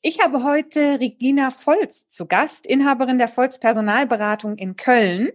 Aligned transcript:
Ich 0.00 0.22
habe 0.22 0.44
heute 0.44 1.00
Regina 1.00 1.50
Volz 1.50 2.06
zu 2.06 2.26
Gast, 2.26 2.68
Inhaberin 2.68 3.18
der 3.18 3.26
Volz 3.26 3.58
Personalberatung 3.58 4.56
in 4.56 4.76
Köln. 4.76 5.30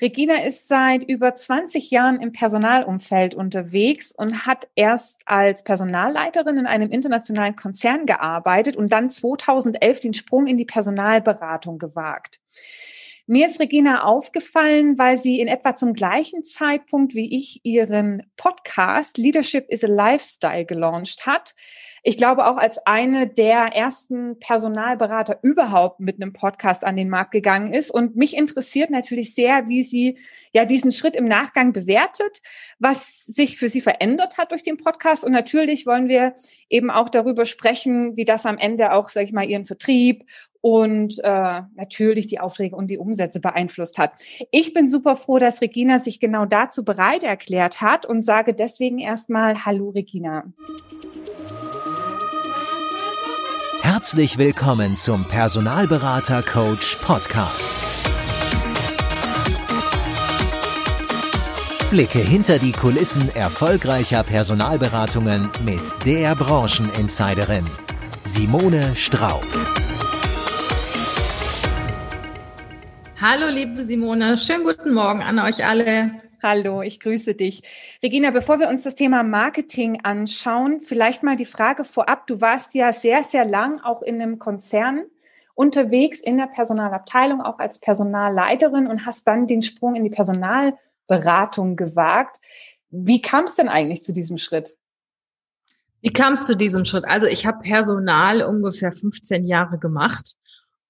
Regina 0.00 0.44
ist 0.44 0.68
seit 0.68 1.02
über 1.02 1.34
20 1.34 1.90
Jahren 1.90 2.20
im 2.20 2.30
Personalumfeld 2.30 3.34
unterwegs 3.34 4.12
und 4.12 4.46
hat 4.46 4.68
erst 4.76 5.22
als 5.26 5.64
Personalleiterin 5.64 6.56
in 6.56 6.66
einem 6.68 6.92
internationalen 6.92 7.56
Konzern 7.56 8.06
gearbeitet 8.06 8.76
und 8.76 8.92
dann 8.92 9.10
2011 9.10 9.98
den 9.98 10.14
Sprung 10.14 10.46
in 10.46 10.56
die 10.56 10.66
Personalberatung 10.66 11.78
gewagt. 11.78 12.38
Mir 13.28 13.46
ist 13.46 13.58
Regina 13.58 14.04
aufgefallen, 14.04 14.98
weil 14.98 15.16
sie 15.16 15.40
in 15.40 15.48
etwa 15.48 15.74
zum 15.74 15.94
gleichen 15.94 16.44
Zeitpunkt 16.44 17.16
wie 17.16 17.36
ich 17.36 17.60
ihren 17.64 18.22
Podcast 18.36 19.18
Leadership 19.18 19.66
is 19.68 19.82
a 19.82 19.88
Lifestyle 19.88 20.64
gelauncht 20.64 21.26
hat. 21.26 21.56
Ich 22.04 22.16
glaube 22.16 22.46
auch 22.46 22.56
als 22.56 22.78
eine 22.86 23.26
der 23.26 23.74
ersten 23.74 24.38
Personalberater 24.38 25.40
überhaupt 25.42 25.98
mit 25.98 26.22
einem 26.22 26.32
Podcast 26.32 26.84
an 26.84 26.94
den 26.94 27.08
Markt 27.08 27.32
gegangen 27.32 27.74
ist. 27.74 27.90
Und 27.90 28.14
mich 28.14 28.36
interessiert 28.36 28.90
natürlich 28.90 29.34
sehr, 29.34 29.66
wie 29.66 29.82
sie 29.82 30.16
ja 30.52 30.64
diesen 30.64 30.92
Schritt 30.92 31.16
im 31.16 31.24
Nachgang 31.24 31.72
bewertet, 31.72 32.42
was 32.78 33.24
sich 33.24 33.58
für 33.58 33.68
sie 33.68 33.80
verändert 33.80 34.38
hat 34.38 34.52
durch 34.52 34.62
den 34.62 34.76
Podcast. 34.76 35.24
Und 35.24 35.32
natürlich 35.32 35.84
wollen 35.84 36.08
wir 36.08 36.34
eben 36.70 36.92
auch 36.92 37.08
darüber 37.08 37.44
sprechen, 37.44 38.16
wie 38.16 38.24
das 38.24 38.46
am 38.46 38.56
Ende 38.56 38.92
auch, 38.92 39.08
sage 39.08 39.26
ich 39.26 39.32
mal, 39.32 39.50
ihren 39.50 39.66
Vertrieb 39.66 40.22
und 40.66 41.20
äh, 41.22 41.62
natürlich 41.76 42.26
die 42.26 42.40
Aufträge 42.40 42.74
und 42.74 42.90
die 42.90 42.98
Umsätze 42.98 43.38
beeinflusst 43.38 43.98
hat. 43.98 44.18
Ich 44.50 44.72
bin 44.72 44.88
super 44.88 45.14
froh, 45.14 45.38
dass 45.38 45.60
Regina 45.60 46.00
sich 46.00 46.18
genau 46.18 46.44
dazu 46.44 46.84
bereit 46.84 47.22
erklärt 47.22 47.80
hat 47.80 48.04
und 48.04 48.22
sage 48.22 48.52
deswegen 48.52 48.98
erstmal 48.98 49.64
Hallo 49.64 49.90
Regina. 49.90 50.42
Herzlich 53.80 54.38
willkommen 54.38 54.96
zum 54.96 55.24
Personalberater 55.24 56.42
Coach 56.42 56.96
Podcast. 56.96 57.70
Blicke 61.90 62.18
hinter 62.18 62.58
die 62.58 62.72
Kulissen 62.72 63.32
erfolgreicher 63.36 64.24
Personalberatungen 64.24 65.48
mit 65.64 65.82
der 66.04 66.34
Brancheninsiderin 66.34 67.66
Simone 68.24 68.96
Straub. 68.96 69.46
Hallo, 73.28 73.48
liebe 73.48 73.82
Simone. 73.82 74.38
Schönen 74.38 74.62
guten 74.62 74.94
Morgen 74.94 75.20
an 75.20 75.40
euch 75.40 75.66
alle. 75.66 76.12
Hallo, 76.44 76.82
ich 76.82 77.00
grüße 77.00 77.34
dich. 77.34 77.60
Regina, 78.00 78.30
bevor 78.30 78.60
wir 78.60 78.68
uns 78.68 78.84
das 78.84 78.94
Thema 78.94 79.24
Marketing 79.24 79.98
anschauen, 80.04 80.80
vielleicht 80.80 81.24
mal 81.24 81.34
die 81.34 81.44
Frage 81.44 81.84
vorab. 81.84 82.28
Du 82.28 82.40
warst 82.40 82.76
ja 82.76 82.92
sehr, 82.92 83.24
sehr 83.24 83.44
lang 83.44 83.80
auch 83.80 84.02
in 84.02 84.22
einem 84.22 84.38
Konzern 84.38 85.06
unterwegs 85.56 86.20
in 86.20 86.36
der 86.36 86.46
Personalabteilung, 86.46 87.40
auch 87.40 87.58
als 87.58 87.80
Personalleiterin 87.80 88.86
und 88.86 89.06
hast 89.06 89.26
dann 89.26 89.48
den 89.48 89.62
Sprung 89.62 89.96
in 89.96 90.04
die 90.04 90.10
Personalberatung 90.10 91.74
gewagt. 91.74 92.36
Wie 92.90 93.20
kam 93.20 93.42
es 93.46 93.56
denn 93.56 93.68
eigentlich 93.68 94.04
zu 94.04 94.12
diesem 94.12 94.38
Schritt? 94.38 94.76
Wie 96.00 96.12
kam 96.12 96.34
es 96.34 96.46
zu 96.46 96.56
diesem 96.56 96.84
Schritt? 96.84 97.04
Also 97.04 97.26
ich 97.26 97.44
habe 97.44 97.58
Personal 97.58 98.42
ungefähr 98.42 98.92
15 98.92 99.44
Jahre 99.46 99.80
gemacht 99.80 100.36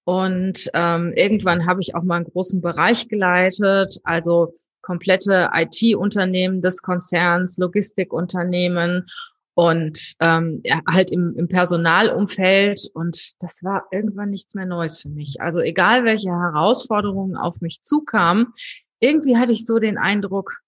und 0.07 0.71
ähm, 0.73 1.13
irgendwann 1.17 1.67
habe 1.67 1.81
ich 1.81 1.97
auch 1.97 2.05
mal 2.05 2.15
einen 2.15 2.27
großen 2.27 2.61
Bereich 2.61 3.09
geleitet, 3.09 3.99
also 4.05 4.53
komplette 4.81 5.51
IT-Unternehmen 5.53 6.63
des 6.63 6.81
Konzerns, 6.81 7.59
Logistikunternehmen 7.59 9.07
und 9.55 10.15
ähm, 10.21 10.61
ja, 10.63 10.81
halt 10.89 11.11
im, 11.11 11.35
im 11.37 11.49
Personalumfeld. 11.49 12.89
Und 12.95 13.33
das 13.41 13.65
war 13.65 13.89
irgendwann 13.91 14.31
nichts 14.31 14.55
mehr 14.55 14.67
Neues 14.67 15.01
für 15.01 15.09
mich. 15.09 15.41
Also 15.41 15.59
egal, 15.59 16.05
welche 16.05 16.31
Herausforderungen 16.31 17.37
auf 17.37 17.61
mich 17.61 17.83
zukamen, 17.83 18.53
irgendwie 19.01 19.37
hatte 19.37 19.55
ich 19.55 19.67
so 19.67 19.81
den 19.81 19.99
Eindruck, 19.99 20.61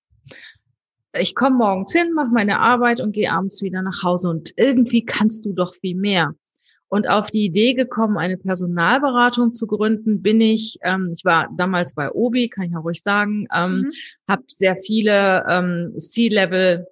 ich 1.17 1.37
komme 1.37 1.59
morgens 1.59 1.93
hin, 1.93 2.13
mache 2.13 2.33
meine 2.33 2.59
Arbeit 2.59 3.01
und 3.01 3.13
gehe 3.13 3.31
abends 3.31 3.63
wieder 3.63 3.83
nach 3.83 4.03
Hause. 4.03 4.31
Und 4.31 4.53
irgendwie 4.57 5.05
kannst 5.05 5.45
du 5.45 5.53
doch 5.53 5.77
viel 5.77 5.95
mehr. 5.95 6.35
Und 6.89 7.09
auf 7.09 7.31
die 7.31 7.45
Idee 7.45 7.75
gekommen, 7.75 8.17
eine 8.17 8.39
Personalberatung 8.39 9.55
zu 9.55 9.67
gründen, 9.67 10.23
bin 10.23 10.41
ich, 10.41 10.79
ähm, 10.83 11.13
ich 11.15 11.25
war 11.25 11.49
damals 11.57 11.95
bei 11.95 12.11
Obi, 12.11 12.49
kann 12.49 12.65
ich 12.65 12.73
ja 12.73 12.79
ruhig 12.79 13.03
sagen, 13.03 13.47
ähm, 13.55 13.83
mhm. 13.83 13.89
habe 14.27 14.43
sehr 14.49 14.77
viele 14.77 15.45
ähm, 15.49 15.95
C-Level 15.99 16.87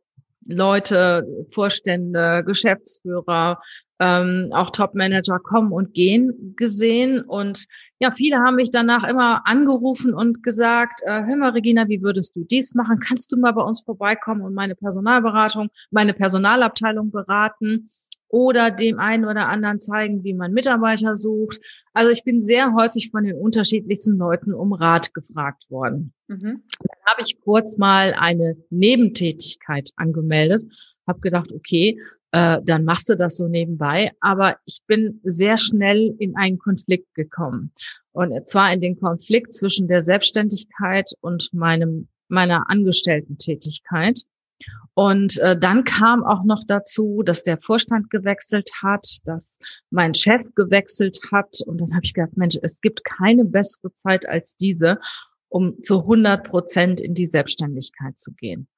Leute, 0.49 1.27
Vorstände, 1.51 2.45
Geschäftsführer, 2.47 3.61
ähm, 3.99 4.51
auch 4.53 4.71
Top-Manager 4.71 5.39
kommen 5.41 5.73
und 5.73 5.95
gehen 5.95 6.55
gesehen. 6.57 7.23
Und 7.23 7.67
ja, 7.99 8.11
viele 8.11 8.37
haben 8.39 8.57
mich 8.57 8.71
danach 8.71 9.09
immer 9.09 9.47
angerufen 9.47 10.15
und 10.15 10.43
gesagt, 10.43 11.01
äh, 11.05 11.25
hör 11.25 11.37
mal, 11.37 11.51
Regina, 11.51 11.89
wie 11.89 12.03
würdest 12.03 12.37
du 12.37 12.45
dies 12.45 12.75
machen? 12.75 13.01
Kannst 13.01 13.33
du 13.33 13.37
mal 13.37 13.53
bei 13.53 13.63
uns 13.63 13.81
vorbeikommen 13.81 14.43
und 14.43 14.55
meine 14.55 14.75
Personalberatung, 14.75 15.69
meine 15.91 16.13
Personalabteilung 16.13 17.11
beraten? 17.11 17.89
Oder 18.29 18.71
dem 18.71 18.99
einen 18.99 19.25
oder 19.25 19.49
anderen 19.49 19.79
zeigen, 19.79 20.25
wie 20.25 20.35
man 20.35 20.53
Mitarbeiter 20.53 21.17
sucht. 21.17 21.61
Also 21.93 22.11
ich 22.11 22.25
bin 22.25 22.41
sehr 22.41 22.75
häufig 22.75 23.11
von 23.11 23.25
den 23.25 23.37
unterschiedlichsten 23.37 24.17
Leuten 24.17 24.53
um 24.53 24.73
Rat 24.73 25.15
gefragt 25.15 25.65
worden. 25.71 26.13
Mhm. 26.29 26.63
Dann 26.81 27.07
habe 27.07 27.23
ich 27.25 27.41
kurz 27.41 27.79
mal 27.79 28.15
eine 28.15 28.57
Nebentätigkeit 28.71 29.91
angemeldet, 29.97 30.65
habe 31.07 31.21
gedacht, 31.21 31.53
okay, 31.53 32.01
äh, 32.33 32.59
dann 32.65 32.85
machst 32.85 33.09
du 33.09 33.17
das 33.17 33.37
so 33.37 33.47
nebenbei. 33.47 34.11
Aber 34.21 34.57
ich 34.67 34.83
bin 34.87 35.21
sehr 35.23 35.57
schnell 35.57 36.15
in 36.19 36.37
einen 36.37 36.59
Konflikt 36.59 37.15
gekommen. 37.15 37.73
Und 38.13 38.49
zwar 38.49 38.73
in 38.73 38.81
den 38.81 38.99
Konflikt 38.99 39.55
zwischen 39.55 39.89
der 39.89 40.03
Selbstständigkeit 40.03 41.13
und 41.21 41.51
meinem 41.53 42.09
meiner 42.29 42.69
Angestellten-Tätigkeit. 42.69 44.23
Und 44.95 45.39
äh, 45.41 45.59
dann 45.59 45.85
kam 45.85 46.25
auch 46.25 46.45
noch 46.45 46.65
dazu, 46.67 47.23
dass 47.23 47.43
der 47.43 47.59
Vorstand 47.59 48.09
gewechselt 48.09 48.71
hat, 48.83 49.19
dass 49.25 49.59
mein 49.91 50.15
Chef 50.15 50.43
gewechselt 50.55 51.19
hat. 51.31 51.61
Und 51.67 51.81
dann 51.81 51.95
habe 51.95 52.05
ich 52.05 52.15
gedacht, 52.15 52.37
Mensch, 52.37 52.59
es 52.63 52.81
gibt 52.81 53.05
keine 53.05 53.45
bessere 53.45 53.95
Zeit 53.95 54.27
als 54.27 54.57
diese, 54.57 54.99
um 55.49 55.83
zu 55.83 56.01
100 56.01 56.49
Prozent 56.49 57.01
in 57.01 57.15
die 57.15 57.27
Selbstständigkeit 57.27 58.19
zu 58.19 58.33
gehen. 58.33 58.69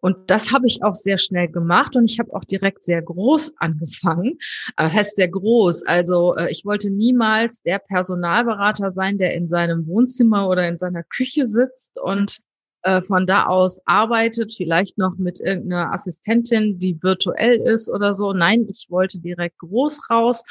Und 0.00 0.30
das 0.30 0.50
habe 0.50 0.66
ich 0.66 0.82
auch 0.82 0.96
sehr 0.96 1.16
schnell 1.16 1.48
gemacht 1.48 1.94
und 1.94 2.10
ich 2.10 2.18
habe 2.18 2.34
auch 2.34 2.44
direkt 2.44 2.82
sehr 2.84 3.00
groß 3.00 3.54
angefangen. 3.58 4.38
Das 4.76 4.92
heißt 4.92 5.16
sehr 5.16 5.28
groß. 5.28 5.84
Also 5.86 6.34
äh, 6.34 6.50
ich 6.50 6.64
wollte 6.64 6.90
niemals 6.90 7.62
der 7.62 7.78
Personalberater 7.78 8.90
sein, 8.90 9.16
der 9.16 9.34
in 9.34 9.46
seinem 9.46 9.86
Wohnzimmer 9.86 10.48
oder 10.48 10.66
in 10.66 10.76
seiner 10.76 11.04
Küche 11.04 11.46
sitzt 11.46 12.00
und 12.00 12.40
äh, 12.82 13.02
von 13.02 13.26
da 13.26 13.46
aus 13.46 13.80
arbeitet, 13.86 14.54
vielleicht 14.54 14.98
noch 14.98 15.16
mit 15.16 15.40
irgendeiner 15.40 15.92
Assistentin, 15.92 16.78
die 16.78 17.02
virtuell 17.02 17.56
ist 17.56 17.88
oder 17.88 18.14
so. 18.14 18.32
Nein, 18.32 18.66
ich 18.68 18.86
wollte 18.90 19.18
direkt 19.18 19.58
groß 19.58 20.10
raus, 20.10 20.44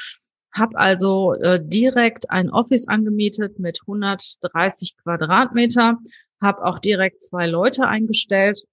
habe 0.52 0.76
also 0.78 1.34
äh, 1.34 1.60
direkt 1.62 2.30
ein 2.30 2.50
Office 2.50 2.88
angemietet 2.88 3.58
mit 3.58 3.80
130 3.82 4.96
Quadratmeter, 5.02 5.98
habe 6.40 6.64
auch 6.64 6.78
direkt 6.78 7.22
zwei 7.22 7.46
Leute 7.46 7.86
eingestellt 7.86 8.64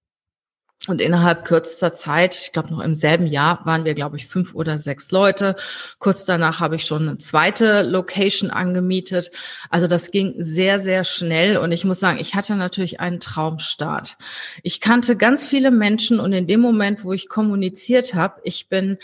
und 0.88 1.02
innerhalb 1.02 1.44
kürzester 1.44 1.92
Zeit, 1.92 2.40
ich 2.42 2.52
glaube 2.52 2.70
noch 2.70 2.80
im 2.80 2.94
selben 2.94 3.26
Jahr, 3.26 3.60
waren 3.66 3.84
wir, 3.84 3.94
glaube 3.94 4.16
ich, 4.16 4.26
fünf 4.26 4.54
oder 4.54 4.78
sechs 4.78 5.10
Leute. 5.10 5.54
Kurz 5.98 6.24
danach 6.24 6.60
habe 6.60 6.76
ich 6.76 6.86
schon 6.86 7.06
eine 7.06 7.18
zweite 7.18 7.82
Location 7.82 8.50
angemietet. 8.50 9.30
Also 9.68 9.86
das 9.86 10.10
ging 10.10 10.34
sehr, 10.38 10.78
sehr 10.78 11.04
schnell. 11.04 11.58
Und 11.58 11.72
ich 11.72 11.84
muss 11.84 12.00
sagen, 12.00 12.18
ich 12.18 12.34
hatte 12.34 12.56
natürlich 12.56 12.98
einen 12.98 13.20
Traumstart. 13.20 14.16
Ich 14.62 14.80
kannte 14.80 15.16
ganz 15.16 15.46
viele 15.46 15.70
Menschen 15.70 16.18
und 16.18 16.32
in 16.32 16.46
dem 16.46 16.60
Moment, 16.60 17.04
wo 17.04 17.12
ich 17.12 17.28
kommuniziert 17.28 18.14
habe, 18.14 18.40
ich 18.44 18.70
bin 18.70 18.96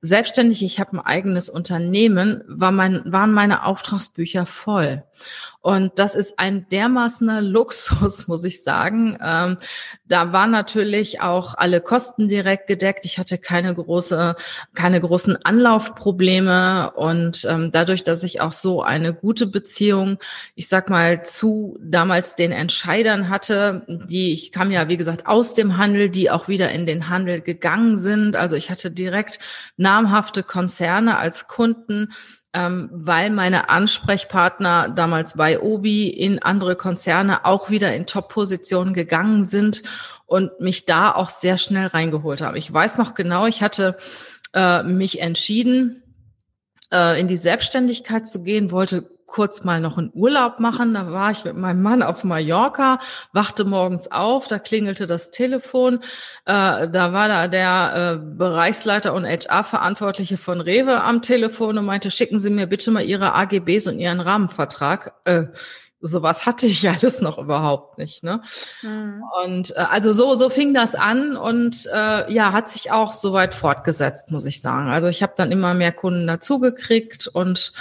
selbstständig, 0.00 0.62
ich 0.62 0.80
habe 0.80 0.94
ein 0.94 1.00
eigenes 1.00 1.48
Unternehmen, 1.48 2.42
war 2.48 2.72
mein, 2.72 3.02
waren 3.04 3.32
meine 3.32 3.64
Auftragsbücher 3.64 4.46
voll. 4.46 5.04
Und 5.66 5.98
das 5.98 6.14
ist 6.14 6.38
ein 6.38 6.68
dermaßener 6.68 7.42
Luxus, 7.42 8.28
muss 8.28 8.44
ich 8.44 8.62
sagen. 8.62 9.18
Ähm, 9.20 9.56
da 10.04 10.32
waren 10.32 10.52
natürlich 10.52 11.22
auch 11.22 11.56
alle 11.56 11.80
Kosten 11.80 12.28
direkt 12.28 12.68
gedeckt. 12.68 13.04
Ich 13.04 13.18
hatte 13.18 13.36
keine 13.36 13.74
große, 13.74 14.36
keine 14.74 15.00
großen 15.00 15.44
Anlaufprobleme. 15.44 16.92
Und 16.94 17.44
ähm, 17.50 17.72
dadurch, 17.72 18.04
dass 18.04 18.22
ich 18.22 18.40
auch 18.40 18.52
so 18.52 18.84
eine 18.84 19.12
gute 19.12 19.48
Beziehung, 19.48 20.18
ich 20.54 20.68
sag 20.68 20.88
mal, 20.88 21.24
zu 21.24 21.76
damals 21.82 22.36
den 22.36 22.52
Entscheidern 22.52 23.28
hatte, 23.28 23.82
die, 23.88 24.32
ich 24.32 24.52
kam 24.52 24.70
ja, 24.70 24.88
wie 24.88 24.96
gesagt, 24.96 25.26
aus 25.26 25.54
dem 25.54 25.78
Handel, 25.78 26.10
die 26.10 26.30
auch 26.30 26.46
wieder 26.46 26.70
in 26.70 26.86
den 26.86 27.08
Handel 27.08 27.40
gegangen 27.40 27.96
sind. 27.96 28.36
Also 28.36 28.54
ich 28.54 28.70
hatte 28.70 28.92
direkt 28.92 29.40
namhafte 29.76 30.44
Konzerne 30.44 31.18
als 31.18 31.48
Kunden, 31.48 32.12
ähm, 32.56 32.88
weil 32.90 33.28
meine 33.28 33.68
Ansprechpartner 33.68 34.88
damals 34.88 35.34
bei 35.34 35.60
Obi 35.60 36.08
in 36.08 36.42
andere 36.42 36.74
Konzerne 36.74 37.44
auch 37.44 37.68
wieder 37.68 37.94
in 37.94 38.06
Top-Positionen 38.06 38.94
gegangen 38.94 39.44
sind 39.44 39.82
und 40.24 40.58
mich 40.58 40.86
da 40.86 41.12
auch 41.12 41.28
sehr 41.28 41.58
schnell 41.58 41.88
reingeholt 41.88 42.40
haben. 42.40 42.56
Ich 42.56 42.72
weiß 42.72 42.96
noch 42.96 43.12
genau, 43.12 43.44
ich 43.44 43.62
hatte 43.62 43.98
äh, 44.54 44.82
mich 44.84 45.20
entschieden, 45.20 46.02
äh, 46.90 47.20
in 47.20 47.28
die 47.28 47.36
Selbstständigkeit 47.36 48.26
zu 48.26 48.42
gehen, 48.42 48.70
wollte 48.70 49.06
kurz 49.26 49.64
mal 49.64 49.80
noch 49.80 49.98
einen 49.98 50.10
Urlaub 50.14 50.60
machen. 50.60 50.94
Da 50.94 51.12
war 51.12 51.30
ich 51.30 51.44
mit 51.44 51.56
meinem 51.56 51.82
Mann 51.82 52.02
auf 52.02 52.24
Mallorca, 52.24 52.98
wachte 53.32 53.64
morgens 53.64 54.10
auf, 54.10 54.48
da 54.48 54.58
klingelte 54.58 55.06
das 55.06 55.30
Telefon. 55.30 56.00
Äh, 56.44 56.88
da 56.88 57.12
war 57.12 57.28
da 57.28 57.48
der 57.48 58.18
äh, 58.20 58.36
Bereichsleiter 58.36 59.12
und 59.12 59.26
HR-Verantwortliche 59.26 60.38
von 60.38 60.60
Rewe 60.60 61.02
am 61.02 61.22
Telefon 61.22 61.78
und 61.78 61.84
meinte, 61.84 62.10
schicken 62.10 62.40
Sie 62.40 62.50
mir 62.50 62.66
bitte 62.66 62.90
mal 62.90 63.04
Ihre 63.04 63.34
AGBs 63.34 63.88
und 63.88 63.98
Ihren 63.98 64.20
Rahmenvertrag. 64.20 65.14
Äh, 65.24 65.46
sowas 66.00 66.46
hatte 66.46 66.66
ich 66.66 66.88
alles 66.88 67.20
noch 67.20 67.38
überhaupt 67.38 67.98
nicht. 67.98 68.22
Ne? 68.22 68.40
Mhm. 68.82 69.22
Und 69.44 69.76
äh, 69.76 69.80
also 69.90 70.12
so, 70.12 70.34
so 70.34 70.48
fing 70.48 70.74
das 70.74 70.94
an 70.94 71.36
und 71.36 71.86
äh, 71.92 72.32
ja, 72.32 72.52
hat 72.52 72.68
sich 72.68 72.90
auch 72.90 73.12
soweit 73.12 73.54
fortgesetzt, 73.54 74.30
muss 74.30 74.44
ich 74.44 74.60
sagen. 74.60 74.88
Also 74.88 75.08
ich 75.08 75.22
habe 75.22 75.34
dann 75.36 75.52
immer 75.52 75.74
mehr 75.74 75.92
Kunden 75.92 76.26
dazugekriegt 76.26 77.26
und 77.26 77.72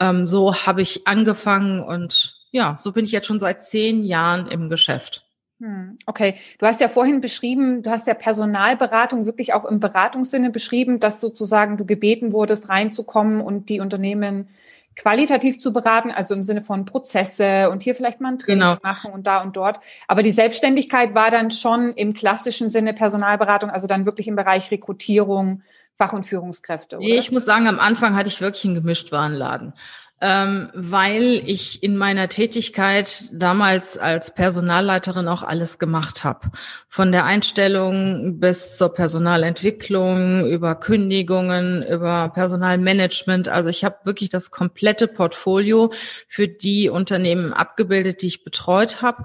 ähm, 0.00 0.26
so 0.26 0.54
habe 0.54 0.82
ich 0.82 1.06
angefangen 1.06 1.82
und 1.82 2.34
ja, 2.50 2.76
so 2.80 2.92
bin 2.92 3.04
ich 3.04 3.12
jetzt 3.12 3.26
schon 3.26 3.40
seit 3.40 3.62
zehn 3.62 4.02
Jahren 4.02 4.46
im 4.48 4.68
Geschäft. 4.68 5.24
Hm, 5.60 5.98
okay, 6.06 6.36
du 6.58 6.66
hast 6.66 6.80
ja 6.80 6.88
vorhin 6.88 7.20
beschrieben, 7.20 7.82
du 7.82 7.90
hast 7.90 8.06
ja 8.06 8.14
Personalberatung 8.14 9.26
wirklich 9.26 9.54
auch 9.54 9.64
im 9.64 9.80
Beratungssinne 9.80 10.50
beschrieben, 10.50 11.00
dass 11.00 11.20
sozusagen 11.20 11.76
du 11.76 11.84
gebeten 11.84 12.32
wurdest, 12.32 12.68
reinzukommen 12.68 13.40
und 13.40 13.68
die 13.68 13.80
Unternehmen 13.80 14.48
qualitativ 14.94 15.58
zu 15.58 15.72
beraten, 15.72 16.10
also 16.10 16.34
im 16.34 16.42
Sinne 16.42 16.60
von 16.60 16.84
Prozesse 16.84 17.70
und 17.70 17.82
hier 17.82 17.94
vielleicht 17.94 18.20
mal 18.20 18.32
ein 18.32 18.38
Training 18.38 18.60
genau. 18.60 18.78
machen 18.82 19.12
und 19.12 19.26
da 19.26 19.40
und 19.42 19.56
dort. 19.56 19.80
Aber 20.08 20.22
die 20.22 20.32
Selbstständigkeit 20.32 21.14
war 21.14 21.30
dann 21.30 21.50
schon 21.50 21.92
im 21.92 22.12
klassischen 22.12 22.68
Sinne 22.68 22.94
Personalberatung, 22.94 23.70
also 23.70 23.86
dann 23.86 24.06
wirklich 24.06 24.28
im 24.28 24.36
Bereich 24.36 24.70
Rekrutierung, 24.70 25.62
Fach- 25.98 26.12
und 26.14 26.24
Führungskräfte, 26.24 26.96
oder? 26.96 27.04
Nee, 27.04 27.18
ich 27.18 27.30
muss 27.30 27.44
sagen, 27.44 27.66
am 27.66 27.78
Anfang 27.78 28.16
hatte 28.16 28.28
ich 28.28 28.40
wirklich 28.40 28.64
einen 28.64 28.76
Gemischtwarenladen 28.76 29.74
ähm, 30.20 30.70
weil 30.74 31.42
ich 31.46 31.82
in 31.82 31.96
meiner 31.96 32.28
Tätigkeit 32.28 33.26
damals 33.32 33.98
als 33.98 34.34
Personalleiterin 34.34 35.28
auch 35.28 35.44
alles 35.44 35.78
gemacht 35.78 36.24
habe. 36.24 36.50
Von 36.88 37.12
der 37.12 37.24
Einstellung 37.24 38.40
bis 38.40 38.76
zur 38.76 38.92
Personalentwicklung, 38.92 40.46
über 40.46 40.74
Kündigungen, 40.74 41.86
über 41.86 42.30
Personalmanagement. 42.34 43.48
Also 43.48 43.68
ich 43.68 43.84
habe 43.84 43.98
wirklich 44.04 44.28
das 44.28 44.50
komplette 44.50 45.06
Portfolio 45.06 45.92
für 46.26 46.48
die 46.48 46.88
Unternehmen 46.88 47.52
abgebildet, 47.52 48.22
die 48.22 48.28
ich 48.28 48.42
betreut 48.42 49.02
habe. 49.02 49.22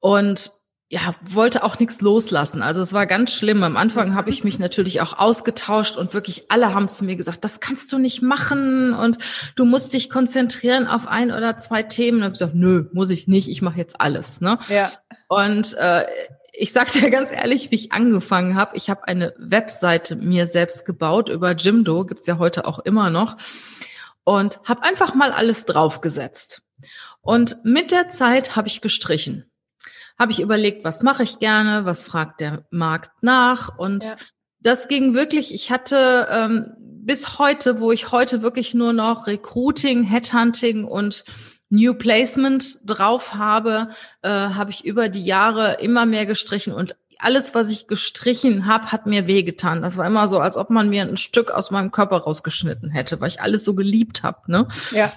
Und 0.00 0.50
ja, 0.94 1.16
wollte 1.28 1.64
auch 1.64 1.80
nichts 1.80 2.00
loslassen. 2.02 2.62
Also 2.62 2.80
es 2.80 2.92
war 2.92 3.04
ganz 3.06 3.32
schlimm. 3.32 3.64
Am 3.64 3.76
Anfang 3.76 4.14
habe 4.14 4.30
ich 4.30 4.44
mich 4.44 4.60
natürlich 4.60 5.00
auch 5.00 5.18
ausgetauscht 5.18 5.96
und 5.96 6.14
wirklich 6.14 6.52
alle 6.52 6.72
haben 6.72 6.88
zu 6.88 7.04
mir 7.04 7.16
gesagt, 7.16 7.42
das 7.42 7.58
kannst 7.58 7.92
du 7.92 7.98
nicht 7.98 8.22
machen 8.22 8.94
und 8.94 9.18
du 9.56 9.64
musst 9.64 9.92
dich 9.92 10.08
konzentrieren 10.08 10.86
auf 10.86 11.08
ein 11.08 11.32
oder 11.32 11.58
zwei 11.58 11.82
Themen. 11.82 12.18
Und 12.18 12.22
habe 12.22 12.32
gesagt, 12.34 12.54
nö, 12.54 12.84
muss 12.92 13.10
ich 13.10 13.26
nicht. 13.26 13.48
Ich 13.48 13.60
mache 13.60 13.76
jetzt 13.76 14.00
alles. 14.00 14.40
Ne? 14.40 14.56
Ja. 14.68 14.92
Und 15.26 15.74
äh, 15.74 16.04
ich 16.52 16.72
sage 16.72 16.92
dir 16.92 17.10
ganz 17.10 17.32
ehrlich, 17.32 17.72
wie 17.72 17.74
ich 17.74 17.90
angefangen 17.90 18.54
habe. 18.54 18.76
Ich 18.76 18.88
habe 18.88 19.08
eine 19.08 19.34
Webseite 19.36 20.14
mir 20.14 20.46
selbst 20.46 20.86
gebaut 20.86 21.28
über 21.28 21.56
Jimdo, 21.56 22.06
gibt's 22.06 22.28
ja 22.28 22.38
heute 22.38 22.66
auch 22.66 22.78
immer 22.78 23.10
noch, 23.10 23.36
und 24.22 24.60
habe 24.62 24.84
einfach 24.84 25.16
mal 25.16 25.32
alles 25.32 25.66
draufgesetzt. 25.66 26.62
Und 27.20 27.56
mit 27.64 27.90
der 27.90 28.08
Zeit 28.10 28.54
habe 28.54 28.68
ich 28.68 28.80
gestrichen 28.80 29.50
habe 30.18 30.32
ich 30.32 30.40
überlegt, 30.40 30.84
was 30.84 31.02
mache 31.02 31.22
ich 31.22 31.38
gerne, 31.38 31.84
was 31.84 32.02
fragt 32.02 32.40
der 32.40 32.66
Markt 32.70 33.10
nach 33.22 33.76
und 33.78 34.04
ja. 34.04 34.16
das 34.60 34.88
ging 34.88 35.14
wirklich, 35.14 35.54
ich 35.54 35.70
hatte 35.70 36.28
ähm, 36.30 36.74
bis 36.78 37.38
heute, 37.38 37.80
wo 37.80 37.92
ich 37.92 38.12
heute 38.12 38.42
wirklich 38.42 38.74
nur 38.74 38.92
noch 38.92 39.26
Recruiting, 39.26 40.04
Headhunting 40.04 40.84
und 40.84 41.24
New 41.68 41.94
Placement 41.94 42.78
drauf 42.84 43.34
habe, 43.34 43.88
äh, 44.22 44.28
habe 44.28 44.70
ich 44.70 44.84
über 44.84 45.08
die 45.08 45.24
Jahre 45.24 45.78
immer 45.80 46.06
mehr 46.06 46.24
gestrichen 46.26 46.72
und 46.72 46.96
alles, 47.18 47.54
was 47.54 47.70
ich 47.70 47.86
gestrichen 47.86 48.66
habe, 48.66 48.92
hat 48.92 49.06
mir 49.06 49.26
wehgetan. 49.26 49.82
Das 49.82 49.96
war 49.96 50.06
immer 50.06 50.28
so, 50.28 50.40
als 50.40 50.56
ob 50.56 50.70
man 50.70 50.90
mir 50.90 51.02
ein 51.02 51.16
Stück 51.16 51.50
aus 51.50 51.70
meinem 51.70 51.90
Körper 51.90 52.18
rausgeschnitten 52.18 52.90
hätte, 52.90 53.20
weil 53.20 53.28
ich 53.28 53.40
alles 53.40 53.64
so 53.64 53.74
geliebt 53.74 54.22
habe. 54.22 54.40
Ne? 54.50 54.68
Ja. 54.90 55.12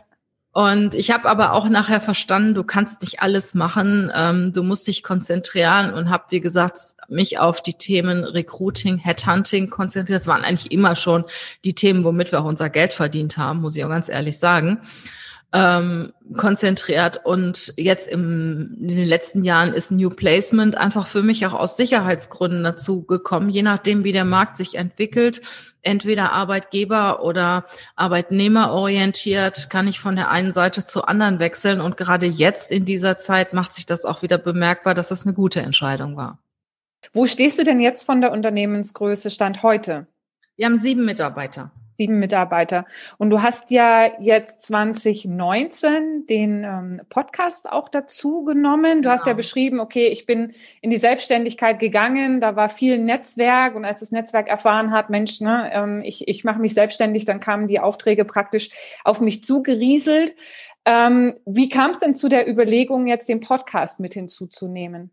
Und 0.58 0.96
ich 0.96 1.12
habe 1.12 1.30
aber 1.30 1.54
auch 1.54 1.70
nachher 1.70 2.02
verstanden, 2.02 2.56
du 2.56 2.64
kannst 2.64 3.04
nicht 3.04 3.22
alles 3.22 3.54
machen, 3.54 4.12
ähm, 4.16 4.54
du 4.54 4.64
musst 4.64 4.88
dich 4.88 5.04
konzentrieren 5.04 5.94
und 5.94 6.10
habe, 6.10 6.24
wie 6.30 6.42
gesagt, 6.42 6.80
mich 7.10 7.38
auf 7.38 7.62
die 7.62 7.76
Themen 7.76 8.24
Recruiting, 8.24 8.98
Headhunting 8.98 9.70
konzentriert. 9.70 10.20
Das 10.20 10.26
waren 10.26 10.44
eigentlich 10.44 10.72
immer 10.72 10.96
schon 10.96 11.26
die 11.64 11.76
Themen, 11.76 12.04
womit 12.04 12.32
wir 12.32 12.40
auch 12.42 12.46
unser 12.46 12.72
Geld 12.72 12.92
verdient 12.92 13.38
haben, 13.38 13.62
muss 13.62 13.76
ich 13.76 13.86
auch 13.86 13.90
ganz 13.90 14.10
ehrlich 14.10 14.40
sagen 14.40 14.80
ähm, 15.54 16.14
konzentriert. 16.36 17.22
Und 17.24 17.74
jetzt 17.78 18.08
im, 18.08 18.78
in 18.82 18.88
den 18.88 19.08
letzten 19.08 19.44
Jahren 19.44 19.74
ist 19.74 19.92
New 19.92 20.10
Placement 20.10 20.78
einfach 20.78 21.08
für 21.08 21.24
mich 21.24 21.46
auch 21.46 21.54
aus 21.54 21.78
Sicherheitsgründen 21.78 22.64
dazu 22.64 23.04
gekommen, 23.04 23.50
je 23.50 23.64
nachdem, 23.64 24.04
wie 24.04 24.12
der 24.12 24.26
Markt 24.26 24.58
sich 24.58 24.76
entwickelt. 24.76 25.42
Entweder 25.82 26.34
Arbeitgeber 26.34 27.24
oder 27.24 27.66
Arbeitnehmer 27.96 28.72
orientiert, 28.72 29.70
kann 29.70 29.88
ich 29.88 30.00
von 30.00 30.18
der 30.18 30.30
einen 30.30 30.52
Seite 30.52 30.84
zur 30.84 31.08
anderen 31.08 31.40
wechseln. 31.40 31.80
Und 31.80 31.96
gerade 31.96 32.26
jetzt 32.26 32.72
in 32.72 32.84
dieser 32.84 33.18
Zeit 33.18 33.54
macht 33.54 33.74
sich 33.74 33.86
das 33.86 34.04
auch 34.04 34.22
wieder 34.22 34.38
bemerkbar, 34.38 34.94
dass 34.94 35.08
das 35.08 35.26
eine 35.26 35.34
gute 35.34 35.62
Entscheidung 35.62 36.18
war. 36.18 36.40
Wo 37.14 37.26
stehst 37.26 37.58
du 37.58 37.64
denn 37.64 37.80
jetzt 37.80 38.04
von 38.04 38.20
der 38.20 38.34
Unternehmensgröße 38.34 39.30
Stand 39.30 39.64
heute? 39.64 40.08
Wir 40.58 40.66
haben 40.66 40.76
sieben 40.76 41.06
Mitarbeiter 41.06 41.72
sieben 41.98 42.20
Mitarbeiter. 42.20 42.86
Und 43.18 43.32
du 43.32 43.42
hast 43.42 43.72
ja 43.72 44.10
jetzt 44.20 44.62
2019 44.62 46.26
den 46.28 46.64
ähm, 46.64 47.02
Podcast 47.10 47.70
auch 47.70 47.90
dazu 47.90 48.44
genommen. 48.44 49.02
Du 49.02 49.10
ja. 49.10 49.14
hast 49.14 49.26
ja 49.26 49.34
genau. 49.34 49.38
beschrieben, 49.38 49.80
okay, 49.80 50.08
ich 50.08 50.26
bin 50.26 50.54
in 50.82 50.92
die 50.92 50.98
Selbstständigkeit 50.98 51.80
gegangen, 51.80 52.40
da 52.40 52.56
war 52.56 52.70
viel 52.70 53.00
Netzwerk 53.00 53.76
und 53.76 53.84
als 53.84 54.02
das 54.02 54.12
Netzwerk 54.12 54.48
erfahren 54.48 54.92
hat, 54.92 55.10
Mensch, 55.10 55.42
ne, 55.42 55.72
ähm, 55.74 56.02
ich, 56.04 56.28
ich 56.28 56.44
mache 56.44 56.60
mich 56.60 56.74
selbstständig, 56.74 57.26
dann 57.26 57.40
kamen 57.40 57.68
die 57.68 57.80
Aufträge 57.80 58.26
praktisch 58.26 58.70
auf 59.04 59.20
mich 59.20 59.44
zugerieselt. 59.44 60.36
Ähm, 60.86 61.40
wie 61.46 61.68
kam 61.68 61.92
es 61.92 62.00
denn 62.00 62.16
zu 62.16 62.30
der 62.30 62.48
Überlegung, 62.48 63.08
jetzt 63.08 63.28
den 63.28 63.40
Podcast 63.40 64.00
mit 64.00 64.14
hinzuzunehmen? 64.14 65.12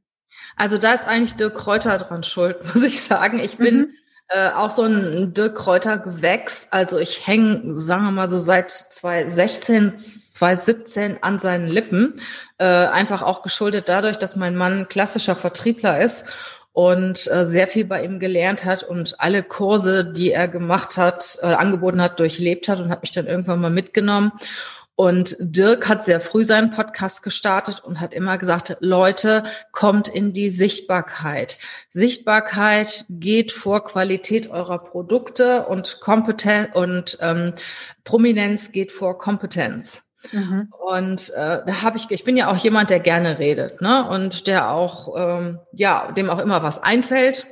Also 0.56 0.78
da 0.78 0.92
ist 0.92 1.06
eigentlich 1.06 1.34
Dirk 1.34 1.54
Kräuter 1.54 1.96
dran 1.96 2.22
schuld, 2.22 2.58
muss 2.74 2.84
ich 2.84 3.00
sagen. 3.00 3.38
Ich 3.38 3.56
bin 3.56 3.76
mhm 3.76 3.94
äh, 4.28 4.50
auch 4.50 4.70
so 4.70 4.82
ein 4.82 5.34
Dirk 5.34 5.56
Kräuter 5.56 5.98
Gewächs. 5.98 6.68
Also 6.70 6.98
ich 6.98 7.26
hänge, 7.26 7.74
sagen 7.74 8.04
wir 8.04 8.10
mal 8.10 8.28
so 8.28 8.38
seit 8.38 8.70
2016, 8.70 9.96
2017 9.96 11.18
an 11.22 11.38
seinen 11.38 11.68
Lippen. 11.68 12.14
Äh, 12.58 12.64
einfach 12.64 13.22
auch 13.22 13.42
geschuldet 13.42 13.88
dadurch, 13.88 14.16
dass 14.16 14.36
mein 14.36 14.56
Mann 14.56 14.88
klassischer 14.88 15.36
Vertriebler 15.36 16.00
ist 16.00 16.24
und 16.72 17.30
äh, 17.30 17.46
sehr 17.46 17.68
viel 17.68 17.84
bei 17.84 18.04
ihm 18.04 18.18
gelernt 18.18 18.64
hat 18.64 18.82
und 18.82 19.20
alle 19.20 19.44
Kurse, 19.44 20.04
die 20.04 20.32
er 20.32 20.48
gemacht 20.48 20.96
hat, 20.96 21.38
äh, 21.40 21.46
angeboten 21.46 22.02
hat, 22.02 22.18
durchlebt 22.18 22.68
hat 22.68 22.80
und 22.80 22.88
hat 22.88 23.02
mich 23.02 23.12
dann 23.12 23.28
irgendwann 23.28 23.60
mal 23.60 23.70
mitgenommen. 23.70 24.32
Und 24.96 25.36
Dirk 25.40 25.88
hat 25.88 26.04
sehr 26.04 26.20
früh 26.20 26.44
seinen 26.44 26.70
Podcast 26.70 27.24
gestartet 27.24 27.80
und 27.80 28.00
hat 28.00 28.14
immer 28.14 28.38
gesagt, 28.38 28.76
Leute, 28.78 29.42
kommt 29.72 30.06
in 30.06 30.32
die 30.32 30.50
Sichtbarkeit. 30.50 31.58
Sichtbarkeit 31.88 33.04
geht 33.08 33.50
vor 33.50 33.84
Qualität 33.84 34.50
eurer 34.50 34.78
Produkte 34.78 35.66
und 35.66 36.00
Kompetenz 36.00 36.68
und 36.74 37.18
ähm, 37.20 37.54
Prominenz 38.04 38.70
geht 38.70 38.92
vor 38.92 39.18
Kompetenz. 39.18 40.04
Mhm. 40.32 40.72
Und 40.78 41.30
äh, 41.30 41.62
da 41.66 41.82
habe 41.82 41.96
ich, 41.96 42.10
ich 42.10 42.24
bin 42.24 42.36
ja 42.36 42.50
auch 42.50 42.56
jemand, 42.56 42.90
der 42.90 43.00
gerne 43.00 43.38
redet, 43.38 43.82
ne? 43.82 44.08
Und 44.08 44.46
der 44.46 44.70
auch, 44.70 45.14
ähm, 45.16 45.58
ja, 45.72 46.12
dem 46.12 46.30
auch 46.30 46.38
immer 46.38 46.62
was 46.62 46.82
einfällt. 46.82 47.46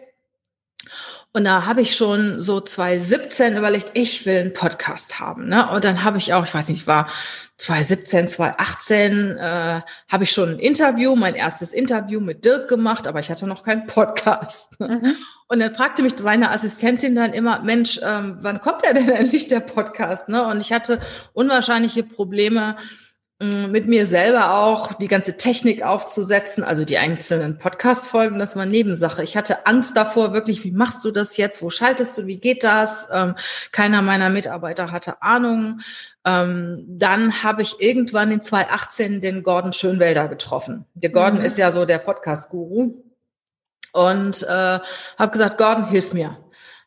Und 1.34 1.44
da 1.44 1.64
habe 1.64 1.80
ich 1.80 1.96
schon 1.96 2.42
so 2.42 2.60
2017 2.60 3.56
überlegt, 3.56 3.92
ich 3.94 4.26
will 4.26 4.38
einen 4.38 4.52
Podcast 4.52 5.18
haben. 5.18 5.48
Ne? 5.48 5.66
Und 5.70 5.82
dann 5.82 6.04
habe 6.04 6.18
ich 6.18 6.34
auch, 6.34 6.44
ich 6.44 6.52
weiß 6.52 6.68
nicht, 6.68 6.86
war 6.86 7.08
2017, 7.56 8.28
2018, 8.28 9.38
äh, 9.38 9.80
habe 10.08 10.24
ich 10.24 10.30
schon 10.30 10.50
ein 10.50 10.58
Interview, 10.58 11.16
mein 11.16 11.34
erstes 11.34 11.72
Interview 11.72 12.20
mit 12.20 12.44
Dirk 12.44 12.68
gemacht, 12.68 13.06
aber 13.06 13.20
ich 13.20 13.30
hatte 13.30 13.46
noch 13.46 13.62
keinen 13.62 13.86
Podcast. 13.86 14.78
Mhm. 14.78 15.16
Und 15.48 15.60
dann 15.60 15.74
fragte 15.74 16.02
mich 16.02 16.14
seine 16.18 16.50
Assistentin 16.50 17.14
dann 17.14 17.32
immer, 17.32 17.62
Mensch, 17.62 17.98
ähm, 18.02 18.38
wann 18.42 18.60
kommt 18.60 18.84
der 18.84 18.92
denn 18.92 19.08
endlich, 19.10 19.48
der 19.48 19.60
Podcast? 19.60 20.28
Ne? 20.28 20.44
Und 20.44 20.60
ich 20.60 20.72
hatte 20.72 21.00
unwahrscheinliche 21.32 22.02
Probleme, 22.02 22.76
mit 23.42 23.88
mir 23.88 24.06
selber 24.06 24.54
auch 24.54 24.92
die 24.92 25.08
ganze 25.08 25.36
Technik 25.36 25.82
aufzusetzen, 25.82 26.62
also 26.62 26.84
die 26.84 26.98
einzelnen 26.98 27.58
Podcast-Folgen, 27.58 28.38
das 28.38 28.54
war 28.54 28.66
Nebensache. 28.66 29.24
Ich 29.24 29.36
hatte 29.36 29.66
Angst 29.66 29.96
davor, 29.96 30.32
wirklich, 30.32 30.62
wie 30.64 30.70
machst 30.70 31.04
du 31.04 31.10
das 31.10 31.36
jetzt? 31.36 31.60
Wo 31.60 31.68
schaltest 31.68 32.16
du? 32.16 32.26
Wie 32.26 32.38
geht 32.38 32.62
das? 32.62 33.08
Ähm, 33.12 33.34
keiner 33.72 34.00
meiner 34.00 34.30
Mitarbeiter 34.30 34.92
hatte 34.92 35.22
Ahnung. 35.22 35.80
Ähm, 36.24 36.84
dann 36.88 37.42
habe 37.42 37.62
ich 37.62 37.80
irgendwann 37.80 38.30
in 38.30 38.40
2018 38.40 39.20
den 39.20 39.42
Gordon 39.42 39.72
Schönwelder 39.72 40.28
getroffen. 40.28 40.84
Der 40.94 41.10
Gordon 41.10 41.40
mhm. 41.40 41.44
ist 41.44 41.58
ja 41.58 41.72
so 41.72 41.84
der 41.84 41.98
Podcast-Guru. 41.98 43.02
Und 43.92 44.42
äh, 44.44 44.78
habe 45.18 45.32
gesagt, 45.32 45.58
Gordon, 45.58 45.88
hilf 45.88 46.14
mir 46.14 46.38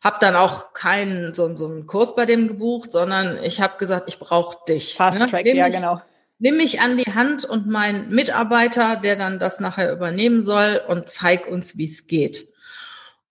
habe 0.02 0.18
dann 0.20 0.36
auch 0.36 0.74
keinen 0.74 1.34
so, 1.34 1.56
so 1.56 1.66
einen 1.66 1.88
Kurs 1.88 2.16
bei 2.16 2.28
dem 2.28 2.48
gebucht, 2.48 2.92
sondern 2.92 3.42
ich 3.42 3.60
habe 3.60 3.80
gesagt, 3.80 4.08
ich 4.08 4.20
brauche 4.20 4.56
dich. 4.68 4.94
Fast 4.94 5.20
ne? 5.20 5.26
Track, 5.26 5.48
ja 5.48 5.68
genau. 5.68 6.00
Nimm 6.38 6.58
mich 6.58 6.82
an 6.82 6.98
die 6.98 7.14
Hand 7.14 7.46
und 7.46 7.68
mein 7.68 8.10
Mitarbeiter, 8.10 8.98
der 8.98 9.16
dann 9.16 9.40
das 9.40 9.60
nachher 9.60 9.92
übernehmen 9.94 10.42
soll 10.42 10.82
und 10.88 11.10
zeig 11.10 11.48
uns, 11.48 11.78
wie 11.78 11.86
es 11.86 12.08
geht. 12.08 12.55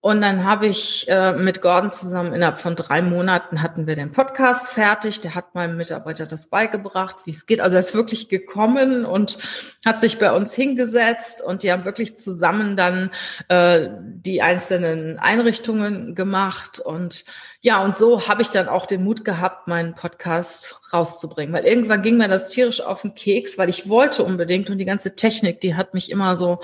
Und 0.05 0.21
dann 0.21 0.43
habe 0.43 0.67
ich 0.67 1.09
äh, 1.09 1.33
mit 1.33 1.63
Gordon 1.63 1.89
zusammen 1.89 2.35
innerhalb 2.35 2.59
von 2.59 2.75
drei 2.75 3.01
Monaten 3.01 3.63
hatten 3.63 3.87
wir 3.87 3.95
den 3.95 4.11
Podcast 4.11 4.69
fertig. 4.69 5.19
Der 5.21 5.33
hat 5.33 5.55
meinem 5.55 5.77
Mitarbeiter 5.77 6.27
das 6.27 6.45
beigebracht, 6.45 7.15
wie 7.25 7.31
es 7.31 7.47
geht. 7.47 7.59
Also 7.59 7.75
er 7.75 7.79
ist 7.79 7.95
wirklich 7.95 8.29
gekommen 8.29 9.03
und 9.03 9.39
hat 9.83 9.99
sich 9.99 10.19
bei 10.19 10.31
uns 10.31 10.53
hingesetzt 10.53 11.41
und 11.41 11.63
die 11.63 11.71
haben 11.71 11.85
wirklich 11.85 12.19
zusammen 12.19 12.77
dann 12.77 13.09
äh, 13.47 13.89
die 14.03 14.43
einzelnen 14.43 15.17
Einrichtungen 15.17 16.13
gemacht. 16.13 16.79
Und 16.79 17.25
ja, 17.61 17.83
und 17.83 17.97
so 17.97 18.27
habe 18.27 18.43
ich 18.43 18.51
dann 18.51 18.69
auch 18.69 18.85
den 18.85 19.03
Mut 19.03 19.25
gehabt, 19.25 19.67
meinen 19.67 19.95
Podcast 19.95 20.81
rauszubringen. 20.93 21.51
Weil 21.51 21.65
irgendwann 21.65 22.03
ging 22.03 22.17
mir 22.17 22.27
das 22.27 22.51
tierisch 22.51 22.81
auf 22.81 23.01
den 23.01 23.15
Keks, 23.15 23.57
weil 23.57 23.69
ich 23.69 23.89
wollte 23.89 24.23
unbedingt 24.23 24.69
und 24.69 24.77
die 24.77 24.85
ganze 24.85 25.15
Technik, 25.15 25.61
die 25.61 25.73
hat 25.73 25.95
mich 25.95 26.11
immer 26.11 26.35
so 26.35 26.59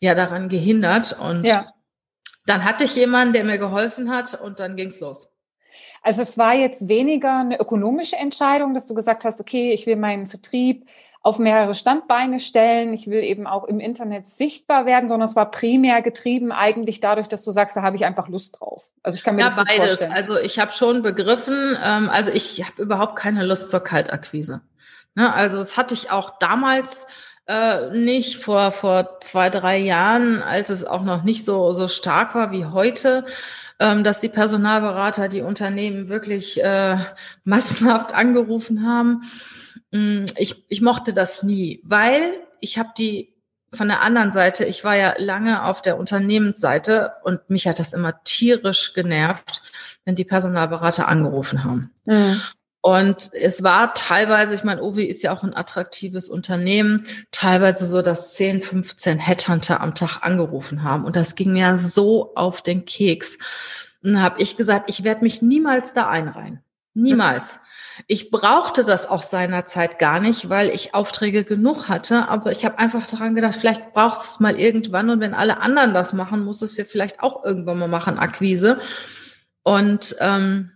ja 0.00 0.14
daran 0.14 0.48
gehindert. 0.48 1.14
Und 1.20 1.44
ja 1.44 1.66
dann 2.48 2.64
hatte 2.64 2.84
ich 2.84 2.94
jemanden, 2.94 3.34
der 3.34 3.44
mir 3.44 3.58
geholfen 3.58 4.10
hat 4.10 4.40
und 4.40 4.58
dann 4.58 4.76
ging's 4.76 5.00
los. 5.00 5.32
Also 6.02 6.22
es 6.22 6.38
war 6.38 6.54
jetzt 6.54 6.88
weniger 6.88 7.40
eine 7.40 7.60
ökonomische 7.60 8.16
Entscheidung, 8.16 8.72
dass 8.72 8.86
du 8.86 8.94
gesagt 8.94 9.24
hast, 9.24 9.40
okay, 9.40 9.72
ich 9.72 9.86
will 9.86 9.96
meinen 9.96 10.26
Vertrieb 10.26 10.86
auf 11.20 11.38
mehrere 11.38 11.74
Standbeine 11.74 12.38
stellen, 12.38 12.92
ich 12.92 13.08
will 13.08 13.22
eben 13.22 13.46
auch 13.46 13.64
im 13.64 13.80
Internet 13.80 14.26
sichtbar 14.28 14.86
werden, 14.86 15.08
sondern 15.08 15.28
es 15.28 15.36
war 15.36 15.50
primär 15.50 16.00
getrieben 16.00 16.52
eigentlich 16.52 17.00
dadurch, 17.00 17.28
dass 17.28 17.44
du 17.44 17.50
sagst, 17.50 17.76
da 17.76 17.82
habe 17.82 17.96
ich 17.96 18.04
einfach 18.04 18.28
Lust 18.28 18.60
drauf. 18.60 18.90
Also 19.02 19.16
ich 19.16 19.24
kann 19.24 19.34
mir 19.34 19.42
ja, 19.42 19.48
das 19.48 19.56
beides. 19.56 19.76
vorstellen. 19.76 20.12
Also 20.12 20.38
ich 20.38 20.58
habe 20.58 20.72
schon 20.72 21.02
begriffen, 21.02 21.76
ähm, 21.84 22.08
also 22.08 22.30
ich 22.30 22.64
habe 22.64 22.80
überhaupt 22.80 23.16
keine 23.16 23.44
Lust 23.44 23.68
zur 23.68 23.80
Kaltakquise. 23.80 24.62
Ne? 25.16 25.34
Also 25.34 25.58
das 25.58 25.76
hatte 25.76 25.92
ich 25.92 26.12
auch 26.12 26.38
damals 26.38 27.08
äh, 27.48 27.90
nicht 27.90 28.36
vor, 28.36 28.72
vor 28.72 29.20
zwei, 29.20 29.50
drei 29.50 29.78
Jahren, 29.78 30.42
als 30.42 30.70
es 30.70 30.84
auch 30.84 31.02
noch 31.02 31.24
nicht 31.24 31.44
so, 31.44 31.72
so 31.72 31.88
stark 31.88 32.34
war 32.34 32.52
wie 32.52 32.66
heute, 32.66 33.24
ähm, 33.80 34.04
dass 34.04 34.20
die 34.20 34.28
Personalberater 34.28 35.28
die 35.28 35.40
Unternehmen 35.40 36.08
wirklich 36.08 36.62
äh, 36.62 36.98
massenhaft 37.44 38.14
angerufen 38.14 38.86
haben. 38.86 39.22
Mm, 39.90 40.26
ich, 40.36 40.64
ich 40.68 40.82
mochte 40.82 41.12
das 41.12 41.42
nie, 41.42 41.80
weil 41.84 42.34
ich 42.60 42.78
habe 42.78 42.90
die 42.96 43.34
von 43.74 43.88
der 43.88 44.00
anderen 44.00 44.30
Seite, 44.30 44.64
ich 44.64 44.82
war 44.82 44.96
ja 44.96 45.14
lange 45.18 45.64
auf 45.64 45.82
der 45.82 45.98
Unternehmensseite 45.98 47.10
und 47.22 47.50
mich 47.50 47.66
hat 47.66 47.78
das 47.78 47.92
immer 47.92 48.22
tierisch 48.24 48.94
genervt, 48.94 49.62
wenn 50.04 50.14
die 50.14 50.24
Personalberater 50.24 51.06
angerufen 51.06 51.64
haben. 51.64 51.92
Mhm. 52.06 52.40
Und 52.88 53.28
es 53.34 53.62
war 53.62 53.92
teilweise, 53.92 54.54
ich 54.54 54.64
meine, 54.64 54.82
Ovi 54.82 55.04
ist 55.04 55.22
ja 55.22 55.30
auch 55.30 55.42
ein 55.42 55.54
attraktives 55.54 56.30
Unternehmen, 56.30 57.02
teilweise 57.32 57.86
so, 57.86 58.00
dass 58.00 58.32
10, 58.32 58.62
15 58.62 59.18
Headhunter 59.18 59.82
am 59.82 59.94
Tag 59.94 60.22
angerufen 60.22 60.82
haben. 60.84 61.04
Und 61.04 61.14
das 61.14 61.34
ging 61.34 61.52
mir 61.52 61.76
so 61.76 62.34
auf 62.34 62.62
den 62.62 62.86
Keks. 62.86 63.36
Und 64.02 64.14
dann 64.14 64.22
habe 64.22 64.40
ich 64.40 64.56
gesagt, 64.56 64.88
ich 64.88 65.04
werde 65.04 65.22
mich 65.22 65.42
niemals 65.42 65.92
da 65.92 66.08
einreihen. 66.08 66.62
Niemals. 66.94 67.60
Ich 68.06 68.30
brauchte 68.30 68.84
das 68.84 69.06
auch 69.06 69.20
seinerzeit 69.20 69.98
gar 69.98 70.18
nicht, 70.18 70.48
weil 70.48 70.70
ich 70.70 70.94
Aufträge 70.94 71.44
genug 71.44 71.90
hatte. 71.90 72.30
Aber 72.30 72.52
ich 72.52 72.64
habe 72.64 72.78
einfach 72.78 73.06
daran 73.06 73.34
gedacht, 73.34 73.56
vielleicht 73.56 73.92
brauchst 73.92 74.22
du 74.22 74.26
es 74.28 74.40
mal 74.40 74.58
irgendwann. 74.58 75.10
Und 75.10 75.20
wenn 75.20 75.34
alle 75.34 75.60
anderen 75.60 75.92
das 75.92 76.14
machen, 76.14 76.42
muss 76.42 76.62
es 76.62 76.78
ja 76.78 76.86
vielleicht 76.86 77.20
auch 77.20 77.44
irgendwann 77.44 77.80
mal 77.80 77.86
machen, 77.86 78.18
Akquise. 78.18 78.78
Und 79.62 80.16
ähm, 80.20 80.70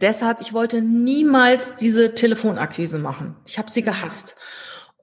Deshalb, 0.00 0.40
ich 0.40 0.52
wollte 0.52 0.82
niemals 0.82 1.76
diese 1.76 2.14
Telefonakquise 2.14 2.98
machen. 2.98 3.36
Ich 3.46 3.58
habe 3.58 3.70
sie 3.70 3.82
gehasst. 3.82 4.36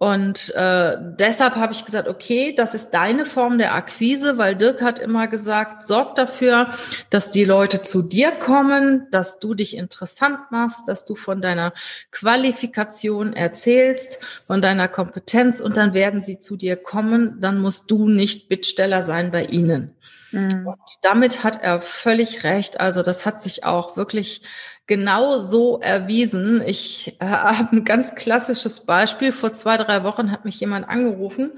Und 0.02 0.56
äh, 0.56 0.98
deshalb 1.20 1.58
habe 1.58 1.74
ich 1.74 1.86
gesagt, 1.86 2.08
okay, 2.08 2.56
das 2.58 2.74
ist 2.74 2.90
deine 2.90 3.24
Form 3.28 3.60
der 3.60 3.76
Akquise, 3.76 4.40
weil 4.40 4.56
Dirk 4.56 4.82
hat 4.82 4.98
immer 4.98 5.28
gesagt, 5.28 5.88
sorg 5.88 6.16
dafür, 6.16 6.72
dass 7.12 7.30
die 7.30 7.46
Leute 7.46 7.84
zu 7.84 8.02
dir 8.02 8.32
kommen, 8.32 9.06
dass 9.12 9.38
du 9.38 9.54
dich 9.54 9.78
interessant 9.78 10.40
machst, 10.50 10.88
dass 10.88 11.06
du 11.06 11.14
von 11.14 11.40
deiner 11.40 11.72
Qualifikation 12.10 13.34
erzählst, 13.34 14.26
von 14.48 14.60
deiner 14.60 14.88
Kompetenz 14.88 15.60
und 15.60 15.78
dann 15.78 15.94
werden 15.94 16.22
sie 16.22 16.40
zu 16.40 16.58
dir 16.58 16.78
kommen. 16.78 17.40
Dann 17.40 17.60
musst 17.60 17.92
du 17.92 18.10
nicht 18.10 18.50
Bittsteller 18.50 19.04
sein 19.04 19.30
bei 19.30 19.46
ihnen. 19.46 19.94
Mhm. 20.32 20.66
Und 20.66 20.80
damit 21.04 21.44
hat 21.44 21.62
er 21.62 21.80
völlig 21.80 22.44
recht. 22.44 22.80
Also 22.80 23.04
das 23.04 23.26
hat 23.28 23.40
sich 23.40 23.66
auch 23.66 23.98
wirklich 23.98 24.42
genau 24.88 25.38
so 25.38 25.80
erwiesen. 25.80 26.64
Ich 26.66 27.16
äh, 27.20 27.26
habe 27.26 27.76
ein 27.76 27.86
ganz 27.86 28.16
klassisches 28.16 28.82
Beispiel. 28.82 29.32
Vor 29.32 29.54
zwei, 29.54 29.78
drei 29.78 30.04
Wochen 30.04 30.32
hat 30.32 30.46
mich 30.46 30.60
jemand 30.60 30.88
angerufen 30.90 31.52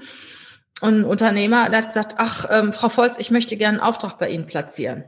und 0.80 1.00
ein 1.00 1.04
Unternehmer, 1.04 1.68
der 1.70 1.78
hat 1.78 1.86
gesagt, 1.88 2.16
ach, 2.18 2.46
ähm, 2.50 2.72
Frau 2.72 2.88
Volz, 2.88 3.16
ich 3.18 3.30
möchte 3.30 3.56
gerne 3.56 3.78
einen 3.78 3.88
Auftrag 3.88 4.18
bei 4.18 4.28
Ihnen 4.28 4.46
platzieren. 4.46 5.04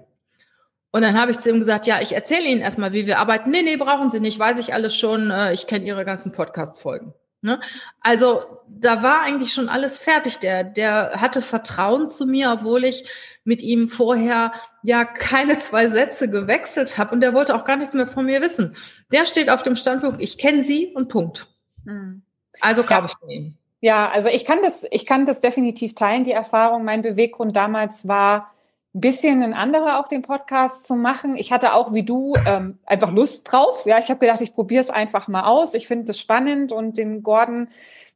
Und 0.93 1.03
dann 1.03 1.21
habe 1.21 1.31
ich 1.31 1.39
zu 1.39 1.51
ihm 1.51 1.59
gesagt, 1.59 1.87
ja, 1.87 2.01
ich 2.01 2.15
erzähle 2.15 2.47
Ihnen 2.47 2.63
erstmal, 2.63 2.93
wie 2.93 3.07
wir 3.07 3.19
arbeiten. 3.19 3.51
Nee, 3.51 3.63
nee, 3.63 3.77
brauchen 3.77 4.09
Sie 4.09 4.21
nicht, 4.21 4.39
weiß 4.39 4.59
ich 4.59 4.73
alles 4.73 4.97
schon. 4.97 5.31
Äh, 5.31 5.53
ich 5.53 5.67
kenne 5.67 5.85
Ihre 5.85 6.05
ganzen 6.05 6.33
Podcast-Folgen. 6.33 7.13
Ne? 7.43 7.61
Also 8.01 8.43
da 8.69 9.03
war 9.03 9.23
eigentlich 9.23 9.53
schon 9.53 9.69
alles 9.69 9.99
fertig. 9.99 10.39
Der, 10.39 10.65
der 10.65 11.21
hatte 11.21 11.43
Vertrauen 11.43 12.09
zu 12.09 12.27
mir, 12.27 12.51
obwohl 12.53 12.85
ich 12.85 13.09
mit 13.45 13.63
ihm 13.63 13.89
vorher 13.89 14.53
ja 14.83 15.05
keine 15.05 15.59
zwei 15.59 15.89
Sätze 15.89 16.29
gewechselt 16.29 16.99
habe 16.99 17.15
und 17.15 17.21
der 17.21 17.35
wollte 17.35 17.55
auch 17.55 17.65
gar 17.65 17.77
nichts 17.77 17.95
mehr 17.95 18.07
von 18.07 18.27
mir 18.27 18.41
wissen. 18.43 18.75
Der 19.13 19.27
steht 19.27 19.51
auf 19.51 19.63
dem 19.63 19.77
Standpunkt, 19.77 20.21
ich 20.21 20.39
kenne 20.39 20.63
sie 20.63 20.93
und 20.95 21.09
Punkt. 21.09 21.47
Mhm. 21.85 22.23
Also 22.61 22.83
kaufe 22.83 23.03
ja. 23.03 23.07
ich 23.07 23.19
von 23.19 23.31
ihm. 23.31 23.55
Ja, 23.81 24.11
also 24.11 24.29
ich 24.29 24.45
kann 24.45 24.59
das, 24.63 24.85
ich 24.91 25.07
kann 25.07 25.27
das 25.27 25.41
definitiv 25.41 25.95
teilen, 25.95 26.25
die 26.25 26.33
Erfahrung. 26.33 26.85
Mein 26.85 27.03
Beweggrund 27.03 27.55
damals 27.55 28.09
war, 28.09 28.53
bisschen 29.01 29.43
ein 29.43 29.55
anderer 29.55 30.01
auch 30.01 30.09
den 30.09 30.23
Podcast 30.23 30.87
zu 30.87 30.97
machen. 30.97 31.37
Ich 31.37 31.53
hatte 31.53 31.75
auch 31.75 31.93
wie 31.93 32.03
du 32.03 32.35
ähm, 32.47 32.79
einfach 32.87 33.13
Lust 33.13 33.51
drauf. 33.51 33.85
Ja, 33.87 33.99
ich 33.99 34.09
habe 34.09 34.21
gedacht, 34.21 34.41
ich 34.41 34.55
probiere 34.55 34.81
es 34.81 34.91
einfach 34.91 35.29
mal 35.29 35.45
aus. 35.45 35.75
Ich 35.75 35.87
finde 35.87 36.05
das 36.05 36.19
spannend 36.19 36.73
und 36.73 36.99
den 36.99 37.23
Gordon 37.23 37.69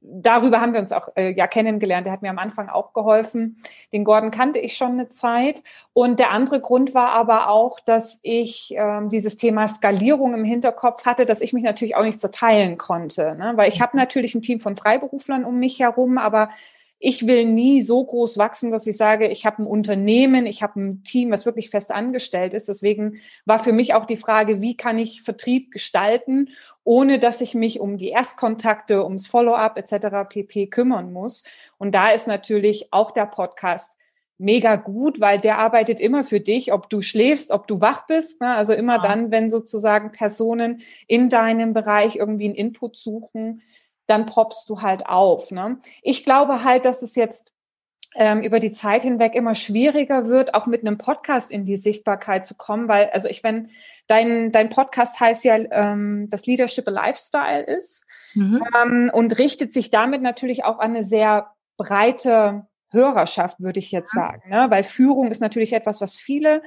darüber 0.03 0.61
haben 0.61 0.73
wir 0.73 0.81
uns 0.81 0.93
auch 0.93 1.09
äh, 1.17 1.33
ja 1.33 1.47
kennengelernt. 1.47 2.07
Der 2.07 2.13
hat 2.13 2.23
mir 2.23 2.31
am 2.31 2.39
Anfang 2.39 2.69
auch 2.69 2.93
geholfen. 2.93 3.57
Den 3.93 4.05
Gordon 4.05 4.31
kannte 4.31 4.59
ich 4.59 4.77
schon 4.77 4.93
eine 4.93 5.09
Zeit. 5.09 5.63
Und 5.93 6.21
der 6.21 6.31
andere 6.31 6.61
Grund 6.61 6.95
war 6.95 7.11
aber 7.11 7.49
auch, 7.51 7.81
dass 7.81 8.19
ich 8.23 8.73
ähm, 8.77 9.09
dieses 9.09 9.37
Thema 9.37 9.69
Skalierung 9.69 10.35
im 10.35 10.45
Hinterkopf 10.45 11.05
hatte, 11.05 11.27
dass 11.27 11.43
ich 11.43 11.53
mich 11.53 11.63
natürlich 11.63 11.97
auch 11.97 12.05
nicht 12.05 12.21
zerteilen 12.21 12.79
konnte. 12.79 13.35
Ne? 13.37 13.53
Weil 13.57 13.69
ich 13.69 13.81
habe 13.81 13.97
natürlich 13.97 14.35
ein 14.35 14.43
Team 14.43 14.61
von 14.61 14.77
Freiberuflern 14.77 15.45
um 15.45 15.59
mich 15.59 15.81
herum, 15.81 16.19
aber 16.19 16.49
ich 17.03 17.27
will 17.27 17.47
nie 17.47 17.81
so 17.81 18.05
groß 18.05 18.37
wachsen, 18.37 18.71
dass 18.71 18.87
ich 18.87 18.97
sage, 18.97 19.27
ich 19.29 19.47
habe 19.47 19.63
ein 19.63 19.67
Unternehmen, 19.67 20.47
ich 20.47 20.63
habe 20.63 20.79
ein 20.79 21.03
Team, 21.03 21.31
was 21.31 21.47
wirklich 21.47 21.71
fest 21.71 21.91
angestellt 21.91 22.53
ist. 22.53 22.69
Deswegen 22.69 23.17
war 23.47 23.59
für 23.59 23.73
mich 23.73 23.95
auch 23.95 24.05
die 24.05 24.19
Frage, 24.19 24.61
wie 24.61 24.77
kann 24.77 24.99
ich 24.99 25.23
Vertrieb 25.23 25.71
gestalten, 25.71 26.51
ohne 26.85 27.19
dass 27.19 27.41
ich 27.41 27.55
mich 27.55 27.81
um 27.81 27.97
die 27.97 28.11
Erstkontakte, 28.11 29.03
ums 29.03 29.27
Follow-up 29.27 29.79
etc. 29.79 30.29
pp 30.29 30.67
kümmern 30.67 31.11
muss. 31.11 31.43
Und 31.79 31.95
da 31.95 32.11
ist 32.11 32.29
natürlich 32.29 32.93
auch 32.93 33.13
der 33.13 33.27
Podcast 33.27 33.97
mega 34.37 34.77
gut, 34.77 35.21
weil 35.21 35.39
der 35.41 35.59
arbeitet 35.59 36.01
immer 36.01 36.23
für 36.23 36.41
dich, 36.41 36.71
ob 36.73 36.91
du 36.91 37.01
schläfst, 37.01 37.51
ob 37.51 37.67
du 37.67 37.81
wach 37.81 38.07
bist. 38.07 38.43
Ne? 38.43 38.55
Also 38.55 38.75
immer 38.75 38.97
ja. 38.97 39.01
dann, 39.01 39.31
wenn 39.31 39.49
sozusagen 39.49 40.13
Personen 40.13 40.83
in 41.07 41.31
deinem 41.31 41.73
Bereich 41.73 42.17
irgendwie 42.17 42.47
einen 42.47 42.55
Input 42.55 42.97
suchen, 42.97 43.63
dann 44.11 44.27
poppst 44.27 44.69
du 44.69 44.83
halt 44.83 45.07
auf. 45.07 45.51
Ne? 45.51 45.79
Ich 46.03 46.25
glaube 46.25 46.65
halt, 46.65 46.85
dass 46.85 47.03
es 47.03 47.15
jetzt 47.15 47.53
ähm, 48.17 48.43
über 48.43 48.59
die 48.59 48.73
Zeit 48.73 49.03
hinweg 49.03 49.35
immer 49.35 49.55
schwieriger 49.55 50.27
wird, 50.27 50.55
auch 50.55 50.67
mit 50.67 50.87
einem 50.87 50.99
Podcast 50.99 51.53
in 51.53 51.65
die 51.65 51.77
Sichtbarkeit 51.77 52.45
zu 52.45 52.57
kommen, 52.57 52.89
weil, 52.89 53.11
also 53.11 53.29
ich, 53.29 53.45
wenn 53.45 53.71
dein, 54.09 54.51
dein 54.51 54.69
Podcast 54.69 55.21
heißt 55.21 55.45
ja, 55.45 55.57
ähm, 55.57 56.27
das 56.29 56.47
Leadership 56.47 56.89
a 56.89 56.91
Lifestyle 56.91 57.63
ist 57.63 58.05
mhm. 58.35 58.65
ähm, 58.77 59.11
und 59.15 59.39
richtet 59.39 59.73
sich 59.73 59.91
damit 59.91 60.23
natürlich 60.23 60.65
auch 60.65 60.81
an 60.81 60.91
eine 60.91 61.05
sehr 61.05 61.53
breite 61.77 62.67
Hörerschaft, 62.91 63.61
würde 63.61 63.79
ich 63.79 63.93
jetzt 63.93 64.13
sagen, 64.13 64.51
ne? 64.51 64.67
weil 64.71 64.83
Führung 64.83 65.31
ist 65.31 65.41
natürlich 65.41 65.73
etwas, 65.73 66.01
was 66.01 66.17
viele 66.17 66.63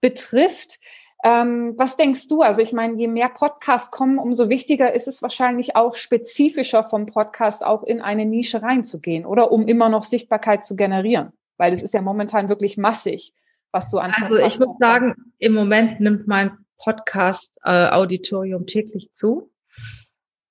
betrifft. 0.00 0.78
Ähm, 1.24 1.74
was 1.76 1.96
denkst 1.96 2.28
du? 2.28 2.42
Also 2.42 2.62
ich 2.62 2.72
meine, 2.72 2.96
je 2.96 3.08
mehr 3.08 3.28
Podcasts 3.28 3.90
kommen, 3.90 4.18
umso 4.18 4.48
wichtiger 4.48 4.94
ist 4.94 5.08
es 5.08 5.20
wahrscheinlich 5.20 5.74
auch 5.74 5.96
spezifischer 5.96 6.84
vom 6.84 7.06
Podcast 7.06 7.66
auch 7.66 7.82
in 7.82 8.00
eine 8.00 8.24
Nische 8.24 8.62
reinzugehen, 8.62 9.26
oder 9.26 9.50
um 9.50 9.66
immer 9.66 9.88
noch 9.88 10.04
Sichtbarkeit 10.04 10.64
zu 10.64 10.76
generieren, 10.76 11.32
weil 11.56 11.72
es 11.72 11.82
ist 11.82 11.94
ja 11.94 12.02
momentan 12.02 12.48
wirklich 12.48 12.76
massig, 12.76 13.34
was 13.72 13.90
so 13.90 13.98
an. 13.98 14.12
Also 14.14 14.36
ich 14.36 14.58
muss 14.60 14.76
sagen, 14.78 15.14
im 15.38 15.54
Moment 15.54 15.98
nimmt 15.98 16.28
mein 16.28 16.56
Podcast 16.78 17.52
äh, 17.64 17.88
Auditorium 17.90 18.66
täglich 18.66 19.10
zu. 19.12 19.50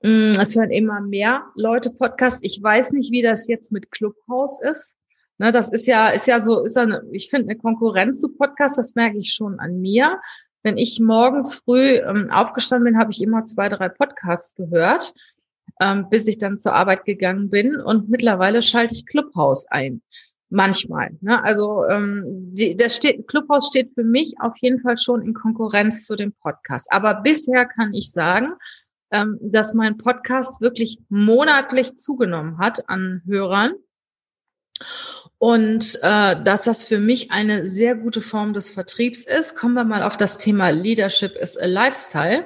Mm, 0.04 0.34
es 0.40 0.56
hören 0.56 0.72
immer 0.72 1.00
mehr 1.00 1.46
Leute 1.56 1.92
Podcast. 1.92 2.40
Ich 2.42 2.62
weiß 2.62 2.92
nicht, 2.92 3.12
wie 3.12 3.22
das 3.22 3.48
jetzt 3.48 3.72
mit 3.72 3.90
Clubhouse 3.92 4.62
ist. 4.62 4.96
Ne, 5.40 5.52
das 5.52 5.72
ist 5.72 5.86
ja, 5.86 6.10
ist 6.10 6.28
ja 6.28 6.44
so, 6.44 6.64
ist 6.66 6.76
ja 6.76 6.82
eine, 6.82 7.04
ich 7.12 7.30
finde 7.30 7.52
eine 7.52 7.60
Konkurrenz 7.60 8.20
zu 8.20 8.30
Podcasts, 8.30 8.78
das 8.78 8.96
merke 8.96 9.20
ich 9.20 9.34
schon 9.34 9.60
an 9.60 9.80
mir. 9.80 10.20
Wenn 10.68 10.78
ich 10.78 11.00
morgens 11.00 11.62
früh 11.64 11.96
ähm, 11.96 12.30
aufgestanden 12.30 12.92
bin, 12.92 13.00
habe 13.00 13.14
ich 13.14 13.22
immer 13.22 13.46
zwei, 13.46 13.70
drei 13.70 13.88
Podcasts 13.88 14.54
gehört, 14.54 15.14
ähm, 15.80 16.10
bis 16.10 16.28
ich 16.28 16.40
dann 16.40 16.60
zur 16.60 16.74
Arbeit 16.74 17.06
gegangen 17.06 17.50
bin. 17.50 17.78
Und 17.78 18.10
mittlerweile 18.10 18.62
schalte 18.62 18.94
ich 18.94 19.06
Clubhouse 19.06 19.66
ein. 19.70 20.02
Manchmal. 20.50 21.12
Ne? 21.22 21.42
Also 21.42 21.86
ähm, 21.86 22.26
die, 22.54 22.76
das 22.76 22.98
steht, 22.98 23.30
Clubhouse 23.30 23.68
steht 23.68 23.94
für 23.94 24.04
mich 24.04 24.34
auf 24.42 24.58
jeden 24.60 24.82
Fall 24.82 24.98
schon 24.98 25.22
in 25.22 25.34
Konkurrenz 25.34 26.06
zu 26.06 26.18
dem 26.18 26.34
Podcast. 26.34 26.92
Aber 26.92 27.14
bisher 27.22 27.66
kann 27.66 27.94
ich 27.94 28.12
sagen, 28.12 28.52
ähm, 29.12 29.38
dass 29.42 29.74
mein 29.74 29.98
Podcast 29.98 30.60
wirklich 30.60 31.00
monatlich 31.08 31.96
zugenommen 31.96 32.58
hat 32.58 32.90
an 32.90 33.22
Hörern 33.26 33.72
und 35.40 36.00
äh, 36.02 36.36
dass 36.44 36.64
das 36.64 36.84
für 36.84 37.00
mich 37.00 37.32
eine 37.32 37.68
sehr 37.68 37.96
gute 37.96 38.22
Form 38.22 38.54
des 38.54 38.72
Vertriebs 38.72 39.24
ist. 39.24 39.56
Kommen 39.56 39.76
wir 39.76 39.84
mal 39.84 40.02
auf 40.02 40.18
das 40.18 40.40
Thema 40.40 40.70
Leadership 40.70 41.36
is 41.36 41.56
a 41.56 41.66
Lifestyle. 41.66 42.46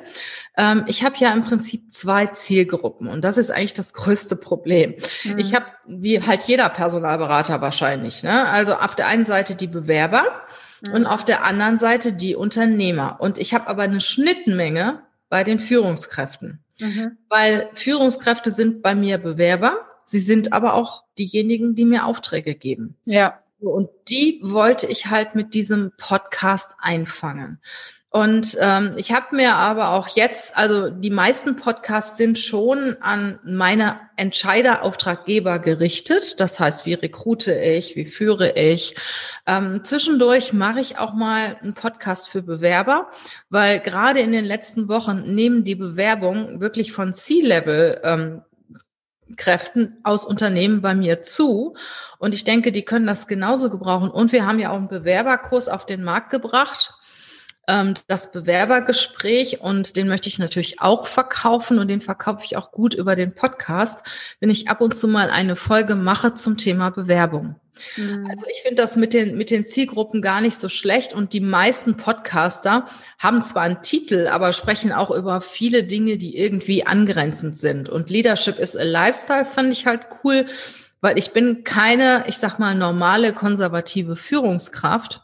Ähm, 0.57 0.83
ich 0.87 1.03
habe 1.03 1.15
ja 1.17 1.31
im 1.31 1.45
Prinzip 1.45 1.93
zwei 1.93 2.27
Zielgruppen 2.27 3.07
und 3.07 3.23
das 3.23 3.37
ist 3.37 3.49
eigentlich 3.49 3.73
das 3.73 3.93
größte 3.93 4.35
Problem. 4.35 4.95
Mhm. 5.23 5.39
Ich 5.39 5.55
habe, 5.55 5.67
wie 5.87 6.21
halt 6.21 6.41
jeder 6.43 6.67
Personalberater 6.67 7.61
wahrscheinlich, 7.61 8.23
ne? 8.23 8.49
also 8.49 8.75
auf 8.75 8.95
der 8.95 9.07
einen 9.07 9.25
Seite 9.25 9.55
die 9.55 9.67
Bewerber 9.67 10.25
mhm. 10.85 10.93
und 10.93 11.05
auf 11.05 11.23
der 11.23 11.45
anderen 11.45 11.77
Seite 11.77 12.11
die 12.11 12.35
Unternehmer. 12.35 13.17
Und 13.19 13.37
ich 13.37 13.53
habe 13.53 13.67
aber 13.67 13.83
eine 13.83 14.01
Schnittmenge 14.01 15.03
bei 15.29 15.45
den 15.45 15.59
Führungskräften, 15.59 16.61
mhm. 16.79 17.17
weil 17.29 17.69
Führungskräfte 17.75 18.51
sind 18.51 18.81
bei 18.81 18.95
mir 18.95 19.17
Bewerber 19.17 19.77
Sie 20.11 20.19
sind 20.19 20.51
aber 20.51 20.73
auch 20.73 21.05
diejenigen, 21.17 21.73
die 21.73 21.85
mir 21.85 22.05
Aufträge 22.05 22.53
geben. 22.53 22.97
Ja. 23.05 23.39
Und 23.61 23.89
die 24.09 24.41
wollte 24.43 24.87
ich 24.87 25.05
halt 25.05 25.35
mit 25.35 25.53
diesem 25.53 25.93
Podcast 25.97 26.75
einfangen. 26.79 27.61
Und 28.09 28.57
ähm, 28.59 28.95
ich 28.97 29.13
habe 29.13 29.37
mir 29.37 29.55
aber 29.55 29.91
auch 29.91 30.09
jetzt, 30.09 30.57
also 30.57 30.89
die 30.89 31.09
meisten 31.09 31.55
Podcasts 31.55 32.17
sind 32.17 32.37
schon 32.37 32.97
an 32.99 33.39
meine 33.45 34.01
Entscheiderauftraggeber 34.17 35.59
gerichtet. 35.59 36.41
Das 36.41 36.59
heißt, 36.59 36.85
wie 36.85 36.95
rekrute 36.95 37.53
ich, 37.53 37.95
wie 37.95 38.05
führe 38.05 38.51
ich. 38.57 38.95
Ähm, 39.47 39.85
zwischendurch 39.85 40.51
mache 40.51 40.81
ich 40.81 40.97
auch 40.97 41.13
mal 41.13 41.55
einen 41.61 41.73
Podcast 41.73 42.27
für 42.27 42.41
Bewerber, 42.41 43.09
weil 43.49 43.79
gerade 43.79 44.19
in 44.19 44.33
den 44.33 44.43
letzten 44.43 44.89
Wochen 44.89 45.33
nehmen 45.33 45.63
die 45.63 45.75
Bewerbungen 45.75 46.59
wirklich 46.59 46.91
von 46.91 47.13
C-Level 47.13 48.01
ähm, 48.03 48.41
Kräften 49.35 49.97
aus 50.03 50.25
Unternehmen 50.25 50.81
bei 50.81 50.95
mir 50.95 51.23
zu. 51.23 51.75
Und 52.19 52.33
ich 52.33 52.43
denke, 52.43 52.71
die 52.71 52.83
können 52.83 53.07
das 53.07 53.27
genauso 53.27 53.69
gebrauchen. 53.69 54.09
Und 54.09 54.31
wir 54.31 54.45
haben 54.45 54.59
ja 54.59 54.71
auch 54.71 54.77
einen 54.77 54.87
Bewerberkurs 54.87 55.69
auf 55.69 55.85
den 55.85 56.03
Markt 56.03 56.29
gebracht 56.29 56.93
ähm, 57.67 57.93
das 58.07 58.31
Bewerbergespräch 58.31 59.61
und 59.61 59.95
den 59.95 60.07
möchte 60.07 60.29
ich 60.29 60.39
natürlich 60.39 60.81
auch 60.81 61.07
verkaufen 61.07 61.79
und 61.79 61.87
den 61.87 62.01
verkaufe 62.01 62.45
ich 62.45 62.57
auch 62.57 62.71
gut 62.71 62.93
über 62.93 63.15
den 63.15 63.33
Podcast, 63.33 64.05
wenn 64.39 64.49
ich 64.49 64.69
ab 64.69 64.81
und 64.81 64.95
zu 64.95 65.07
mal 65.07 65.29
eine 65.29 65.55
Folge 65.55 65.95
mache 65.95 66.33
zum 66.33 66.57
Thema 66.57 66.89
Bewerbung. 66.89 67.55
Mhm. 67.97 68.27
Also 68.29 68.45
ich 68.51 68.61
finde 68.61 68.81
das 68.81 68.95
mit 68.95 69.13
den, 69.13 69.37
mit 69.37 69.51
den 69.51 69.65
Zielgruppen 69.65 70.21
gar 70.21 70.41
nicht 70.41 70.57
so 70.57 70.69
schlecht 70.69 71.13
und 71.13 71.33
die 71.33 71.39
meisten 71.39 71.97
Podcaster 71.97 72.85
haben 73.19 73.41
zwar 73.41 73.63
einen 73.63 73.81
Titel, 73.81 74.27
aber 74.27 74.53
sprechen 74.53 74.91
auch 74.91 75.11
über 75.11 75.41
viele 75.41 75.83
Dinge, 75.83 76.17
die 76.17 76.37
irgendwie 76.37 76.85
angrenzend 76.85 77.57
sind. 77.57 77.89
Und 77.89 78.09
Leadership 78.09 78.59
is 78.59 78.75
a 78.75 78.83
Lifestyle 78.83 79.45
fand 79.45 79.71
ich 79.71 79.85
halt 79.85 80.01
cool, 80.23 80.45
weil 80.99 81.17
ich 81.17 81.31
bin 81.31 81.63
keine, 81.63 82.25
ich 82.27 82.37
sag 82.37 82.59
mal, 82.59 82.75
normale 82.75 83.33
konservative 83.33 84.15
Führungskraft 84.15 85.21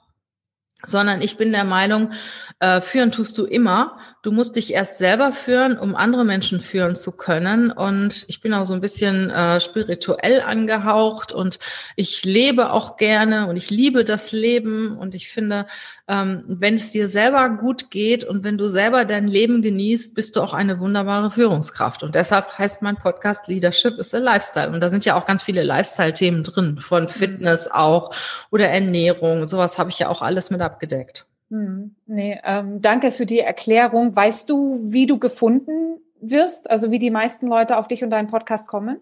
sondern 0.87 1.21
ich 1.21 1.37
bin 1.37 1.51
der 1.51 1.63
Meinung, 1.63 2.11
äh, 2.59 2.81
führen 2.81 3.11
tust 3.11 3.37
du 3.37 3.45
immer. 3.45 3.97
Du 4.23 4.31
musst 4.31 4.55
dich 4.55 4.73
erst 4.73 4.97
selber 4.97 5.31
führen, 5.31 5.77
um 5.77 5.95
andere 5.95 6.25
Menschen 6.25 6.59
führen 6.59 6.95
zu 6.95 7.11
können. 7.11 7.71
Und 7.71 8.25
ich 8.27 8.41
bin 8.41 8.53
auch 8.53 8.65
so 8.65 8.73
ein 8.73 8.81
bisschen 8.81 9.29
äh, 9.29 9.61
spirituell 9.61 10.41
angehaucht 10.41 11.31
und 11.31 11.59
ich 11.95 12.25
lebe 12.25 12.71
auch 12.71 12.97
gerne 12.97 13.47
und 13.47 13.57
ich 13.57 13.69
liebe 13.69 14.03
das 14.03 14.31
Leben. 14.31 14.97
Und 14.97 15.13
ich 15.13 15.29
finde, 15.29 15.67
ähm, 16.07 16.43
wenn 16.47 16.73
es 16.73 16.91
dir 16.91 17.07
selber 17.07 17.47
gut 17.49 17.91
geht 17.91 18.23
und 18.23 18.43
wenn 18.43 18.57
du 18.57 18.67
selber 18.67 19.05
dein 19.05 19.27
Leben 19.27 19.61
genießt, 19.61 20.15
bist 20.15 20.35
du 20.35 20.41
auch 20.41 20.55
eine 20.55 20.79
wunderbare 20.79 21.29
Führungskraft. 21.29 22.01
Und 22.01 22.15
deshalb 22.15 22.57
heißt 22.57 22.81
mein 22.81 22.95
Podcast 22.95 23.47
Leadership 23.47 23.99
is 23.99 24.15
a 24.15 24.17
Lifestyle. 24.17 24.71
Und 24.71 24.81
da 24.81 24.89
sind 24.89 25.05
ja 25.05 25.15
auch 25.15 25.27
ganz 25.27 25.43
viele 25.43 25.61
Lifestyle-Themen 25.61 26.43
drin, 26.43 26.79
von 26.79 27.03
mhm. 27.03 27.09
Fitness 27.09 27.69
auch 27.71 28.09
oder 28.49 28.67
Ernährung. 28.67 29.47
Sowas 29.47 29.77
habe 29.77 29.91
ich 29.91 29.99
ja 29.99 30.09
auch 30.09 30.23
alles 30.23 30.49
mit 30.49 30.61
abgedeckt. 30.61 31.26
Hm, 31.49 31.95
nee, 32.05 32.39
ähm, 32.43 32.81
danke 32.81 33.11
für 33.11 33.25
die 33.25 33.39
Erklärung. 33.39 34.15
Weißt 34.15 34.49
du, 34.49 34.91
wie 34.91 35.05
du 35.05 35.17
gefunden 35.17 35.99
wirst? 36.19 36.69
Also 36.69 36.91
wie 36.91 36.99
die 36.99 37.11
meisten 37.11 37.47
Leute 37.47 37.77
auf 37.77 37.87
dich 37.87 38.03
und 38.03 38.09
deinen 38.09 38.27
Podcast 38.27 38.67
kommen? 38.67 38.99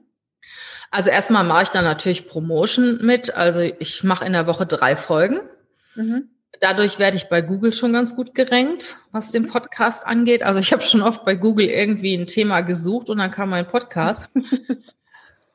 Also 0.91 1.09
erstmal 1.09 1.43
mache 1.43 1.63
ich 1.63 1.69
da 1.69 1.81
natürlich 1.81 2.27
Promotion 2.27 2.99
mit. 3.01 3.35
Also 3.35 3.61
ich 3.61 4.03
mache 4.03 4.25
in 4.25 4.33
der 4.33 4.47
Woche 4.47 4.65
drei 4.65 4.95
Folgen. 4.95 5.41
Mhm. 5.95 6.29
Dadurch 6.61 6.99
werde 6.99 7.17
ich 7.17 7.27
bei 7.27 7.41
Google 7.41 7.73
schon 7.73 7.91
ganz 7.91 8.15
gut 8.15 8.33
gerankt, 8.33 8.97
was 9.11 9.31
den 9.31 9.47
Podcast 9.47 10.05
angeht. 10.05 10.43
Also 10.43 10.59
ich 10.59 10.71
habe 10.71 10.83
schon 10.83 11.01
oft 11.01 11.25
bei 11.25 11.35
Google 11.35 11.67
irgendwie 11.67 12.15
ein 12.15 12.27
Thema 12.27 12.61
gesucht 12.61 13.09
und 13.09 13.17
dann 13.17 13.31
kam 13.31 13.49
mein 13.49 13.67
Podcast. 13.67 14.29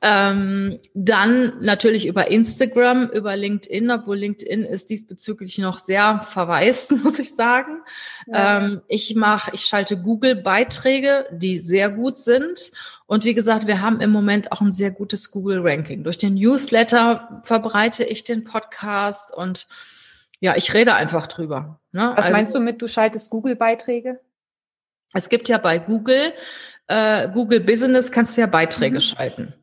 Ähm, 0.02 0.78
dann 0.94 1.60
natürlich 1.60 2.06
über 2.06 2.30
Instagram, 2.30 3.10
über 3.10 3.36
LinkedIn, 3.36 3.90
obwohl 3.90 4.16
LinkedIn 4.16 4.64
ist 4.64 4.88
diesbezüglich 4.88 5.58
noch 5.58 5.78
sehr 5.78 6.20
verwaist, 6.20 6.92
muss 7.04 7.18
ich 7.18 7.34
sagen. 7.34 7.82
Ja. 8.26 8.58
Ähm, 8.58 8.82
ich 8.88 9.14
mache, 9.14 9.50
ich 9.54 9.66
schalte 9.66 9.98
Google-Beiträge, 9.98 11.26
die 11.32 11.58
sehr 11.58 11.90
gut 11.90 12.18
sind. 12.18 12.72
Und 13.06 13.24
wie 13.24 13.34
gesagt, 13.34 13.66
wir 13.66 13.82
haben 13.82 14.00
im 14.00 14.10
Moment 14.10 14.52
auch 14.52 14.62
ein 14.62 14.72
sehr 14.72 14.90
gutes 14.90 15.30
Google-Ranking. 15.32 16.02
Durch 16.02 16.16
den 16.16 16.34
Newsletter 16.34 17.42
verbreite 17.44 18.04
ich 18.04 18.24
den 18.24 18.44
Podcast 18.44 19.34
und 19.34 19.66
ja, 20.40 20.56
ich 20.56 20.72
rede 20.72 20.94
einfach 20.94 21.26
drüber. 21.26 21.78
Ne? 21.92 22.12
Was 22.16 22.24
also, 22.24 22.32
meinst 22.32 22.54
du 22.54 22.60
mit, 22.60 22.80
du 22.80 22.86
schaltest 22.86 23.28
Google-Beiträge? 23.28 24.20
Es 25.12 25.28
gibt 25.28 25.48
ja 25.48 25.58
bei 25.58 25.78
Google, 25.78 26.32
äh, 26.90 27.28
Google 27.32 27.60
Business 27.60 28.10
kannst 28.10 28.36
du 28.36 28.40
ja 28.40 28.46
Beiträge 28.46 28.96
mhm. 28.96 29.00
schalten. 29.00 29.54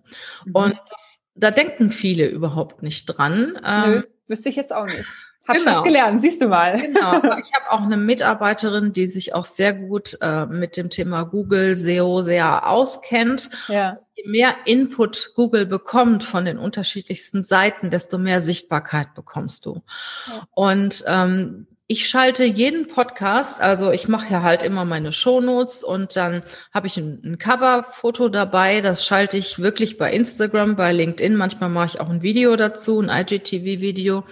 Mhm. 0.46 0.56
Und 0.56 0.80
das, 0.90 1.20
da 1.36 1.52
denken 1.52 1.92
viele 1.92 2.28
überhaupt 2.28 2.82
nicht 2.82 3.06
dran. 3.06 3.60
Ähm, 3.66 3.92
Nö, 3.92 4.04
wüsste 4.28 4.50
ich 4.50 4.56
jetzt 4.56 4.74
auch 4.74 4.86
nicht. 4.86 5.10
Hab 5.48 5.56
genau. 5.56 5.72
was 5.72 5.84
gelernt, 5.84 6.20
siehst 6.20 6.42
du 6.42 6.48
mal. 6.48 6.80
Genau. 6.80 7.12
Ich 7.40 7.54
habe 7.54 7.72
auch 7.72 7.82
eine 7.82 7.98
Mitarbeiterin, 7.98 8.92
die 8.92 9.08
sich 9.08 9.34
auch 9.34 9.46
sehr 9.46 9.74
gut 9.74 10.18
äh, 10.22 10.46
mit 10.46 10.76
dem 10.76 10.90
Thema 10.90 11.24
Google 11.24 11.78
SEO 11.78 12.22
sehr 12.22 12.68
auskennt. 12.68 13.50
Ja. 13.68 13.98
Je 14.16 14.28
mehr 14.28 14.56
Input 14.66 15.32
Google 15.36 15.66
bekommt 15.66 16.24
von 16.24 16.44
den 16.44 16.58
unterschiedlichsten 16.58 17.44
Seiten, 17.44 17.92
desto 17.92 18.18
mehr 18.18 18.42
Sichtbarkeit 18.42 19.14
bekommst 19.14 19.66
du. 19.66 19.84
Ja. 20.28 20.48
Und 20.52 21.06
ähm, 21.08 21.68
ich 21.90 22.10
schalte 22.10 22.44
jeden 22.44 22.90
Podcast, 22.90 23.62
also 23.62 23.92
ich 23.92 24.10
mache 24.10 24.32
ja 24.32 24.44
halt 24.44 24.62
immer 24.62 24.84
meine 24.84 25.14
Shownotes 25.14 25.86
und 25.86 26.18
dann 26.18 26.44
habe 26.74 26.88
ich 26.88 26.98
ein, 26.98 27.22
ein 27.24 27.38
Coverfoto 27.38 28.28
dabei. 28.28 28.82
Das 28.82 29.06
schalte 29.06 29.38
ich 29.38 29.60
wirklich 29.60 29.98
bei 29.98 30.12
Instagram, 30.12 30.76
bei 30.76 30.92
LinkedIn. 30.92 31.38
Manchmal 31.38 31.70
mache 31.70 31.86
ich 31.86 32.00
auch 32.02 32.10
ein 32.10 32.22
Video 32.22 32.58
dazu, 32.58 33.00
ein 33.00 33.10
IGTV-Video 33.10 34.26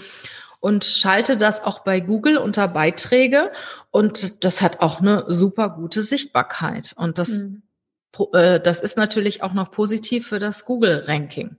und 0.60 0.84
schalte 0.84 1.38
das 1.38 1.64
auch 1.64 1.80
bei 1.80 2.02
Google 2.02 2.38
unter 2.38 2.68
Beiträge. 2.68 3.52
Und 3.90 4.44
das 4.44 4.62
hat 4.62 4.82
auch 4.82 5.00
eine 5.00 5.24
super 5.30 5.70
gute 5.70 6.02
Sichtbarkeit. 6.02 6.94
Und 6.98 7.18
das, 7.20 7.38
mhm. 7.38 7.64
äh, 8.34 8.60
das 8.60 8.82
ist 8.82 8.98
natürlich 8.98 9.44
auch 9.44 9.54
noch 9.54 9.72
positiv 9.72 10.28
für 10.28 10.40
das 10.40 10.66
Google-Ranking. 10.66 11.56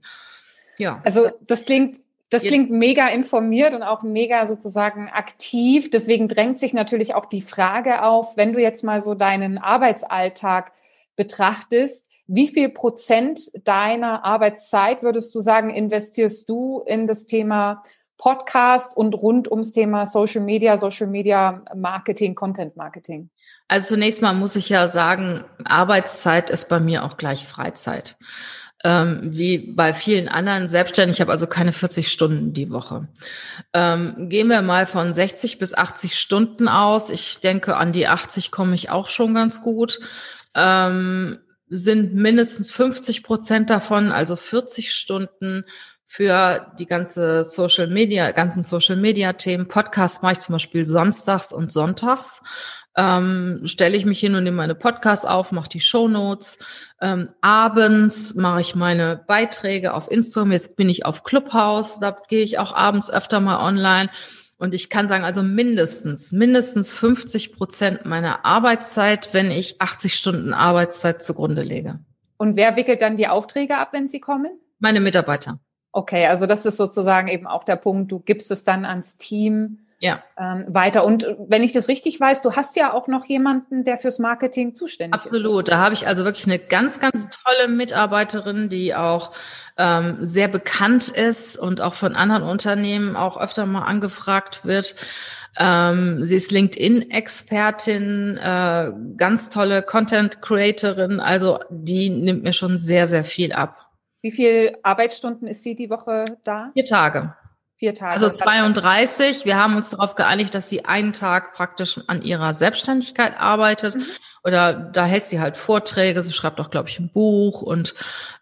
Ja. 0.77 1.01
Also 1.03 1.31
das 1.41 1.65
klingt 1.65 2.01
das 2.29 2.43
klingt 2.43 2.69
mega 2.69 3.07
informiert 3.07 3.73
und 3.73 3.83
auch 3.83 4.03
mega 4.03 4.47
sozusagen 4.47 5.09
aktiv. 5.09 5.89
Deswegen 5.89 6.27
drängt 6.27 6.59
sich 6.59 6.73
natürlich 6.73 7.15
auch 7.15 7.25
die 7.25 7.41
Frage 7.41 8.03
auf, 8.03 8.35
wenn 8.35 8.53
du 8.53 8.59
jetzt 8.59 8.83
mal 8.83 8.99
so 8.99 9.13
deinen 9.13 9.57
Arbeitsalltag 9.57 10.73
betrachtest, 11.15 12.07
wie 12.27 12.49
viel 12.49 12.67
Prozent 12.67 13.39
deiner 13.65 14.25
Arbeitszeit 14.25 15.01
würdest 15.01 15.33
du 15.33 15.39
sagen, 15.39 15.69
investierst 15.69 16.49
du 16.49 16.83
in 16.85 17.07
das 17.07 17.25
Thema 17.25 17.83
Podcast 18.17 18.97
und 18.97 19.13
rund 19.13 19.49
ums 19.49 19.71
Thema 19.71 20.05
Social 20.05 20.41
Media, 20.41 20.75
Social 20.77 21.07
Media 21.07 21.63
Marketing, 21.75 22.35
Content 22.35 22.75
Marketing? 22.75 23.29
Also 23.69 23.89
zunächst 23.89 24.21
mal 24.21 24.33
muss 24.33 24.55
ich 24.57 24.67
ja 24.67 24.87
sagen, 24.87 25.45
Arbeitszeit 25.63 26.49
ist 26.49 26.67
bei 26.67 26.79
mir 26.79 27.05
auch 27.05 27.15
gleich 27.15 27.45
Freizeit 27.45 28.17
ähm, 28.83 29.21
wie 29.23 29.57
bei 29.57 29.93
vielen 29.93 30.27
anderen 30.27 30.67
Selbstständigen. 30.67 31.15
Ich 31.15 31.21
habe 31.21 31.31
also 31.31 31.47
keine 31.47 31.73
40 31.73 32.11
Stunden 32.11 32.53
die 32.53 32.69
Woche. 32.69 33.07
Ähm, 33.73 34.29
gehen 34.29 34.49
wir 34.49 34.61
mal 34.61 34.85
von 34.85 35.13
60 35.13 35.57
bis 35.57 35.73
80 35.73 36.17
Stunden 36.19 36.67
aus. 36.67 37.09
Ich 37.09 37.39
denke, 37.39 37.75
an 37.75 37.91
die 37.91 38.07
80 38.07 38.51
komme 38.51 38.75
ich 38.75 38.89
auch 38.89 39.09
schon 39.09 39.33
ganz 39.33 39.61
gut. 39.61 39.99
Ähm, 40.55 41.39
sind 41.69 42.15
mindestens 42.15 42.71
50 42.71 43.23
Prozent 43.23 43.69
davon, 43.69 44.11
also 44.11 44.35
40 44.35 44.93
Stunden 44.93 45.65
für 46.05 46.71
die 46.79 46.85
ganze 46.85 47.43
Social 47.43 47.87
Media, 47.87 48.31
ganzen 48.31 48.63
Social 48.63 48.95
Media 48.95 49.33
Themen. 49.33 49.67
Podcast 49.67 50.23
mache 50.23 50.33
ich 50.33 50.39
zum 50.39 50.53
Beispiel 50.53 50.85
samstags 50.85 51.51
und 51.51 51.71
sonntags. 51.71 52.41
Ähm, 52.97 53.61
stelle 53.63 53.95
ich 53.95 54.05
mich 54.05 54.19
hin 54.19 54.33
und 54.33 54.43
nehme 54.43 54.57
meine 54.57 54.73
Podcasts 54.73 55.25
auf, 55.25 55.51
mache 55.51 55.69
die 55.69 55.79
Show 55.79 56.07
Notes. 56.07 56.57
Ähm, 56.99 57.29
abends 57.41 58.33
mache 58.33 58.61
ich 58.61 58.73
meine 58.73 59.23
Beiträge 59.27 59.93
auf 59.93 60.09
Instagram. 60.09 60.51
Jetzt 60.51 60.75
bin 60.75 60.89
ich 60.89 61.05
auf 61.05 61.23
Clubhouse, 61.23 61.99
da 61.99 62.17
gehe 62.27 62.43
ich 62.43 62.57
auch 62.57 62.73
abends 62.73 63.11
öfter 63.11 63.39
mal 63.39 63.63
online. 63.65 64.09
Und 64.57 64.73
ich 64.73 64.89
kann 64.89 65.07
sagen, 65.07 65.23
also 65.23 65.43
mindestens, 65.43 66.31
mindestens 66.31 66.91
50 66.91 67.53
Prozent 67.53 68.05
meiner 68.05 68.43
Arbeitszeit, 68.45 69.29
wenn 69.31 69.51
ich 69.51 69.79
80 69.79 70.15
Stunden 70.15 70.53
Arbeitszeit 70.53 71.21
zugrunde 71.21 71.61
lege. 71.61 71.99
Und 72.37 72.55
wer 72.55 72.75
wickelt 72.75 73.03
dann 73.03 73.17
die 73.17 73.27
Aufträge 73.27 73.77
ab, 73.77 73.89
wenn 73.91 74.07
sie 74.07 74.19
kommen? 74.19 74.59
Meine 74.79 74.99
Mitarbeiter. 74.99 75.59
Okay, 75.91 76.25
also 76.25 76.47
das 76.47 76.65
ist 76.65 76.77
sozusagen 76.77 77.27
eben 77.27 77.45
auch 77.45 77.63
der 77.63 77.75
Punkt, 77.75 78.11
du 78.11 78.19
gibst 78.19 78.49
es 78.49 78.63
dann 78.63 78.85
ans 78.85 79.17
Team 79.17 79.86
ja. 80.01 80.23
ähm, 80.37 80.65
weiter. 80.67 81.03
Und 81.03 81.27
wenn 81.47 81.63
ich 81.63 81.71
das 81.71 81.87
richtig 81.87 82.19
weiß, 82.19 82.41
du 82.41 82.55
hast 82.55 82.75
ja 82.75 82.93
auch 82.93 83.07
noch 83.07 83.25
jemanden, 83.25 83.83
der 83.83 83.97
fürs 83.97 84.19
Marketing 84.19 84.75
zuständig 84.75 85.13
Absolut. 85.13 85.39
ist. 85.39 85.45
Absolut. 85.45 85.67
Da 85.69 85.77
habe 85.77 85.93
ich 85.93 86.07
also 86.07 86.23
wirklich 86.23 86.45
eine 86.45 86.59
ganz, 86.59 86.99
ganz 86.99 87.27
tolle 87.29 87.67
Mitarbeiterin, 87.67 88.69
die 88.69 88.93
auch 88.95 89.31
ähm, 89.77 90.17
sehr 90.21 90.47
bekannt 90.47 91.09
ist 91.09 91.57
und 91.57 91.81
auch 91.81 91.93
von 91.93 92.15
anderen 92.15 92.43
Unternehmen 92.43 93.15
auch 93.15 93.37
öfter 93.37 93.65
mal 93.65 93.85
angefragt 93.85 94.65
wird. 94.65 94.95
Ähm, 95.59 96.23
sie 96.23 96.35
ist 96.35 96.51
LinkedIn-Expertin, 96.51 98.37
äh, 98.37 98.91
ganz 99.17 99.49
tolle 99.49 99.81
Content-Creatorin. 99.81 101.19
Also 101.19 101.59
die 101.69 102.09
nimmt 102.09 102.43
mir 102.43 102.53
schon 102.53 102.77
sehr, 102.77 103.07
sehr 103.07 103.23
viel 103.23 103.53
ab. 103.53 103.89
Wie 104.21 104.31
viele 104.31 104.77
Arbeitsstunden 104.83 105.47
ist 105.47 105.63
sie 105.63 105.75
die 105.75 105.89
Woche 105.89 106.25
da? 106.43 106.71
Vier 106.73 106.85
Tage. 106.85 107.33
Vier 107.77 107.93
Tage. 107.93 108.13
Also 108.13 108.31
32. 108.31 109.45
Wir 109.45 109.55
haben 109.55 109.75
uns 109.75 109.91
darauf 109.91 110.15
geeinigt, 110.15 110.55
dass 110.55 110.67
sie 110.67 110.85
einen 110.85 111.13
Tag 111.13 111.53
praktisch 111.53 111.99
an 112.07 112.23
ihrer 112.23 112.53
Selbstständigkeit 112.55 113.39
arbeitet. 113.39 113.95
Mhm. 113.95 114.05
Oder 114.47 114.71
da 114.71 115.03
hält 115.03 115.25
sie 115.25 115.41
halt 115.41 115.57
Vorträge, 115.57 116.23
sie 116.23 116.31
schreibt 116.31 116.61
auch, 116.61 116.69
glaube 116.69 116.87
ich, 116.87 116.99
ein 116.99 117.09
Buch 117.09 117.61
und 117.61 117.93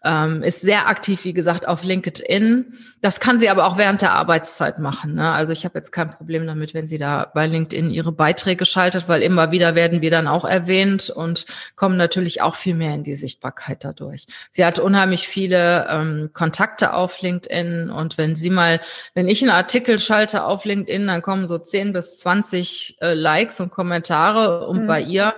ähm, 0.04 0.40
ist 0.44 0.60
sehr 0.60 0.86
aktiv, 0.86 1.24
wie 1.24 1.32
gesagt, 1.32 1.66
auf 1.66 1.82
LinkedIn. 1.82 2.66
Das 3.02 3.18
kann 3.18 3.40
sie 3.40 3.50
aber 3.50 3.66
auch 3.66 3.76
während 3.76 4.02
der 4.02 4.12
Arbeitszeit 4.12 4.78
machen. 4.78 5.16
Ne? 5.16 5.32
Also 5.32 5.52
ich 5.52 5.64
habe 5.64 5.76
jetzt 5.76 5.90
kein 5.90 6.12
Problem 6.12 6.46
damit, 6.46 6.74
wenn 6.74 6.86
sie 6.86 6.98
da 6.98 7.28
bei 7.34 7.48
LinkedIn 7.48 7.90
ihre 7.90 8.12
Beiträge 8.12 8.66
schaltet, 8.66 9.08
weil 9.08 9.20
immer 9.20 9.50
wieder 9.50 9.74
werden 9.74 10.00
wir 10.00 10.12
dann 10.12 10.28
auch 10.28 10.44
erwähnt 10.44 11.10
und 11.10 11.44
kommen 11.74 11.96
natürlich 11.96 12.40
auch 12.40 12.54
viel 12.54 12.76
mehr 12.76 12.94
in 12.94 13.02
die 13.02 13.16
Sichtbarkeit 13.16 13.82
dadurch. 13.82 14.28
Sie 14.52 14.64
hat 14.64 14.78
unheimlich 14.78 15.26
viele 15.26 15.88
ähm, 15.90 16.30
Kontakte 16.32 16.94
auf 16.94 17.20
LinkedIn 17.20 17.90
und 17.90 18.16
wenn 18.16 18.36
sie 18.36 18.50
mal, 18.50 18.78
wenn 19.14 19.26
ich 19.26 19.42
einen 19.42 19.50
Artikel 19.50 19.98
schalte 19.98 20.44
auf 20.44 20.64
LinkedIn, 20.64 21.08
dann 21.08 21.22
kommen 21.22 21.48
so 21.48 21.58
10 21.58 21.92
bis 21.92 22.20
20 22.20 22.98
äh, 23.00 23.14
Likes 23.14 23.58
und 23.58 23.72
Kommentare 23.72 24.68
und 24.68 24.82
mhm. 24.82 24.86
bei 24.86 25.00
ihr 25.00 25.34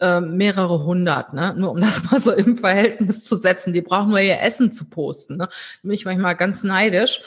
äh, 0.00 0.20
mehrere 0.20 0.84
hundert, 0.84 1.32
ne? 1.34 1.54
Nur 1.56 1.70
um 1.72 1.80
das 1.80 2.02
mal 2.10 2.18
so 2.18 2.32
im 2.32 2.58
Verhältnis 2.58 3.24
zu 3.24 3.36
setzen. 3.36 3.72
Die 3.72 3.82
brauchen 3.82 4.10
nur 4.10 4.20
ihr 4.20 4.40
Essen 4.40 4.72
zu 4.72 4.86
posten. 4.86 5.36
Ne? 5.36 5.46
Da 5.48 5.50
bin 5.82 5.92
ich 5.92 6.04
manchmal 6.04 6.36
ganz 6.36 6.62
neidisch. 6.62 7.22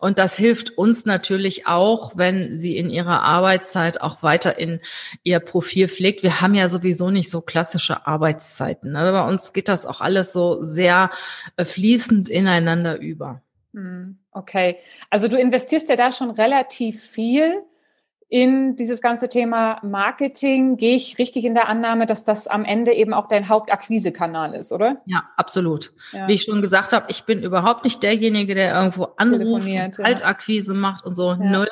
Und 0.00 0.18
das 0.18 0.36
hilft 0.36 0.76
uns 0.76 1.06
natürlich 1.06 1.66
auch, 1.66 2.12
wenn 2.16 2.56
sie 2.56 2.76
in 2.76 2.90
ihrer 2.90 3.22
Arbeitszeit 3.22 4.00
auch 4.00 4.22
weiter 4.22 4.58
in 4.58 4.80
ihr 5.22 5.38
Profil 5.38 5.88
pflegt. 5.88 6.22
Wir 6.22 6.40
haben 6.40 6.54
ja 6.54 6.68
sowieso 6.68 7.10
nicht 7.10 7.30
so 7.30 7.40
klassische 7.40 8.06
Arbeitszeiten. 8.06 8.92
Ne? 8.92 9.12
Bei 9.12 9.26
uns 9.26 9.52
geht 9.52 9.68
das 9.68 9.86
auch 9.86 10.00
alles 10.00 10.32
so 10.32 10.62
sehr 10.62 11.10
äh, 11.56 11.64
fließend 11.64 12.28
ineinander 12.28 12.98
über. 12.98 13.40
Hm, 13.72 14.18
okay. 14.32 14.78
Also 15.10 15.28
du 15.28 15.38
investierst 15.38 15.88
ja 15.88 15.96
da 15.96 16.10
schon 16.12 16.30
relativ 16.30 17.02
viel 17.02 17.62
in 18.28 18.76
dieses 18.76 19.00
ganze 19.00 19.28
Thema 19.28 19.78
Marketing 19.82 20.76
gehe 20.76 20.96
ich 20.96 21.18
richtig 21.18 21.44
in 21.44 21.54
der 21.54 21.68
Annahme, 21.68 22.06
dass 22.06 22.24
das 22.24 22.48
am 22.48 22.64
Ende 22.64 22.92
eben 22.92 23.14
auch 23.14 23.28
dein 23.28 23.48
Hauptakquisekanal 23.48 24.54
ist, 24.54 24.72
oder? 24.72 25.02
Ja, 25.06 25.24
absolut. 25.36 25.92
Ja. 26.12 26.26
Wie 26.26 26.32
ich 26.32 26.42
schon 26.42 26.62
gesagt 26.62 26.92
habe, 26.92 27.06
ich 27.08 27.24
bin 27.24 27.42
überhaupt 27.42 27.84
nicht 27.84 28.02
derjenige, 28.02 28.54
der 28.54 28.74
irgendwo 28.74 29.08
anruft, 29.16 29.68
ja. 29.68 29.88
macht 30.74 31.04
und 31.04 31.14
so. 31.14 31.30
Ja. 31.30 31.36
Null. 31.36 31.68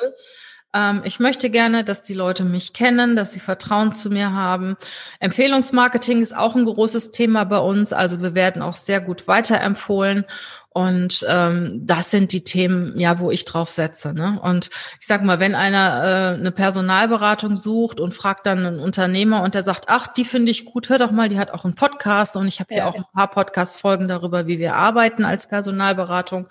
Ähm, 0.73 1.01
ich 1.05 1.19
möchte 1.19 1.49
gerne, 1.49 1.83
dass 1.83 2.01
die 2.01 2.13
Leute 2.13 2.43
mich 2.43 2.73
kennen, 2.73 3.15
dass 3.15 3.31
sie 3.31 3.39
Vertrauen 3.39 3.93
zu 3.93 4.09
mir 4.09 4.31
haben. 4.31 4.75
Empfehlungsmarketing 5.19 6.21
ist 6.21 6.35
auch 6.35 6.55
ein 6.55 6.65
großes 6.65 7.11
Thema 7.11 7.43
bei 7.45 7.59
uns. 7.59 7.93
Also 7.93 8.21
wir 8.21 8.35
werden 8.35 8.61
auch 8.61 8.75
sehr 8.75 8.99
gut 8.99 9.27
weiterempfohlen. 9.27 10.25
Und 10.73 11.23
ähm, 11.29 11.81
das 11.83 12.09
sind 12.09 12.31
die 12.31 12.43
Themen, 12.43 12.99
ja, 12.99 13.19
wo 13.19 13.29
ich 13.29 13.45
drauf 13.45 13.69
setze. 13.69 14.11
Ne? 14.11 14.39
Und 14.41 14.71
ich 14.99 15.05
sag 15.05 15.23
mal, 15.23 15.39
wenn 15.39 15.53
einer 15.53 16.33
äh, 16.33 16.39
eine 16.39 16.51
Personalberatung 16.51 17.55
sucht 17.55 17.99
und 17.99 18.15
fragt 18.15 18.47
dann 18.47 18.65
einen 18.65 18.79
Unternehmer 18.79 19.43
und 19.43 19.53
der 19.53 19.63
sagt, 19.63 19.85
ach, 19.87 20.07
die 20.07 20.25
finde 20.25 20.49
ich 20.49 20.65
gut, 20.65 20.89
hör 20.89 20.97
doch 20.97 21.11
mal, 21.11 21.29
die 21.29 21.37
hat 21.37 21.51
auch 21.51 21.63
einen 21.63 21.75
Podcast 21.75 22.35
und 22.37 22.47
ich 22.47 22.59
habe 22.59 22.73
ja, 22.73 22.81
hier 22.81 22.87
auch 22.87 22.95
ein 22.95 23.05
paar 23.13 23.29
Podcast-Folgen 23.29 24.07
darüber, 24.07 24.47
wie 24.47 24.57
wir 24.57 24.73
arbeiten 24.73 25.25
als 25.25 25.45
Personalberatung 25.45 26.47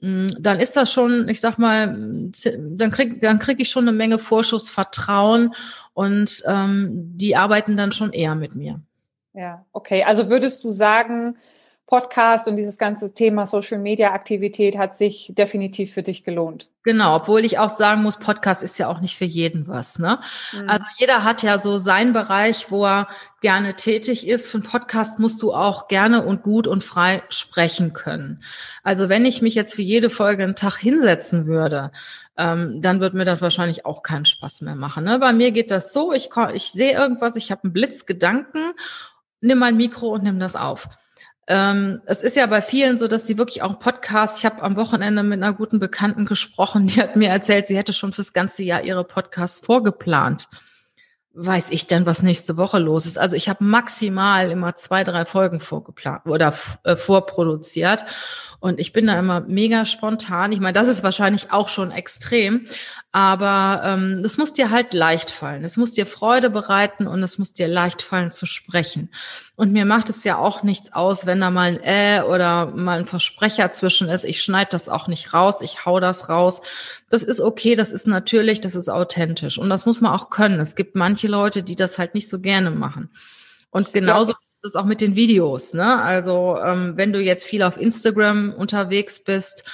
mm, 0.00 0.26
dann 0.40 0.58
ist 0.58 0.76
das 0.76 0.92
schon, 0.92 1.28
ich 1.28 1.40
sag 1.40 1.56
mal, 1.56 1.86
dann 1.86 2.90
krieg, 2.90 3.22
dann 3.22 3.38
krieg 3.38 3.62
ich 3.62 3.70
schon 3.70 3.86
eine 3.86 3.96
Menge 3.96 4.18
Vorschussvertrauen 4.18 5.54
und 5.94 6.42
ähm, 6.48 6.90
die 7.16 7.36
arbeiten 7.36 7.76
dann 7.76 7.92
schon 7.92 8.12
eher 8.12 8.34
mit 8.34 8.56
mir. 8.56 8.80
Ja, 9.34 9.64
okay. 9.70 10.02
Also 10.02 10.30
würdest 10.30 10.64
du 10.64 10.72
sagen, 10.72 11.36
Podcast 11.86 12.48
und 12.48 12.56
dieses 12.56 12.78
ganze 12.78 13.14
Thema 13.14 13.46
Social 13.46 13.78
Media 13.78 14.12
Aktivität 14.12 14.76
hat 14.76 14.96
sich 14.96 15.32
definitiv 15.36 15.92
für 15.94 16.02
dich 16.02 16.24
gelohnt. 16.24 16.68
Genau, 16.82 17.14
obwohl 17.14 17.44
ich 17.44 17.60
auch 17.60 17.68
sagen 17.68 18.02
muss, 18.02 18.16
Podcast 18.16 18.64
ist 18.64 18.76
ja 18.78 18.88
auch 18.88 19.00
nicht 19.00 19.16
für 19.16 19.24
jeden 19.24 19.68
was. 19.68 20.00
Ne? 20.00 20.18
Mhm. 20.52 20.68
Also 20.68 20.84
jeder 20.98 21.22
hat 21.22 21.44
ja 21.44 21.58
so 21.58 21.78
seinen 21.78 22.12
Bereich, 22.12 22.72
wo 22.72 22.84
er 22.84 23.06
gerne 23.40 23.74
tätig 23.74 24.26
ist. 24.26 24.50
Für 24.50 24.58
einen 24.58 24.66
Podcast 24.66 25.20
musst 25.20 25.40
du 25.42 25.52
auch 25.52 25.86
gerne 25.86 26.24
und 26.24 26.42
gut 26.42 26.66
und 26.66 26.82
frei 26.82 27.22
sprechen 27.28 27.92
können. 27.92 28.42
Also 28.82 29.08
wenn 29.08 29.24
ich 29.24 29.40
mich 29.40 29.54
jetzt 29.54 29.76
für 29.76 29.82
jede 29.82 30.10
Folge 30.10 30.42
einen 30.42 30.56
Tag 30.56 30.78
hinsetzen 30.78 31.46
würde, 31.46 31.92
ähm, 32.36 32.82
dann 32.82 33.00
wird 33.00 33.14
mir 33.14 33.24
das 33.24 33.40
wahrscheinlich 33.40 33.86
auch 33.86 34.02
keinen 34.02 34.26
Spaß 34.26 34.62
mehr 34.62 34.74
machen. 34.74 35.04
Ne? 35.04 35.20
Bei 35.20 35.32
mir 35.32 35.52
geht 35.52 35.70
das 35.70 35.92
so, 35.92 36.12
ich, 36.12 36.30
ich 36.52 36.70
sehe 36.72 36.98
irgendwas, 36.98 37.36
ich 37.36 37.52
habe 37.52 37.62
einen 37.62 37.72
Blitzgedanken, 37.72 38.72
nimm 39.40 39.58
mein 39.58 39.76
Mikro 39.76 40.08
und 40.08 40.24
nimm 40.24 40.40
das 40.40 40.56
auf. 40.56 40.88
Ähm, 41.48 42.00
es 42.06 42.22
ist 42.22 42.36
ja 42.36 42.46
bei 42.46 42.60
vielen 42.60 42.98
so, 42.98 43.06
dass 43.08 43.26
sie 43.26 43.38
wirklich 43.38 43.62
auch 43.62 43.78
Podcasts, 43.78 44.38
ich 44.38 44.46
habe 44.46 44.62
am 44.62 44.76
Wochenende 44.76 45.22
mit 45.22 45.42
einer 45.42 45.52
guten 45.52 45.78
Bekannten 45.78 46.26
gesprochen, 46.26 46.86
die 46.86 47.00
hat 47.00 47.16
mir 47.16 47.28
erzählt, 47.28 47.66
sie 47.66 47.76
hätte 47.76 47.92
schon 47.92 48.12
fürs 48.12 48.32
ganze 48.32 48.62
Jahr 48.64 48.82
ihre 48.82 49.04
Podcasts 49.04 49.64
vorgeplant 49.64 50.48
weiß 51.36 51.70
ich 51.70 51.86
denn, 51.86 52.06
was 52.06 52.22
nächste 52.22 52.56
Woche 52.56 52.78
los 52.78 53.04
ist. 53.04 53.18
Also 53.18 53.36
ich 53.36 53.48
habe 53.48 53.62
maximal 53.62 54.50
immer 54.50 54.74
zwei, 54.74 55.04
drei 55.04 55.26
Folgen 55.26 55.60
vorgeplant 55.60 56.24
oder 56.24 56.54
äh, 56.82 56.96
vorproduziert. 56.96 58.04
Und 58.58 58.80
ich 58.80 58.94
bin 58.94 59.06
da 59.06 59.18
immer 59.18 59.42
mega 59.42 59.84
spontan. 59.84 60.52
Ich 60.52 60.60
meine, 60.60 60.72
das 60.72 60.88
ist 60.88 61.04
wahrscheinlich 61.04 61.52
auch 61.52 61.68
schon 61.68 61.90
extrem, 61.90 62.66
aber 63.16 63.80
ähm, 63.82 64.20
es 64.26 64.36
muss 64.36 64.52
dir 64.52 64.70
halt 64.70 64.92
leicht 64.92 65.30
fallen. 65.30 65.64
Es 65.64 65.78
muss 65.78 65.92
dir 65.92 66.04
Freude 66.04 66.50
bereiten 66.50 67.06
und 67.06 67.22
es 67.22 67.38
muss 67.38 67.54
dir 67.54 67.66
leicht 67.66 68.02
fallen 68.02 68.30
zu 68.30 68.44
sprechen. 68.44 69.08
Und 69.54 69.72
mir 69.72 69.86
macht 69.86 70.10
es 70.10 70.22
ja 70.24 70.36
auch 70.36 70.62
nichts 70.62 70.92
aus, 70.92 71.24
wenn 71.24 71.40
da 71.40 71.50
mal 71.50 71.70
ein 71.70 71.80
Äh 71.82 72.20
oder 72.20 72.66
mal 72.66 72.98
ein 72.98 73.06
Versprecher 73.06 73.70
zwischen 73.70 74.10
ist. 74.10 74.26
Ich 74.26 74.42
schneide 74.42 74.68
das 74.72 74.90
auch 74.90 75.08
nicht 75.08 75.32
raus, 75.32 75.62
ich 75.62 75.86
hau 75.86 75.98
das 75.98 76.28
raus. 76.28 76.60
Das 77.08 77.22
ist 77.22 77.40
okay, 77.40 77.74
das 77.74 77.90
ist 77.90 78.06
natürlich, 78.06 78.60
das 78.60 78.74
ist 78.74 78.90
authentisch. 78.90 79.56
Und 79.56 79.70
das 79.70 79.86
muss 79.86 80.02
man 80.02 80.12
auch 80.12 80.28
können. 80.28 80.60
Es 80.60 80.74
gibt 80.74 80.94
manche 80.94 81.26
Leute, 81.26 81.62
die 81.62 81.74
das 81.74 81.96
halt 81.96 82.12
nicht 82.12 82.28
so 82.28 82.38
gerne 82.42 82.70
machen. 82.70 83.08
Und 83.70 83.94
genauso 83.94 84.32
ja. 84.32 84.38
ist 84.42 84.62
es 84.62 84.76
auch 84.76 84.84
mit 84.84 85.00
den 85.00 85.16
Videos. 85.16 85.72
Ne? 85.72 86.02
Also 86.02 86.58
ähm, 86.62 86.98
wenn 86.98 87.14
du 87.14 87.22
jetzt 87.22 87.44
viel 87.44 87.62
auf 87.62 87.80
Instagram 87.80 88.52
unterwegs 88.52 89.20
bist, 89.20 89.64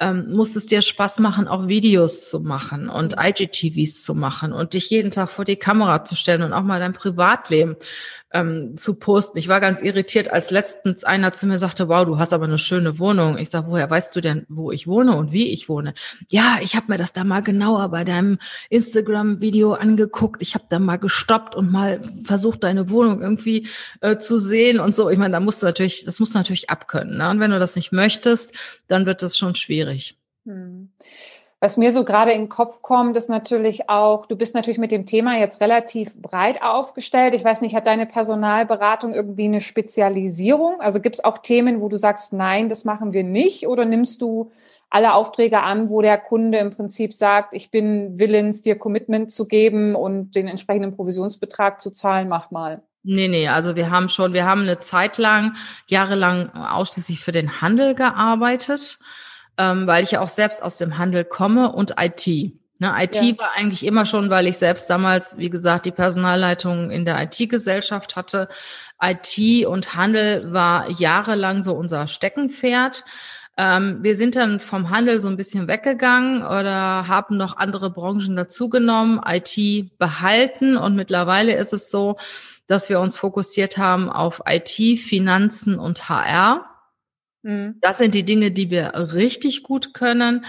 ähm, 0.00 0.32
muss 0.32 0.56
es 0.56 0.66
dir 0.66 0.82
Spaß 0.82 1.18
machen, 1.18 1.46
auch 1.46 1.68
Videos 1.68 2.28
zu 2.30 2.40
machen 2.40 2.88
und 2.88 3.16
mhm. 3.16 3.22
IGTVs 3.22 4.02
zu 4.02 4.14
machen 4.14 4.52
und 4.52 4.72
dich 4.74 4.90
jeden 4.90 5.10
Tag 5.10 5.30
vor 5.30 5.44
die 5.44 5.56
Kamera 5.56 6.04
zu 6.04 6.16
stellen 6.16 6.42
und 6.42 6.52
auch 6.52 6.62
mal 6.62 6.80
dein 6.80 6.94
Privatleben 6.94 7.76
ähm, 8.32 8.76
zu 8.76 8.94
posten. 8.94 9.38
Ich 9.38 9.48
war 9.48 9.60
ganz 9.60 9.80
irritiert, 9.80 10.30
als 10.30 10.50
letztens 10.50 11.04
einer 11.04 11.32
zu 11.32 11.46
mir 11.46 11.58
sagte, 11.58 11.88
wow, 11.88 12.04
du 12.04 12.18
hast 12.18 12.32
aber 12.32 12.44
eine 12.44 12.58
schöne 12.58 12.98
Wohnung. 12.98 13.38
Ich 13.38 13.50
sage, 13.50 13.66
woher 13.68 13.90
weißt 13.90 14.14
du 14.14 14.20
denn, 14.20 14.46
wo 14.48 14.70
ich 14.70 14.86
wohne 14.86 15.16
und 15.16 15.32
wie 15.32 15.52
ich 15.52 15.68
wohne? 15.68 15.94
Ja, 16.28 16.58
ich 16.62 16.76
habe 16.76 16.86
mir 16.88 16.98
das 16.98 17.12
da 17.12 17.24
mal 17.24 17.42
genauer 17.42 17.88
bei 17.88 18.04
deinem 18.04 18.38
Instagram-Video 18.68 19.72
angeguckt. 19.72 20.42
Ich 20.42 20.54
habe 20.54 20.64
da 20.68 20.78
mal 20.78 20.98
gestoppt 20.98 21.54
und 21.54 21.72
mal 21.72 22.00
versucht, 22.24 22.62
deine 22.62 22.90
Wohnung 22.90 23.20
irgendwie 23.20 23.68
äh, 24.00 24.18
zu 24.18 24.38
sehen 24.38 24.80
und 24.80 24.94
so. 24.94 25.10
Ich 25.10 25.18
meine, 25.18 25.32
da 25.32 25.40
musst 25.40 25.62
du 25.62 25.66
natürlich, 25.66 26.04
das 26.04 26.20
musst 26.20 26.34
du 26.34 26.38
natürlich 26.38 26.70
abkönnen. 26.70 27.18
Ne? 27.18 27.30
Und 27.30 27.40
wenn 27.40 27.50
du 27.50 27.58
das 27.58 27.76
nicht 27.76 27.92
möchtest, 27.92 28.52
dann 28.86 29.06
wird 29.06 29.22
das 29.22 29.36
schon 29.36 29.54
schwierig. 29.54 30.16
Hm. 30.46 30.90
Was 31.62 31.76
mir 31.76 31.92
so 31.92 32.04
gerade 32.04 32.32
in 32.32 32.42
den 32.42 32.48
Kopf 32.48 32.80
kommt, 32.80 33.18
ist 33.18 33.28
natürlich 33.28 33.90
auch, 33.90 34.24
du 34.24 34.34
bist 34.34 34.54
natürlich 34.54 34.78
mit 34.78 34.92
dem 34.92 35.04
Thema 35.04 35.38
jetzt 35.38 35.60
relativ 35.60 36.16
breit 36.16 36.62
aufgestellt. 36.62 37.34
Ich 37.34 37.44
weiß 37.44 37.60
nicht, 37.60 37.74
hat 37.74 37.86
deine 37.86 38.06
Personalberatung 38.06 39.12
irgendwie 39.12 39.44
eine 39.44 39.60
Spezialisierung? 39.60 40.80
Also 40.80 41.00
gibt 41.00 41.16
es 41.16 41.24
auch 41.24 41.36
Themen, 41.36 41.82
wo 41.82 41.90
du 41.90 41.98
sagst, 41.98 42.32
nein, 42.32 42.70
das 42.70 42.86
machen 42.86 43.12
wir 43.12 43.24
nicht? 43.24 43.66
Oder 43.66 43.84
nimmst 43.84 44.22
du 44.22 44.50
alle 44.88 45.12
Aufträge 45.12 45.62
an, 45.62 45.90
wo 45.90 46.00
der 46.00 46.16
Kunde 46.16 46.56
im 46.56 46.70
Prinzip 46.70 47.12
sagt, 47.12 47.52
ich 47.52 47.70
bin 47.70 48.18
willens, 48.18 48.62
dir 48.62 48.78
Commitment 48.78 49.30
zu 49.30 49.46
geben 49.46 49.94
und 49.94 50.34
den 50.34 50.48
entsprechenden 50.48 50.96
Provisionsbetrag 50.96 51.78
zu 51.78 51.90
zahlen, 51.90 52.28
mach 52.28 52.50
mal. 52.50 52.82
Nee, 53.02 53.28
nee, 53.28 53.48
also 53.48 53.76
wir 53.76 53.90
haben 53.90 54.08
schon, 54.08 54.32
wir 54.32 54.46
haben 54.46 54.62
eine 54.62 54.80
Zeit 54.80 55.18
lang, 55.18 55.54
jahrelang 55.86 56.50
ausschließlich 56.50 57.20
für 57.20 57.32
den 57.32 57.60
Handel 57.60 57.94
gearbeitet 57.94 58.98
ähm, 59.60 59.86
weil 59.86 60.02
ich 60.02 60.12
ja 60.12 60.20
auch 60.22 60.30
selbst 60.30 60.62
aus 60.62 60.78
dem 60.78 60.96
Handel 60.96 61.24
komme 61.24 61.70
und 61.70 61.94
IT. 62.00 62.26
Ne, 62.78 62.94
IT 62.98 63.16
ja. 63.16 63.38
war 63.38 63.50
eigentlich 63.54 63.84
immer 63.84 64.06
schon, 64.06 64.30
weil 64.30 64.46
ich 64.46 64.56
selbst 64.56 64.88
damals, 64.88 65.36
wie 65.36 65.50
gesagt, 65.50 65.84
die 65.84 65.90
Personalleitung 65.90 66.90
in 66.90 67.04
der 67.04 67.22
IT-Gesellschaft 67.22 68.16
hatte. 68.16 68.48
IT 69.02 69.66
und 69.66 69.94
Handel 69.94 70.50
war 70.50 70.88
jahrelang 70.90 71.62
so 71.62 71.74
unser 71.74 72.08
Steckenpferd. 72.08 73.04
Ähm, 73.58 73.98
wir 74.00 74.16
sind 74.16 74.34
dann 74.34 74.60
vom 74.60 74.88
Handel 74.88 75.20
so 75.20 75.28
ein 75.28 75.36
bisschen 75.36 75.68
weggegangen 75.68 76.42
oder 76.42 77.06
haben 77.06 77.36
noch 77.36 77.58
andere 77.58 77.90
Branchen 77.90 78.34
dazugenommen, 78.34 79.20
IT 79.26 79.98
behalten 79.98 80.78
und 80.78 80.96
mittlerweile 80.96 81.54
ist 81.54 81.74
es 81.74 81.90
so, 81.90 82.16
dass 82.66 82.88
wir 82.88 83.00
uns 83.00 83.18
fokussiert 83.18 83.76
haben 83.76 84.08
auf 84.08 84.40
IT, 84.46 84.98
Finanzen 84.98 85.78
und 85.78 86.08
HR. 86.08 86.69
Mhm. 87.42 87.76
Das 87.80 87.98
sind 87.98 88.14
die 88.14 88.24
Dinge, 88.24 88.50
die 88.50 88.70
wir 88.70 88.92
richtig 88.94 89.62
gut 89.62 89.94
können. 89.94 90.44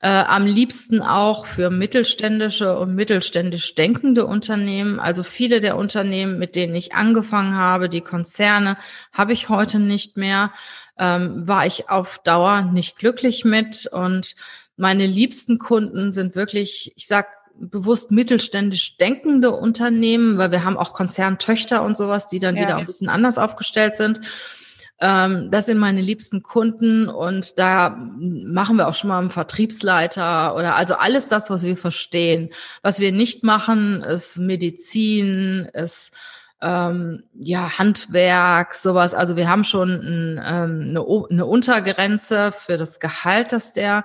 Äh, 0.00 0.08
am 0.08 0.46
liebsten 0.46 1.02
auch 1.02 1.46
für 1.46 1.70
mittelständische 1.70 2.78
und 2.78 2.94
mittelständisch 2.94 3.74
denkende 3.74 4.26
Unternehmen. 4.26 5.00
Also 5.00 5.24
viele 5.24 5.60
der 5.60 5.76
Unternehmen, 5.76 6.38
mit 6.38 6.54
denen 6.54 6.74
ich 6.74 6.94
angefangen 6.94 7.56
habe, 7.56 7.88
die 7.88 8.00
Konzerne, 8.00 8.76
habe 9.12 9.32
ich 9.32 9.48
heute 9.48 9.80
nicht 9.80 10.16
mehr. 10.16 10.52
Ähm, 10.98 11.48
war 11.48 11.66
ich 11.66 11.90
auf 11.90 12.20
Dauer 12.22 12.62
nicht 12.62 12.96
glücklich 12.96 13.44
mit. 13.44 13.88
Und 13.90 14.36
meine 14.76 15.06
liebsten 15.06 15.58
Kunden 15.58 16.12
sind 16.12 16.36
wirklich, 16.36 16.92
ich 16.96 17.06
sag 17.08 17.26
bewusst 17.58 18.10
mittelständisch 18.10 18.98
denkende 18.98 19.50
Unternehmen, 19.50 20.38
weil 20.38 20.52
wir 20.52 20.64
haben 20.64 20.76
auch 20.76 20.92
Konzerntöchter 20.92 21.82
und 21.82 21.96
sowas, 21.96 22.28
die 22.28 22.38
dann 22.38 22.54
ja, 22.54 22.62
wieder 22.62 22.76
ein 22.76 22.86
bisschen 22.86 23.08
anders 23.08 23.38
aufgestellt 23.38 23.96
sind. 23.96 24.20
Ähm, 24.98 25.50
das 25.50 25.66
sind 25.66 25.78
meine 25.78 26.00
liebsten 26.00 26.42
Kunden 26.42 27.08
und 27.08 27.58
da 27.58 27.90
machen 27.90 28.76
wir 28.76 28.88
auch 28.88 28.94
schon 28.94 29.08
mal 29.08 29.18
einen 29.18 29.30
Vertriebsleiter 29.30 30.54
oder 30.56 30.74
also 30.74 30.94
alles 30.94 31.28
das, 31.28 31.50
was 31.50 31.62
wir 31.62 31.76
verstehen. 31.76 32.50
Was 32.82 32.98
wir 32.98 33.12
nicht 33.12 33.44
machen, 33.44 34.02
ist 34.02 34.38
Medizin, 34.38 35.68
ist 35.74 36.12
ähm, 36.62 37.24
ja 37.34 37.78
Handwerk, 37.78 38.74
sowas. 38.74 39.12
Also 39.12 39.36
wir 39.36 39.50
haben 39.50 39.64
schon 39.64 39.90
ein, 39.90 40.40
ähm, 40.42 40.88
eine, 40.88 41.04
eine 41.30 41.44
Untergrenze 41.44 42.52
für 42.52 42.78
das 42.78 42.98
Gehalt, 42.98 43.52
das 43.52 43.74
der 43.74 44.04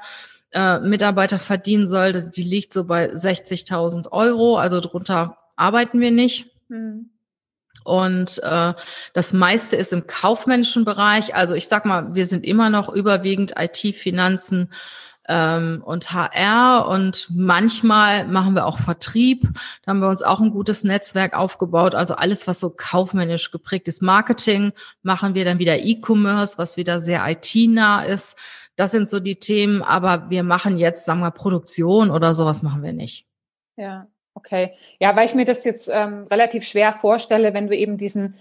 äh, 0.52 0.80
Mitarbeiter 0.80 1.40
verdienen 1.40 1.88
soll. 1.88 2.30
Die 2.32 2.44
liegt 2.44 2.74
so 2.74 2.84
bei 2.84 3.14
60.000 3.14 4.12
Euro. 4.12 4.58
Also 4.58 4.82
drunter 4.82 5.38
arbeiten 5.56 6.02
wir 6.02 6.12
nicht. 6.12 6.50
Hm. 6.70 7.10
Und 7.84 8.42
äh, 8.44 8.74
das 9.14 9.34
meiste 9.34 9.76
ist 9.76 9.94
im 9.94 10.08
kaufmännischen 10.08 10.86
Bereich. 10.86 11.36
Also 11.36 11.54
ich 11.54 11.68
sag 11.68 11.86
mal, 11.86 12.14
wir 12.14 12.28
sind 12.28 12.46
immer 12.46 12.70
noch 12.70 12.90
überwiegend 12.90 13.54
IT, 13.58 13.96
Finanzen 13.96 14.70
ähm, 15.28 15.82
und 15.86 16.12
HR 16.12 16.88
und 16.88 17.28
manchmal 17.30 18.28
machen 18.28 18.54
wir 18.54 18.66
auch 18.66 18.80
Vertrieb. 18.80 19.48
Da 19.84 19.92
haben 19.92 20.00
wir 20.00 20.10
uns 20.10 20.24
auch 20.24 20.42
ein 20.42 20.52
gutes 20.52 20.84
Netzwerk 20.84 21.38
aufgebaut. 21.38 21.96
Also 21.96 22.16
alles, 22.16 22.48
was 22.48 22.60
so 22.60 22.70
kaufmännisch 22.70 23.52
geprägt 23.52 23.88
ist. 23.88 24.02
Marketing 24.02 24.74
machen 25.04 25.36
wir 25.36 25.46
dann 25.46 25.60
wieder 25.60 25.80
E-Commerce, 25.80 26.58
was 26.58 26.78
wieder 26.78 27.00
sehr 27.00 27.26
IT-nah 27.28 28.04
ist. 28.04 28.38
Das 28.76 28.92
sind 28.92 29.08
so 29.08 29.20
die 29.20 29.38
Themen. 29.38 29.82
Aber 29.82 30.30
wir 30.30 30.44
machen 30.44 30.78
jetzt, 30.78 31.06
sagen 31.06 31.22
wir, 31.22 31.32
Produktion 31.32 32.10
oder 32.10 32.34
sowas 32.34 32.62
machen 32.64 32.84
wir 32.84 32.94
nicht. 32.94 33.26
Ja. 33.78 34.08
Okay. 34.34 34.74
Ja, 35.00 35.16
weil 35.16 35.26
ich 35.26 35.34
mir 35.34 35.46
das 35.46 35.66
jetzt 35.66 35.90
ähm, 35.94 36.26
relativ 36.32 36.66
schwer 36.66 36.94
vorstelle, 36.94 37.54
wenn 37.54 37.68
du 37.68 37.76
eben 37.76 37.98
diesen, 37.98 38.36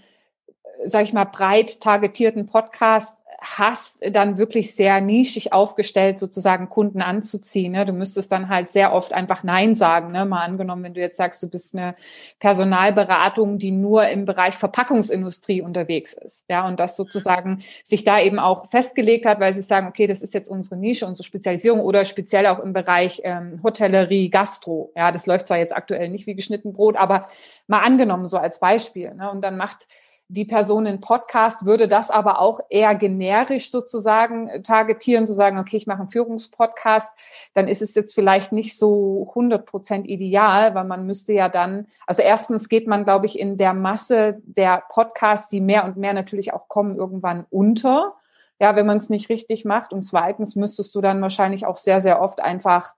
äh, 0.47 0.87
sag 0.87 1.03
ich 1.03 1.13
mal, 1.13 1.25
breit 1.25 1.81
targetierten 1.81 2.47
Podcast 2.47 3.17
hast, 3.41 3.99
dann 4.11 4.37
wirklich 4.37 4.75
sehr 4.75 5.01
nischig 5.01 5.51
aufgestellt, 5.51 6.19
sozusagen 6.19 6.69
Kunden 6.69 7.01
anzuziehen. 7.01 7.71
Ne? 7.71 7.85
Du 7.85 7.91
müsstest 7.93 8.31
dann 8.31 8.49
halt 8.49 8.69
sehr 8.69 8.93
oft 8.93 9.13
einfach 9.13 9.43
Nein 9.43 9.73
sagen. 9.73 10.11
Ne? 10.11 10.25
Mal 10.25 10.43
angenommen, 10.43 10.83
wenn 10.83 10.93
du 10.93 11.01
jetzt 11.01 11.17
sagst, 11.17 11.41
du 11.41 11.49
bist 11.49 11.75
eine 11.75 11.95
Personalberatung, 12.39 13.57
die 13.57 13.71
nur 13.71 14.07
im 14.07 14.25
Bereich 14.25 14.55
Verpackungsindustrie 14.57 15.63
unterwegs 15.63 16.13
ist. 16.13 16.45
Ja, 16.49 16.67
und 16.67 16.79
das 16.79 16.95
sozusagen 16.95 17.63
sich 17.83 18.03
da 18.03 18.19
eben 18.19 18.37
auch 18.37 18.67
festgelegt 18.67 19.25
hat, 19.25 19.39
weil 19.39 19.55
sie 19.55 19.63
sagen, 19.63 19.87
okay, 19.87 20.05
das 20.05 20.21
ist 20.21 20.35
jetzt 20.35 20.49
unsere 20.49 20.77
Nische, 20.77 21.07
unsere 21.07 21.25
Spezialisierung 21.25 21.79
oder 21.79 22.05
speziell 22.05 22.45
auch 22.45 22.59
im 22.59 22.73
Bereich 22.73 23.21
ähm, 23.23 23.59
Hotellerie, 23.63 24.29
Gastro. 24.29 24.91
Ja, 24.95 25.11
das 25.11 25.25
läuft 25.25 25.47
zwar 25.47 25.57
jetzt 25.57 25.75
aktuell 25.75 26.09
nicht 26.09 26.27
wie 26.27 26.35
geschnitten 26.35 26.73
Brot, 26.73 26.95
aber 26.95 27.25
mal 27.65 27.79
angenommen 27.79 28.27
so 28.27 28.37
als 28.37 28.59
Beispiel. 28.59 29.15
Ne? 29.15 29.31
Und 29.31 29.41
dann 29.41 29.57
macht 29.57 29.87
die 30.31 30.45
Person 30.45 30.85
in 30.85 31.01
Podcast 31.01 31.65
würde 31.65 31.89
das 31.89 32.09
aber 32.09 32.39
auch 32.39 32.61
eher 32.69 32.95
generisch 32.95 33.69
sozusagen 33.69 34.63
targetieren, 34.63 35.27
zu 35.27 35.33
sagen, 35.33 35.59
okay, 35.59 35.75
ich 35.75 35.87
mache 35.87 35.99
einen 35.99 36.09
Führungspodcast, 36.09 37.11
dann 37.53 37.67
ist 37.67 37.81
es 37.81 37.95
jetzt 37.95 38.15
vielleicht 38.15 38.53
nicht 38.53 38.77
so 38.77 39.27
100 39.29 39.65
Prozent 39.65 40.07
ideal, 40.07 40.73
weil 40.73 40.85
man 40.85 41.05
müsste 41.05 41.33
ja 41.33 41.49
dann, 41.49 41.87
also 42.07 42.21
erstens 42.21 42.69
geht 42.69 42.87
man, 42.87 43.03
glaube 43.03 43.25
ich, 43.25 43.37
in 43.37 43.57
der 43.57 43.73
Masse 43.73 44.41
der 44.43 44.83
Podcasts, 44.89 45.49
die 45.49 45.59
mehr 45.59 45.83
und 45.83 45.97
mehr 45.97 46.13
natürlich 46.13 46.53
auch 46.53 46.69
kommen, 46.69 46.95
irgendwann 46.95 47.45
unter, 47.49 48.13
ja, 48.57 48.75
wenn 48.75 48.85
man 48.85 48.97
es 48.97 49.09
nicht 49.09 49.29
richtig 49.29 49.65
macht. 49.65 49.91
Und 49.91 50.03
zweitens 50.03 50.55
müsstest 50.55 50.95
du 50.95 51.01
dann 51.01 51.21
wahrscheinlich 51.21 51.65
auch 51.65 51.77
sehr, 51.77 51.99
sehr 51.99 52.21
oft 52.21 52.39
einfach 52.39 52.93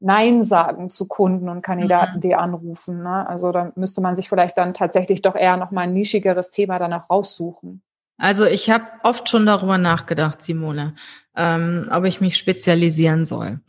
Nein 0.00 0.42
sagen 0.42 0.88
zu 0.88 1.06
Kunden 1.06 1.48
und 1.48 1.62
Kandidaten, 1.62 2.16
mhm. 2.16 2.20
die 2.20 2.34
anrufen. 2.34 3.02
Ne? 3.02 3.28
Also 3.28 3.52
da 3.52 3.70
müsste 3.76 4.00
man 4.00 4.16
sich 4.16 4.28
vielleicht 4.28 4.56
dann 4.56 4.74
tatsächlich 4.74 5.22
doch 5.22 5.36
eher 5.36 5.58
noch 5.58 5.70
mal 5.70 5.82
ein 5.82 5.92
nischigeres 5.92 6.50
Thema 6.50 6.78
danach 6.78 7.08
raussuchen. 7.10 7.82
Also 8.16 8.44
ich 8.44 8.68
habe 8.70 8.84
oft 9.02 9.28
schon 9.28 9.46
darüber 9.46 9.78
nachgedacht, 9.78 10.42
Simone, 10.42 10.94
ähm, 11.36 11.88
ob 11.90 12.04
ich 12.04 12.20
mich 12.20 12.36
spezialisieren 12.36 13.24
soll. 13.24 13.60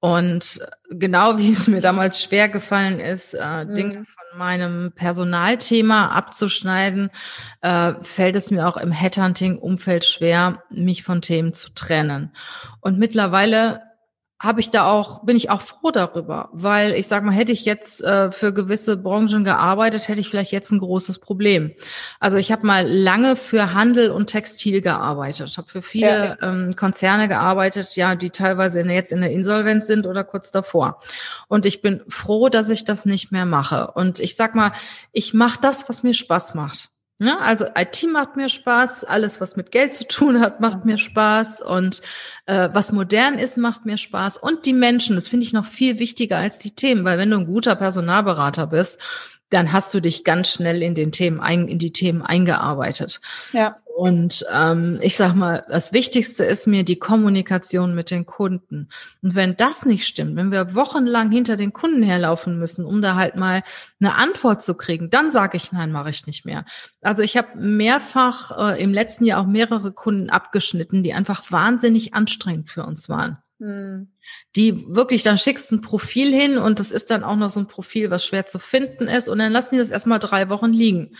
Und 0.00 0.58
genau 0.90 1.38
wie 1.38 1.52
es 1.52 1.68
mir 1.68 1.80
damals 1.80 2.20
schwer 2.20 2.48
gefallen 2.48 2.98
ist, 2.98 3.34
äh, 3.34 3.64
mhm. 3.64 3.74
Dinge 3.74 3.94
von 4.04 4.38
meinem 4.38 4.92
Personalthema 4.96 6.08
abzuschneiden, 6.08 7.10
äh, 7.60 7.94
fällt 8.02 8.34
es 8.34 8.50
mir 8.50 8.66
auch 8.66 8.76
im 8.76 8.90
Headhunting-Umfeld 8.90 10.04
schwer, 10.04 10.64
mich 10.70 11.04
von 11.04 11.22
Themen 11.22 11.54
zu 11.54 11.72
trennen. 11.72 12.32
Und 12.80 12.98
mittlerweile 12.98 13.80
habe 14.42 14.60
ich 14.60 14.70
da 14.70 14.90
auch, 14.90 15.22
bin 15.22 15.36
ich 15.36 15.50
auch 15.50 15.60
froh 15.60 15.92
darüber, 15.92 16.48
weil 16.52 16.94
ich 16.94 17.06
sage 17.06 17.24
mal, 17.24 17.32
hätte 17.32 17.52
ich 17.52 17.64
jetzt 17.64 18.02
äh, 18.02 18.32
für 18.32 18.52
gewisse 18.52 18.96
Branchen 18.96 19.44
gearbeitet, 19.44 20.08
hätte 20.08 20.20
ich 20.20 20.28
vielleicht 20.28 20.50
jetzt 20.50 20.72
ein 20.72 20.80
großes 20.80 21.20
Problem. 21.20 21.70
Also 22.18 22.38
ich 22.38 22.50
habe 22.50 22.66
mal 22.66 22.84
lange 22.84 23.36
für 23.36 23.72
Handel 23.72 24.10
und 24.10 24.26
Textil 24.26 24.80
gearbeitet, 24.80 25.56
habe 25.56 25.68
für 25.68 25.80
viele 25.80 26.08
ja. 26.08 26.36
Ähm, 26.42 26.74
Konzerne 26.74 27.28
gearbeitet, 27.28 27.94
ja, 27.94 28.16
die 28.16 28.30
teilweise 28.30 28.80
in, 28.80 28.90
jetzt 28.90 29.12
in 29.12 29.20
der 29.20 29.30
Insolvenz 29.30 29.86
sind 29.86 30.08
oder 30.08 30.24
kurz 30.24 30.50
davor. 30.50 30.98
Und 31.46 31.64
ich 31.64 31.80
bin 31.80 32.02
froh, 32.08 32.48
dass 32.48 32.68
ich 32.68 32.82
das 32.84 33.06
nicht 33.06 33.30
mehr 33.30 33.46
mache. 33.46 33.92
Und 33.92 34.18
ich 34.18 34.34
sag 34.34 34.56
mal, 34.56 34.72
ich 35.12 35.34
mache 35.34 35.60
das, 35.62 35.88
was 35.88 36.02
mir 36.02 36.14
Spaß 36.14 36.54
macht. 36.54 36.91
Ne? 37.22 37.40
Also 37.40 37.66
IT 37.76 38.02
macht 38.10 38.34
mir 38.34 38.48
Spaß, 38.48 39.04
alles, 39.04 39.40
was 39.40 39.54
mit 39.54 39.70
Geld 39.70 39.94
zu 39.94 40.08
tun 40.08 40.40
hat, 40.40 40.58
macht 40.58 40.84
mir 40.84 40.98
Spaß 40.98 41.62
und 41.62 42.02
äh, 42.46 42.68
was 42.72 42.90
modern 42.90 43.34
ist, 43.38 43.58
macht 43.58 43.86
mir 43.86 43.96
Spaß. 43.96 44.38
Und 44.38 44.66
die 44.66 44.72
Menschen, 44.72 45.14
das 45.14 45.28
finde 45.28 45.46
ich 45.46 45.52
noch 45.52 45.64
viel 45.64 46.00
wichtiger 46.00 46.38
als 46.38 46.58
die 46.58 46.74
Themen, 46.74 47.04
weil 47.04 47.18
wenn 47.18 47.30
du 47.30 47.36
ein 47.38 47.46
guter 47.46 47.76
Personalberater 47.76 48.66
bist, 48.66 48.98
dann 49.50 49.72
hast 49.72 49.94
du 49.94 50.00
dich 50.00 50.24
ganz 50.24 50.48
schnell 50.48 50.82
in 50.82 50.96
den 50.96 51.12
Themen 51.12 51.40
ein, 51.40 51.68
in 51.68 51.78
die 51.78 51.92
Themen 51.92 52.22
eingearbeitet. 52.22 53.20
Ja. 53.52 53.76
Und 53.94 54.46
ähm, 54.50 54.98
ich 55.02 55.16
sag 55.16 55.34
mal, 55.34 55.64
das 55.68 55.92
Wichtigste 55.92 56.44
ist 56.44 56.66
mir 56.66 56.82
die 56.82 56.98
Kommunikation 56.98 57.94
mit 57.94 58.10
den 58.10 58.24
Kunden. 58.24 58.88
Und 59.20 59.34
wenn 59.34 59.56
das 59.56 59.84
nicht 59.84 60.06
stimmt, 60.06 60.36
wenn 60.36 60.50
wir 60.50 60.74
wochenlang 60.74 61.30
hinter 61.30 61.56
den 61.56 61.72
Kunden 61.72 62.02
herlaufen 62.02 62.58
müssen, 62.58 62.86
um 62.86 63.02
da 63.02 63.16
halt 63.16 63.36
mal 63.36 63.62
eine 64.00 64.14
Antwort 64.14 64.62
zu 64.62 64.74
kriegen, 64.74 65.10
dann 65.10 65.30
sage 65.30 65.56
ich 65.56 65.72
nein, 65.72 65.92
mache 65.92 66.10
ich 66.10 66.26
nicht 66.26 66.44
mehr. 66.46 66.64
Also 67.02 67.22
ich 67.22 67.36
habe 67.36 67.58
mehrfach 67.58 68.72
äh, 68.72 68.82
im 68.82 68.94
letzten 68.94 69.24
Jahr 69.26 69.40
auch 69.42 69.46
mehrere 69.46 69.92
Kunden 69.92 70.30
abgeschnitten, 70.30 71.02
die 71.02 71.12
einfach 71.12 71.52
wahnsinnig 71.52 72.14
anstrengend 72.14 72.70
für 72.70 72.84
uns 72.84 73.08
waren. 73.10 73.38
Hm. 73.58 74.08
Die 74.56 74.86
wirklich, 74.88 75.22
dann 75.22 75.38
schickst 75.38 75.70
ein 75.70 75.82
Profil 75.82 76.32
hin 76.32 76.56
und 76.56 76.78
das 76.78 76.90
ist 76.90 77.10
dann 77.10 77.24
auch 77.24 77.36
noch 77.36 77.50
so 77.50 77.60
ein 77.60 77.68
Profil, 77.68 78.10
was 78.10 78.24
schwer 78.24 78.46
zu 78.46 78.58
finden 78.58 79.06
ist 79.06 79.28
und 79.28 79.38
dann 79.38 79.52
lassen 79.52 79.70
die 79.72 79.78
das 79.78 79.90
erstmal 79.90 80.18
drei 80.18 80.48
Wochen 80.48 80.72
liegen. 80.72 81.14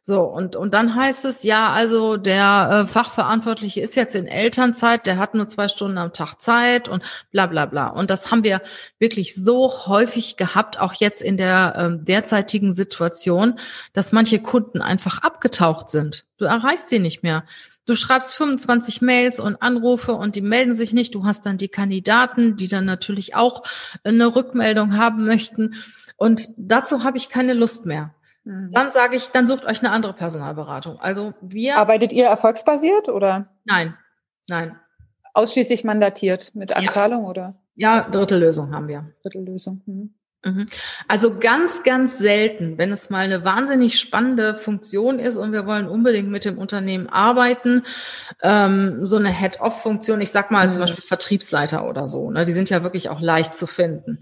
So, 0.00 0.22
und, 0.22 0.56
und 0.56 0.72
dann 0.72 0.94
heißt 0.94 1.26
es, 1.26 1.42
ja, 1.42 1.70
also 1.70 2.16
der 2.16 2.84
äh, 2.84 2.86
Fachverantwortliche 2.86 3.80
ist 3.80 3.94
jetzt 3.94 4.14
in 4.14 4.26
Elternzeit, 4.26 5.04
der 5.04 5.18
hat 5.18 5.34
nur 5.34 5.48
zwei 5.48 5.68
Stunden 5.68 5.98
am 5.98 6.14
Tag 6.14 6.40
Zeit 6.40 6.88
und 6.88 7.02
bla 7.30 7.46
bla 7.46 7.66
bla. 7.66 7.88
Und 7.88 8.08
das 8.08 8.30
haben 8.30 8.42
wir 8.42 8.62
wirklich 8.98 9.34
so 9.34 9.86
häufig 9.86 10.36
gehabt, 10.36 10.80
auch 10.80 10.94
jetzt 10.94 11.20
in 11.20 11.36
der 11.36 11.74
ähm, 11.76 12.04
derzeitigen 12.06 12.72
Situation, 12.72 13.58
dass 13.92 14.12
manche 14.12 14.38
Kunden 14.38 14.80
einfach 14.80 15.18
abgetaucht 15.22 15.90
sind. 15.90 16.24
Du 16.38 16.46
erreichst 16.46 16.88
sie 16.88 17.00
nicht 17.00 17.22
mehr. 17.22 17.44
Du 17.84 17.94
schreibst 17.94 18.34
25 18.34 19.00
Mails 19.00 19.40
und 19.40 19.62
Anrufe 19.62 20.12
und 20.12 20.36
die 20.36 20.42
melden 20.42 20.74
sich 20.74 20.92
nicht. 20.92 21.14
Du 21.14 21.24
hast 21.24 21.46
dann 21.46 21.56
die 21.56 21.68
Kandidaten, 21.68 22.56
die 22.56 22.68
dann 22.68 22.84
natürlich 22.84 23.34
auch 23.34 23.62
eine 24.04 24.34
Rückmeldung 24.36 24.96
haben 24.96 25.24
möchten. 25.24 25.74
Und 26.16 26.48
dazu 26.56 27.02
habe 27.02 27.16
ich 27.16 27.30
keine 27.30 27.54
Lust 27.54 27.86
mehr. 27.86 28.14
Mhm. 28.48 28.70
Dann 28.72 28.90
sage 28.90 29.14
ich, 29.14 29.28
dann 29.28 29.46
sucht 29.46 29.66
euch 29.66 29.80
eine 29.80 29.90
andere 29.90 30.14
Personalberatung. 30.14 30.98
Also 30.98 31.34
wir. 31.42 31.76
Arbeitet 31.76 32.14
ihr 32.14 32.26
erfolgsbasiert 32.26 33.10
oder? 33.10 33.48
Nein, 33.64 33.94
nein. 34.48 34.76
Ausschließlich 35.34 35.84
mandatiert 35.84 36.52
mit 36.54 36.74
Anzahlung 36.74 37.24
ja. 37.24 37.28
oder? 37.28 37.54
Ja, 37.74 38.08
dritte 38.08 38.38
Lösung 38.38 38.74
haben 38.74 38.88
wir. 38.88 39.12
Dritte 39.22 39.40
Lösung. 39.40 39.82
Mhm. 39.84 40.14
mhm. 40.46 40.66
Also 41.08 41.38
ganz, 41.38 41.82
ganz 41.82 42.16
selten, 42.16 42.78
wenn 42.78 42.90
es 42.90 43.10
mal 43.10 43.18
eine 43.18 43.44
wahnsinnig 43.44 44.00
spannende 44.00 44.54
Funktion 44.54 45.18
ist 45.18 45.36
und 45.36 45.52
wir 45.52 45.66
wollen 45.66 45.86
unbedingt 45.86 46.30
mit 46.30 46.46
dem 46.46 46.56
Unternehmen 46.56 47.06
arbeiten, 47.06 47.82
ähm, 48.42 49.04
so 49.04 49.16
eine 49.16 49.30
Head-Off-Funktion, 49.30 50.22
ich 50.22 50.30
sag 50.30 50.50
mal 50.50 50.64
mhm. 50.64 50.70
zum 50.70 50.80
Beispiel 50.80 51.04
Vertriebsleiter 51.04 51.86
oder 51.86 52.08
so, 52.08 52.30
ne, 52.30 52.46
die 52.46 52.54
sind 52.54 52.70
ja 52.70 52.82
wirklich 52.82 53.10
auch 53.10 53.20
leicht 53.20 53.54
zu 53.54 53.66
finden 53.66 54.20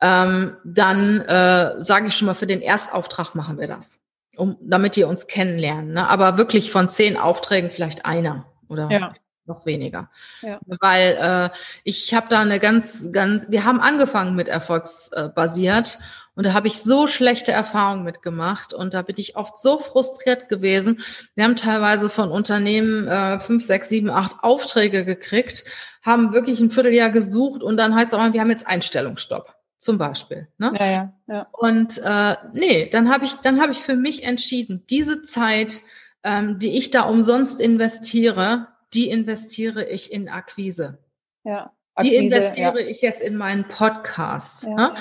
ähm, 0.00 0.56
dann 0.64 1.20
äh, 1.22 1.84
sage 1.84 2.08
ich 2.08 2.16
schon 2.16 2.26
mal, 2.26 2.34
für 2.34 2.46
den 2.46 2.62
Erstauftrag 2.62 3.34
machen 3.34 3.58
wir 3.58 3.66
das, 3.66 3.98
um, 4.36 4.56
damit 4.60 4.96
ihr 4.96 5.08
uns 5.08 5.26
kennenlernen. 5.26 5.92
Ne? 5.92 6.08
Aber 6.08 6.38
wirklich 6.38 6.70
von 6.70 6.88
zehn 6.88 7.16
Aufträgen 7.16 7.70
vielleicht 7.70 8.06
einer 8.06 8.46
oder 8.68 8.88
ja. 8.92 9.12
noch 9.46 9.66
weniger. 9.66 10.10
Ja. 10.42 10.60
Weil 10.80 11.50
äh, 11.52 11.56
ich 11.82 12.14
habe 12.14 12.28
da 12.28 12.40
eine 12.40 12.60
ganz, 12.60 13.08
ganz, 13.12 13.46
wir 13.48 13.64
haben 13.64 13.80
angefangen 13.80 14.36
mit 14.36 14.48
erfolgsbasiert 14.48 15.98
und 16.34 16.46
da 16.46 16.52
habe 16.52 16.68
ich 16.68 16.80
so 16.80 17.08
schlechte 17.08 17.50
Erfahrungen 17.50 18.04
mitgemacht 18.04 18.72
und 18.72 18.94
da 18.94 19.02
bin 19.02 19.16
ich 19.18 19.34
oft 19.34 19.58
so 19.58 19.78
frustriert 19.80 20.48
gewesen. 20.48 21.00
Wir 21.34 21.42
haben 21.42 21.56
teilweise 21.56 22.08
von 22.08 22.30
Unternehmen 22.30 23.08
äh, 23.08 23.40
fünf, 23.40 23.64
sechs, 23.64 23.88
sieben, 23.88 24.10
acht 24.10 24.36
Aufträge 24.44 25.04
gekriegt, 25.04 25.64
haben 26.02 26.32
wirklich 26.32 26.60
ein 26.60 26.70
Vierteljahr 26.70 27.10
gesucht 27.10 27.64
und 27.64 27.76
dann 27.76 27.96
heißt 27.96 28.12
es 28.12 28.14
auch, 28.18 28.32
wir 28.32 28.40
haben 28.40 28.50
jetzt 28.50 28.68
Einstellungsstopp 28.68 29.57
zum 29.78 29.96
Beispiel. 29.96 30.48
Ne? 30.58 30.72
Ja, 30.78 30.86
ja, 30.86 31.12
ja. 31.28 31.48
Und 31.52 32.00
äh, 32.04 32.36
nee, 32.52 32.88
dann 32.90 33.10
habe 33.10 33.24
ich, 33.24 33.34
dann 33.36 33.60
habe 33.60 33.72
ich 33.72 33.78
für 33.78 33.94
mich 33.94 34.24
entschieden, 34.24 34.84
diese 34.90 35.22
Zeit, 35.22 35.82
ähm, 36.24 36.58
die 36.58 36.76
ich 36.76 36.90
da 36.90 37.02
umsonst 37.02 37.60
investiere, 37.60 38.68
die 38.92 39.08
investiere 39.08 39.84
ich 39.84 40.12
in 40.12 40.28
Akquise. 40.28 40.98
Ja. 41.44 41.72
Akquise, 41.94 42.10
die 42.10 42.16
investiere 42.16 42.82
ich 42.82 43.00
jetzt 43.02 43.22
in 43.22 43.36
meinen 43.36 43.66
Podcast. 43.66 44.66
Ne? 44.66 44.94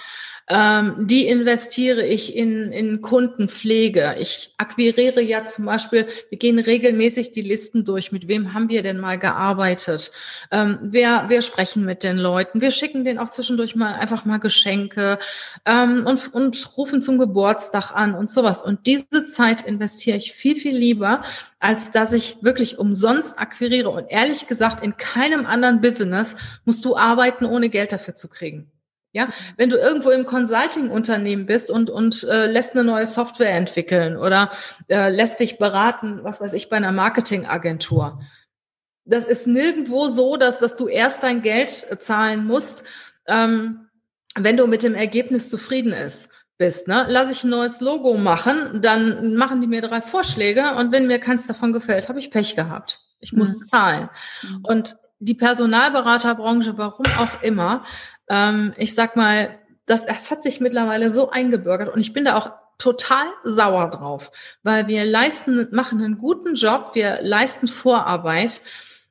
Ähm, 0.50 1.08
die 1.08 1.28
investiere 1.28 2.06
ich 2.06 2.34
in, 2.34 2.72
in 2.72 3.02
Kundenpflege. 3.02 4.16
Ich 4.18 4.54
akquiriere 4.58 5.22
ja 5.22 5.46
zum 5.46 5.66
Beispiel, 5.66 6.08
wir 6.30 6.38
gehen 6.38 6.58
regelmäßig 6.58 7.34
die 7.34 7.42
Listen 7.42 7.84
durch. 7.84 8.14
Mit 8.14 8.30
wem 8.30 8.54
haben 8.54 8.70
wir 8.70 8.82
denn 8.82 8.98
mal 8.98 9.20
gearbeitet? 9.20 10.12
Ähm, 10.50 10.80
wer, 10.82 11.26
wir 11.28 11.42
sprechen 11.42 11.84
mit 11.84 12.02
den 12.04 12.18
Leuten. 12.18 12.62
Wir 12.62 12.72
schicken 12.72 13.04
denen 13.04 13.20
auch 13.20 13.30
zwischendurch 13.30 13.76
mal 13.76 13.96
einfach 13.96 14.24
mal 14.24 14.38
Geschenke 14.38 15.20
ähm, 15.66 16.06
und, 16.06 16.34
und 16.34 16.78
rufen 16.78 17.02
zum 17.02 17.18
Geburtstag 17.18 17.92
an 17.92 18.14
und 18.14 18.32
sowas. 18.32 18.62
Und 18.62 18.88
diese 18.88 19.26
Zeit 19.26 19.64
investiere 19.64 20.16
ich 20.16 20.32
viel, 20.32 20.56
viel 20.56 20.78
lieber, 20.78 21.24
als 21.60 21.92
dass 21.92 22.14
ich 22.14 22.38
wirklich 22.42 22.80
umsonst 22.80 23.38
akquiriere. 23.38 23.90
Und 23.90 24.06
ehrlich 24.10 24.48
gesagt, 24.48 24.82
in 24.82 24.96
keinem 24.96 25.46
anderen 25.46 25.82
Business 25.82 26.38
musst 26.64 26.86
du 26.86 26.96
arbeiten, 26.96 27.44
ohne 27.44 27.68
Geld 27.68 27.92
dafür 27.92 28.16
zu 28.16 28.30
kriegen. 28.30 28.72
Ja, 29.18 29.30
wenn 29.58 29.72
du 29.72 29.78
irgendwo 29.78 30.12
im 30.12 30.28
Consulting-Unternehmen 30.28 31.48
bist 31.48 31.72
und, 31.72 31.90
und 31.90 32.24
äh, 32.24 32.46
lässt 32.46 32.74
eine 32.74 32.84
neue 32.84 33.08
Software 33.08 33.54
entwickeln 33.54 34.16
oder 34.16 34.52
äh, 34.90 35.10
lässt 35.10 35.40
dich 35.40 35.58
beraten, 35.58 36.20
was 36.22 36.40
weiß 36.40 36.54
ich, 36.54 36.70
bei 36.70 36.78
einer 36.78 36.92
Marketingagentur. 36.92 38.22
Das 39.06 39.26
ist 39.26 39.48
nirgendwo 39.48 40.08
so, 40.08 40.38
dass, 40.38 40.60
dass 40.60 40.76
du 40.76 40.88
erst 40.88 41.24
dein 41.24 41.42
Geld 41.42 41.88
äh, 41.90 41.98
zahlen 41.98 42.46
musst, 42.46 42.84
ähm, 43.26 43.90
wenn 44.36 44.56
du 44.56 44.68
mit 44.68 44.84
dem 44.84 44.94
Ergebnis 44.94 45.50
zufrieden 45.50 45.94
ist, 45.94 46.30
bist. 46.60 46.88
Ne? 46.88 47.06
Lass 47.10 47.32
ich 47.32 47.44
ein 47.44 47.50
neues 47.50 47.82
Logo 47.82 48.18
machen, 48.18 48.82
dann 48.84 49.36
machen 49.36 49.62
die 49.62 49.68
mir 49.68 49.82
drei 49.82 50.02
Vorschläge 50.02 50.76
und 50.76 50.92
wenn 50.92 51.08
mir 51.08 51.18
keins 51.18 51.48
davon 51.48 51.74
gefällt, 51.74 52.08
habe 52.08 52.20
ich 52.20 52.30
Pech 52.30 52.56
gehabt. 52.56 53.00
Ich 53.20 53.34
muss 53.34 53.60
mhm. 53.60 53.66
zahlen. 53.66 54.10
Mhm. 54.44 54.60
Und 54.64 54.98
die 55.20 55.34
Personalberaterbranche, 55.34 56.78
warum 56.78 57.06
auch 57.18 57.42
immer, 57.42 57.84
ähm, 58.30 58.74
ich 58.78 58.94
sag 58.94 59.16
mal, 59.16 59.58
das, 59.86 60.06
das 60.06 60.32
hat 60.32 60.44
sich 60.44 60.60
mittlerweile 60.60 61.12
so 61.12 61.30
eingebürgert 61.32 61.94
und 61.94 62.00
ich 62.02 62.14
bin 62.14 62.26
da 62.26 62.38
auch 62.38 62.52
total 62.78 63.26
sauer 63.44 63.90
drauf, 63.90 64.32
weil 64.64 64.88
wir 64.88 65.06
leisten, 65.06 65.68
machen 65.72 66.02
einen 66.04 66.18
guten 66.18 66.56
Job, 66.56 66.92
wir 66.94 67.20
leisten 67.22 67.68
Vorarbeit 67.68 68.62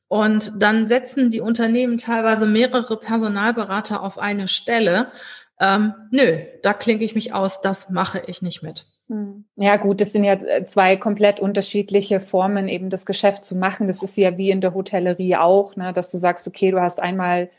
und 0.08 0.52
dann 0.62 0.86
setzen 0.86 1.30
die 1.30 1.40
Unternehmen 1.40 1.98
teilweise 1.98 2.46
mehrere 2.46 2.96
Personalberater 2.96 4.02
auf 4.02 4.18
eine 4.18 4.46
Stelle. 4.46 5.10
Ähm, 5.58 5.94
nö, 6.10 6.38
da 6.62 6.74
klinke 6.74 7.04
ich 7.04 7.14
mich 7.14 7.32
aus, 7.32 7.60
das 7.60 7.90
mache 7.90 8.22
ich 8.26 8.42
nicht 8.42 8.62
mit. 8.62 8.86
Hm. 9.08 9.44
Ja, 9.56 9.76
gut, 9.76 10.00
das 10.00 10.12
sind 10.12 10.24
ja 10.24 10.34
äh, 10.34 10.64
zwei 10.66 10.96
komplett 10.96 11.38
unterschiedliche 11.38 12.20
Formen, 12.20 12.68
eben 12.68 12.90
das 12.90 13.06
Geschäft 13.06 13.44
zu 13.44 13.56
machen. 13.56 13.86
Das 13.86 14.02
ist 14.02 14.16
ja 14.16 14.36
wie 14.36 14.50
in 14.50 14.60
der 14.60 14.74
Hotellerie 14.74 15.36
auch, 15.36 15.76
ne, 15.76 15.92
dass 15.92 16.10
du 16.10 16.18
sagst, 16.18 16.46
okay, 16.48 16.72
du 16.72 16.80
hast 16.80 17.00
einmal 17.00 17.50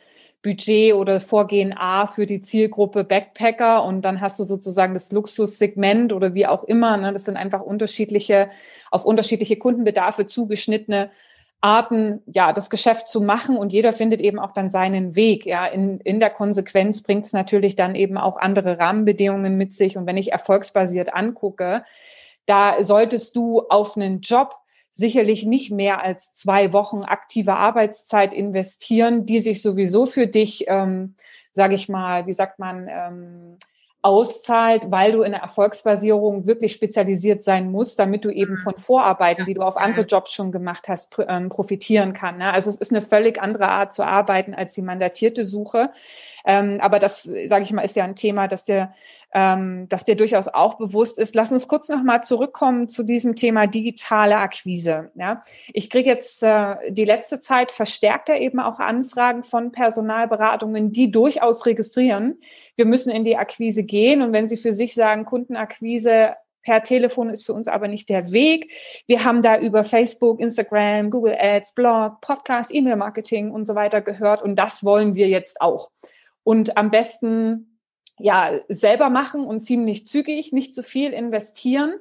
Budget 0.44 0.94
oder 0.94 1.20
Vorgehen 1.20 1.74
A 1.76 2.06
für 2.06 2.26
die 2.26 2.42
Zielgruppe 2.42 3.04
Backpacker 3.04 3.84
und 3.84 4.02
dann 4.04 4.22
hast 4.22 4.40
du 4.40 4.44
sozusagen 4.44 4.94
das 4.94 5.12
Luxussegment 5.12 6.14
oder 6.14 6.34
wie 6.34 6.46
auch 6.48 6.64
immer. 6.66 6.98
Ne? 6.98 7.12
Das 7.14 7.26
sind 7.26 7.38
einfach 7.38 7.62
unterschiedliche, 7.62 8.50
auf 8.92 9.06
unterschiedliche 9.06 9.58
Kundenbedarfe 9.58 10.28
zugeschnittene 10.28 11.10
Arten, 11.62 12.22
ja, 12.28 12.54
das 12.54 12.70
Geschäft 12.70 13.08
zu 13.08 13.20
machen 13.20 13.58
und 13.58 13.74
jeder 13.74 13.92
findet 13.92 14.22
eben 14.22 14.40
auch 14.40 14.54
dann 14.54 14.70
seinen 14.70 15.16
Weg. 15.16 15.46
Ja, 15.46 15.66
in, 15.66 16.00
in 16.02 16.20
der 16.20 16.30
Konsequenz 16.30 17.02
bringt 17.02 17.26
es 17.26 17.34
natürlich 17.34 17.76
dann 17.76 17.96
eben 17.96 18.18
auch 18.18 18.38
andere 18.38 18.78
Rahmenbedingungen 18.78 19.58
mit 19.58 19.74
sich. 19.74 19.98
Und 19.98 20.06
wenn 20.06 20.18
ich 20.18 20.32
erfolgsbasiert 20.32 21.14
angucke, 21.14 21.84
da 22.46 22.82
solltest 22.84 23.36
du 23.36 23.62
auf 23.70 23.98
einen 23.98 24.22
Job 24.22 24.56
sicherlich 24.92 25.46
nicht 25.46 25.72
mehr 25.72 26.02
als 26.02 26.34
zwei 26.34 26.74
Wochen 26.74 27.04
aktive 27.04 27.56
Arbeitszeit 27.56 28.34
investieren, 28.34 29.26
die 29.26 29.40
sich 29.40 29.62
sowieso 29.62 30.06
für 30.06 30.28
dich, 30.28 30.66
ähm, 30.68 31.16
sage 31.54 31.76
ich 31.76 31.90
mal, 31.90 32.28
wie 32.28 32.34
sagt 32.34 32.60
man, 32.60 32.88
ähm, 32.90 33.58
auszahlt, 34.08 34.90
weil 34.90 35.12
du 35.12 35.22
in 35.22 35.34
der 35.34 35.42
Erfolgsbasierung 35.42 36.48
wirklich 36.48 36.72
spezialisiert 36.72 37.44
sein 37.44 37.70
musst, 37.70 38.00
damit 38.00 38.24
du 38.24 38.30
eben 38.30 38.54
mhm. 38.54 38.60
von 38.60 38.78
Vorarbeiten, 38.78 39.46
die 39.46 39.54
du 39.54 39.64
auf 39.64 39.76
andere 39.76 40.06
Jobs 40.06 40.32
schon 40.32 40.54
gemacht 40.54 40.88
hast, 40.88 41.14
ähm, 41.28 41.50
profitieren 41.50 42.14
kann. 42.14 42.38
Ne? 42.38 42.54
Also 42.54 42.70
es 42.70 42.78
ist 42.78 42.94
eine 42.94 43.02
völlig 43.02 43.42
andere 43.42 43.68
Art 43.68 43.94
zu 43.94 44.04
arbeiten 44.04 44.54
als 44.54 44.74
die 44.74 44.82
mandatierte 44.82 45.44
Suche. 45.44 45.90
Ähm, 46.46 46.80
aber 46.82 47.00
das, 47.00 47.24
sage 47.24 47.64
ich 47.64 47.74
mal, 47.74 47.82
ist 47.82 47.98
ja 47.98 48.06
ein 48.06 48.16
Thema, 48.16 48.48
das 48.48 48.64
dir, 48.64 48.94
ähm, 49.34 49.88
das 49.90 50.04
dir 50.04 50.16
durchaus 50.16 50.48
auch 50.48 50.76
bewusst 50.76 51.20
ist. 51.20 51.36
Lass 51.36 51.52
uns 51.52 51.68
kurz 51.68 51.90
nochmal 51.90 52.24
zurückkommen 52.24 52.88
zu 52.88 53.04
diesem 53.04 53.36
Thema 53.36 53.68
digitale 53.68 54.38
Akquise. 54.38 55.12
Ja? 55.16 55.42
Ich 55.74 55.90
kriege 55.90 56.10
jetzt 56.10 56.44
äh, 56.44 56.76
die 56.90 57.06
letzte 57.06 57.40
Zeit 57.40 57.72
verstärkter 57.72 58.38
eben 58.38 58.60
auch 58.60 58.80
Anfragen 58.80 59.44
von 59.44 59.72
Personalberatungen, 59.72 60.92
die 60.92 61.12
durchaus 61.12 61.66
registrieren. 61.66 62.40
Wir 62.76 62.86
müssen 62.86 63.12
in 63.12 63.24
die 63.24 63.38
Akquise 63.38 63.84
gehen. 63.84 64.22
Und 64.22 64.34
wenn 64.34 64.48
Sie 64.48 64.58
für 64.58 64.74
sich 64.74 64.94
sagen, 64.94 65.26
Kundenakquise 65.26 66.36
per 66.64 66.84
Telefon 66.84 67.30
ist 67.30 67.46
für 67.46 67.54
uns 67.54 67.68
aber 67.68 67.88
nicht 67.88 68.10
der 68.10 68.32
Weg. 68.32 68.74
Wir 69.08 69.24
haben 69.24 69.42
da 69.42 69.58
über 69.58 69.84
Facebook, 69.84 70.40
Instagram, 70.42 71.12
Google 71.12 71.38
Ads, 71.40 71.74
Blog, 71.76 72.20
Podcast, 72.20 72.74
E-Mail-Marketing 72.74 73.52
und 73.52 73.66
so 73.66 73.76
weiter 73.76 74.02
gehört 74.02 74.42
und 74.42 74.56
das 74.56 74.84
wollen 74.84 75.16
wir 75.16 75.30
jetzt 75.30 75.62
auch 75.62 75.92
und 76.48 76.78
am 76.78 76.92
besten 76.92 77.77
ja 78.20 78.52
selber 78.68 79.10
machen 79.10 79.46
und 79.46 79.62
ziemlich 79.62 80.06
zügig, 80.08 80.52
nicht 80.52 80.74
zu 80.74 80.84
viel 80.84 81.12
investieren. 81.12 81.94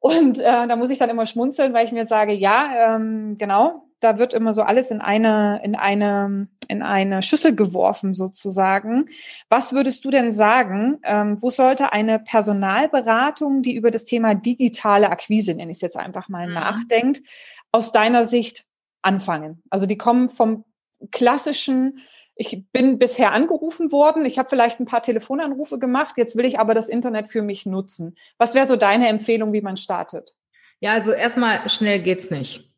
Und 0.00 0.40
äh, 0.40 0.66
da 0.66 0.76
muss 0.76 0.90
ich 0.90 0.98
dann 0.98 1.10
immer 1.10 1.26
schmunzeln, 1.26 1.72
weil 1.74 1.84
ich 1.84 1.92
mir 1.92 2.04
sage, 2.04 2.32
ja, 2.32 2.96
ähm, 2.96 3.36
genau, 3.38 3.84
da 4.02 4.18
wird 4.18 4.34
immer 4.34 4.52
so 4.52 4.62
alles 4.62 4.90
in 4.90 5.00
eine, 5.00 5.60
in 5.62 5.76
eine, 5.76 6.48
in 6.66 6.82
eine 6.82 7.22
Schüssel 7.22 7.54
geworfen 7.54 8.14
sozusagen. 8.14 9.08
Was 9.48 9.72
würdest 9.72 10.04
du 10.04 10.10
denn 10.10 10.32
sagen, 10.32 10.98
ähm, 11.04 11.40
wo 11.40 11.50
sollte 11.50 11.92
eine 11.92 12.18
Personalberatung, 12.18 13.62
die 13.62 13.76
über 13.76 13.92
das 13.92 14.04
Thema 14.04 14.34
digitale 14.34 15.08
Akquise, 15.08 15.54
nenne 15.54 15.70
ich 15.70 15.76
es 15.76 15.82
jetzt 15.82 15.96
einfach 15.96 16.28
mal, 16.28 16.48
mhm. 16.48 16.54
nachdenkt, 16.54 17.22
aus 17.70 17.92
deiner 17.92 18.24
Sicht 18.24 18.66
anfangen? 19.02 19.62
Also 19.70 19.86
die 19.86 19.98
kommen 19.98 20.28
vom 20.28 20.64
klassischen 21.12 22.00
ich 22.42 22.64
bin 22.72 22.98
bisher 22.98 23.32
angerufen 23.32 23.92
worden, 23.92 24.24
ich 24.24 24.38
habe 24.38 24.48
vielleicht 24.48 24.80
ein 24.80 24.86
paar 24.86 25.02
Telefonanrufe 25.02 25.78
gemacht, 25.78 26.14
jetzt 26.16 26.36
will 26.36 26.44
ich 26.44 26.58
aber 26.58 26.74
das 26.74 26.88
Internet 26.88 27.28
für 27.28 27.42
mich 27.42 27.66
nutzen. 27.66 28.16
Was 28.38 28.54
wäre 28.54 28.66
so 28.66 28.76
deine 28.76 29.08
Empfehlung, 29.08 29.52
wie 29.52 29.60
man 29.60 29.76
startet? 29.76 30.34
Ja, 30.80 30.92
also 30.92 31.12
erstmal 31.12 31.68
schnell 31.68 32.00
geht's 32.00 32.30
nicht. 32.30 32.68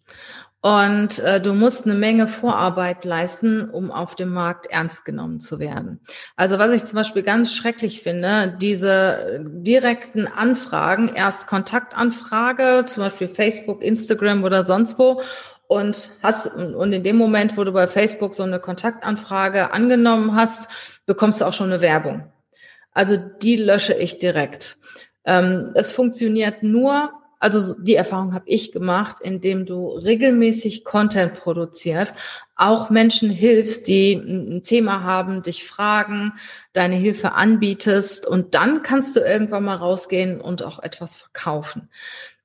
Und 0.60 1.18
äh, 1.18 1.42
du 1.42 1.52
musst 1.52 1.84
eine 1.84 1.94
Menge 1.94 2.26
Vorarbeit 2.26 3.04
leisten, 3.04 3.68
um 3.68 3.90
auf 3.90 4.14
dem 4.14 4.30
Markt 4.30 4.64
ernst 4.66 5.04
genommen 5.04 5.38
zu 5.38 5.58
werden. 5.58 6.00
Also 6.36 6.58
was 6.58 6.72
ich 6.72 6.86
zum 6.86 6.96
Beispiel 6.96 7.22
ganz 7.22 7.54
schrecklich 7.54 8.02
finde, 8.02 8.56
diese 8.58 9.44
direkten 9.44 10.26
Anfragen, 10.26 11.10
erst 11.14 11.48
Kontaktanfrage, 11.48 12.84
zum 12.86 13.02
Beispiel 13.02 13.28
Facebook, 13.28 13.82
Instagram 13.82 14.42
oder 14.42 14.64
sonst 14.64 14.98
wo, 14.98 15.20
und 15.68 16.10
hast 16.22 16.54
und 16.54 16.92
in 16.92 17.02
dem 17.02 17.16
Moment, 17.16 17.56
wo 17.56 17.64
du 17.64 17.72
bei 17.72 17.86
Facebook 17.86 18.34
so 18.34 18.42
eine 18.42 18.60
Kontaktanfrage 18.60 19.72
angenommen 19.72 20.34
hast, 20.34 20.68
bekommst 21.06 21.40
du 21.40 21.46
auch 21.46 21.54
schon 21.54 21.72
eine 21.72 21.80
Werbung. 21.80 22.24
Also 22.92 23.16
die 23.16 23.56
lösche 23.56 23.94
ich 23.94 24.18
direkt. 24.18 24.76
Ähm, 25.24 25.72
es 25.74 25.90
funktioniert 25.90 26.62
nur, 26.62 27.12
also 27.40 27.74
die 27.82 27.94
Erfahrung 27.96 28.34
habe 28.34 28.44
ich 28.48 28.72
gemacht, 28.72 29.16
indem 29.20 29.66
du 29.66 29.88
regelmäßig 29.88 30.84
Content 30.84 31.34
produziert, 31.34 32.14
auch 32.56 32.88
Menschen 32.88 33.30
hilfst, 33.30 33.88
die 33.88 34.14
ein 34.14 34.62
Thema 34.62 35.02
haben, 35.02 35.42
dich 35.42 35.64
fragen, 35.64 36.34
deine 36.72 36.94
Hilfe 36.94 37.32
anbietest 37.32 38.26
und 38.26 38.54
dann 38.54 38.82
kannst 38.82 39.16
du 39.16 39.20
irgendwann 39.20 39.64
mal 39.64 39.76
rausgehen 39.76 40.40
und 40.40 40.62
auch 40.62 40.78
etwas 40.78 41.16
verkaufen. 41.16 41.90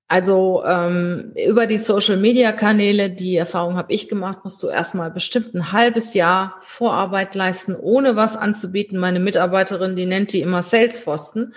Also 0.10 0.64
ähm, 0.66 1.34
über 1.47 1.68
die 1.68 1.78
Social-Media-Kanäle, 1.78 3.12
die 3.12 3.38
Erfahrung 3.38 3.78
habe 3.78 3.93
ich 3.93 4.10
gemacht, 4.10 4.39
musst 4.43 4.62
du 4.64 4.68
erstmal 4.68 5.12
bestimmt 5.12 5.53
ein 5.53 5.72
halbes 5.72 6.16
Jahr 6.16 6.57
Vorarbeit 6.64 7.36
leisten, 7.36 7.76
ohne 7.76 8.16
was 8.16 8.36
anzubieten. 8.36 8.97
Meine 8.97 9.20
Mitarbeiterin, 9.20 9.95
die 9.95 10.07
nennt 10.07 10.34
die 10.34 10.41
immer 10.41 10.64
Salesforsten 10.64 11.53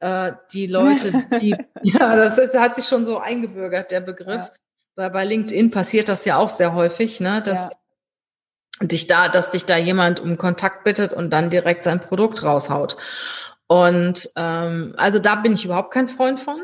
äh, 0.00 0.32
die 0.52 0.66
Leute, 0.66 1.24
die, 1.40 1.56
ja, 1.82 2.16
das 2.16 2.38
ist, 2.38 2.56
hat 2.56 2.76
sich 2.76 2.86
schon 2.86 3.04
so 3.04 3.18
eingebürgert, 3.18 3.90
der 3.90 4.00
Begriff. 4.00 4.42
Ja. 4.42 4.50
Weil 4.96 5.10
bei 5.10 5.24
LinkedIn 5.24 5.70
passiert 5.70 6.08
das 6.08 6.24
ja 6.24 6.36
auch 6.36 6.48
sehr 6.48 6.74
häufig, 6.74 7.20
ne, 7.20 7.42
dass 7.42 7.70
ja. 8.80 8.86
dich 8.86 9.06
da, 9.06 9.28
dass 9.28 9.50
dich 9.50 9.66
da 9.66 9.76
jemand 9.76 10.20
um 10.20 10.38
Kontakt 10.38 10.84
bittet 10.84 11.12
und 11.12 11.30
dann 11.30 11.50
direkt 11.50 11.84
sein 11.84 12.00
Produkt 12.00 12.42
raushaut. 12.42 12.96
Und 13.66 14.30
ähm, 14.36 14.94
also 14.96 15.18
da 15.18 15.34
bin 15.34 15.54
ich 15.54 15.64
überhaupt 15.64 15.92
kein 15.92 16.08
Freund 16.08 16.40
von. 16.40 16.60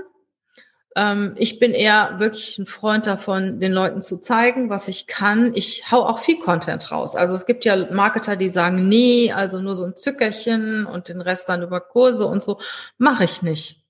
Ähm, 0.97 1.35
ich 1.37 1.59
bin 1.59 1.73
eher 1.73 2.17
wirklich 2.19 2.59
ein 2.59 2.67
Freund 2.67 3.07
davon, 3.07 3.61
den 3.61 3.73
Leuten 3.73 4.03
zu 4.03 4.19
zeigen, 4.19 4.71
was 4.71 4.89
ich 4.89 5.07
kann. 5.07 5.53
Ich 5.55 5.91
hau 5.91 6.05
auch 6.05 6.19
viel 6.19 6.39
Content 6.39 6.91
raus. 6.91 7.17
Also 7.17 7.35
es 7.35 7.47
gibt 7.47 7.65
ja 7.65 7.91
Marketer, 7.91 8.37
die 8.37 8.51
sagen, 8.51 8.89
nee, 8.89 9.33
also 9.33 9.61
nur 9.61 9.77
so 9.77 9.85
ein 9.85 9.97
Zückerchen 9.97 10.87
und 10.87 11.09
den 11.09 11.21
Rest 11.21 11.49
dann 11.49 11.63
über 11.63 11.81
Kurse 11.81 12.27
und 12.27 12.43
so. 12.43 12.59
Mache 12.99 13.25
ich 13.25 13.43
nicht. 13.43 13.83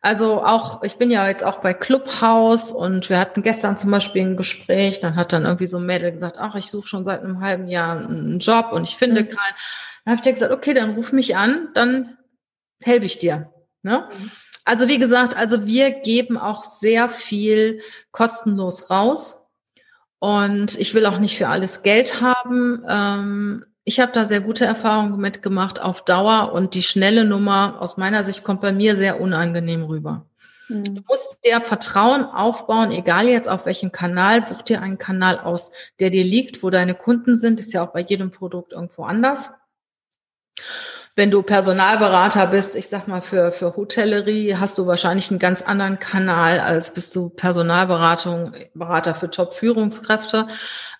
Also 0.00 0.44
auch, 0.44 0.82
ich 0.82 0.96
bin 0.96 1.12
ja 1.12 1.28
jetzt 1.28 1.44
auch 1.44 1.60
bei 1.60 1.74
Clubhouse 1.74 2.72
und 2.72 3.08
wir 3.08 3.20
hatten 3.20 3.42
gestern 3.42 3.76
zum 3.76 3.92
Beispiel 3.92 4.22
ein 4.22 4.36
Gespräch, 4.36 4.98
dann 4.98 5.14
hat 5.14 5.32
dann 5.32 5.44
irgendwie 5.44 5.68
so 5.68 5.76
ein 5.76 5.86
Mädel 5.86 6.10
gesagt, 6.10 6.38
ach, 6.38 6.56
ich 6.56 6.70
suche 6.70 6.88
schon 6.88 7.04
seit 7.04 7.22
einem 7.22 7.40
halben 7.40 7.68
Jahr 7.68 7.96
einen 7.96 8.40
Job 8.40 8.72
und 8.72 8.82
ich 8.82 8.96
finde 8.96 9.22
mhm. 9.22 9.28
keinen. 9.28 9.54
Dann 10.04 10.12
habe 10.12 10.16
ich 10.16 10.22
dir 10.22 10.32
gesagt, 10.32 10.52
okay, 10.52 10.74
dann 10.74 10.96
ruf 10.96 11.12
mich 11.12 11.36
an, 11.36 11.68
dann 11.74 12.18
helfe 12.82 13.06
ich 13.06 13.20
dir. 13.20 13.52
Ne? 13.82 14.08
Mhm. 14.12 14.30
Also 14.64 14.88
wie 14.88 14.98
gesagt, 14.98 15.36
also 15.36 15.66
wir 15.66 15.90
geben 15.90 16.36
auch 16.36 16.64
sehr 16.64 17.08
viel 17.08 17.80
kostenlos 18.10 18.90
raus. 18.90 19.38
Und 20.18 20.78
ich 20.78 20.94
will 20.94 21.06
auch 21.06 21.18
nicht 21.18 21.36
für 21.36 21.48
alles 21.48 21.82
Geld 21.82 22.20
haben. 22.20 22.84
Ähm, 22.88 23.64
ich 23.82 23.98
habe 23.98 24.12
da 24.12 24.24
sehr 24.24 24.40
gute 24.40 24.64
Erfahrungen 24.64 25.20
mitgemacht 25.20 25.82
auf 25.82 26.04
Dauer 26.04 26.52
und 26.52 26.74
die 26.74 26.84
schnelle 26.84 27.24
Nummer 27.24 27.78
aus 27.80 27.96
meiner 27.96 28.22
Sicht 28.22 28.44
kommt 28.44 28.60
bei 28.60 28.70
mir 28.70 28.94
sehr 28.94 29.20
unangenehm 29.20 29.82
rüber. 29.82 30.26
Mhm. 30.68 30.84
Du 30.84 31.02
musst 31.08 31.44
dir 31.44 31.60
Vertrauen 31.60 32.24
aufbauen, 32.24 32.92
egal 32.92 33.26
jetzt 33.26 33.48
auf 33.48 33.66
welchem 33.66 33.90
Kanal. 33.90 34.44
Such 34.44 34.62
dir 34.62 34.80
einen 34.80 34.98
Kanal 34.98 35.40
aus, 35.40 35.72
der 35.98 36.10
dir 36.10 36.24
liegt, 36.24 36.62
wo 36.62 36.70
deine 36.70 36.94
Kunden 36.94 37.34
sind. 37.34 37.58
Ist 37.58 37.72
ja 37.72 37.84
auch 37.84 37.92
bei 37.92 38.00
jedem 38.00 38.30
Produkt 38.30 38.72
irgendwo 38.72 39.04
anders. 39.04 39.50
Wenn 41.14 41.30
du 41.30 41.42
Personalberater 41.42 42.46
bist, 42.46 42.74
ich 42.74 42.88
sag 42.88 43.06
mal 43.06 43.20
für, 43.20 43.52
für 43.52 43.76
Hotellerie, 43.76 44.56
hast 44.56 44.78
du 44.78 44.86
wahrscheinlich 44.86 45.30
einen 45.30 45.38
ganz 45.38 45.60
anderen 45.60 45.98
Kanal, 45.98 46.58
als 46.58 46.94
bist 46.94 47.14
du 47.16 47.28
Personalberatung, 47.28 48.54
Berater 48.72 49.14
für 49.14 49.28
Top-Führungskräfte. 49.28 50.48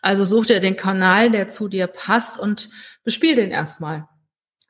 Also 0.03 0.27
such 0.27 0.47
dir 0.47 0.61
den 0.61 0.77
Kanal, 0.77 1.31
der 1.31 1.49
zu 1.49 1.67
dir 1.67 1.87
passt 1.87 2.39
und 2.39 2.69
bespiel 3.05 3.37
den 3.37 3.51
erstmal. 3.51 4.07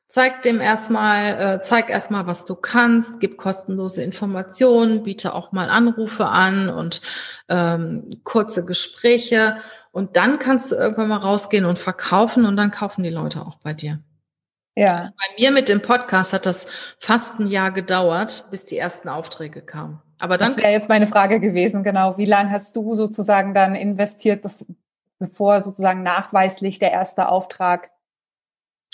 Zeig 0.07 0.43
dem 0.43 0.61
erstmal, 0.61 1.55
äh, 1.57 1.61
zeig 1.61 1.89
erstmal, 1.89 2.25
was 2.25 2.45
du 2.45 2.55
kannst, 2.55 3.19
gib 3.19 3.37
kostenlose 3.37 4.01
Informationen, 4.01 5.03
biete 5.03 5.33
auch 5.33 5.51
mal 5.51 5.69
Anrufe 5.69 6.27
an 6.27 6.69
und 6.69 7.01
ähm, 7.49 8.21
kurze 8.23 8.63
Gespräche. 8.63 9.57
Und 9.91 10.15
dann 10.15 10.39
kannst 10.39 10.71
du 10.71 10.75
irgendwann 10.75 11.09
mal 11.09 11.17
rausgehen 11.17 11.65
und 11.65 11.79
verkaufen 11.79 12.45
und 12.45 12.55
dann 12.55 12.71
kaufen 12.71 13.03
die 13.03 13.09
Leute 13.09 13.41
auch 13.41 13.57
bei 13.57 13.73
dir. 13.73 13.99
Ja. 14.75 15.11
Bei 15.15 15.41
mir 15.41 15.51
mit 15.51 15.69
dem 15.69 15.81
Podcast 15.81 16.33
hat 16.33 16.45
das 16.45 16.67
fast 16.99 17.39
ein 17.39 17.47
Jahr 17.47 17.71
gedauert, 17.71 18.45
bis 18.49 18.65
die 18.65 18.77
ersten 18.77 19.07
Aufträge 19.09 19.61
kamen. 19.61 20.01
Aber 20.17 20.37
dann. 20.37 20.47
Das 20.47 20.57
wäre 20.57 20.71
jetzt 20.71 20.89
meine 20.89 21.05
Frage 21.07 21.39
gewesen, 21.39 21.83
genau. 21.83 22.17
Wie 22.17 22.25
lange 22.25 22.51
hast 22.51 22.75
du 22.75 22.95
sozusagen 22.95 23.53
dann 23.53 23.75
investiert, 23.75 24.43
bevor 25.19 25.61
sozusagen 25.61 26.01
nachweislich 26.01 26.79
der 26.79 26.91
erste 26.91 27.27
Auftrag 27.27 27.91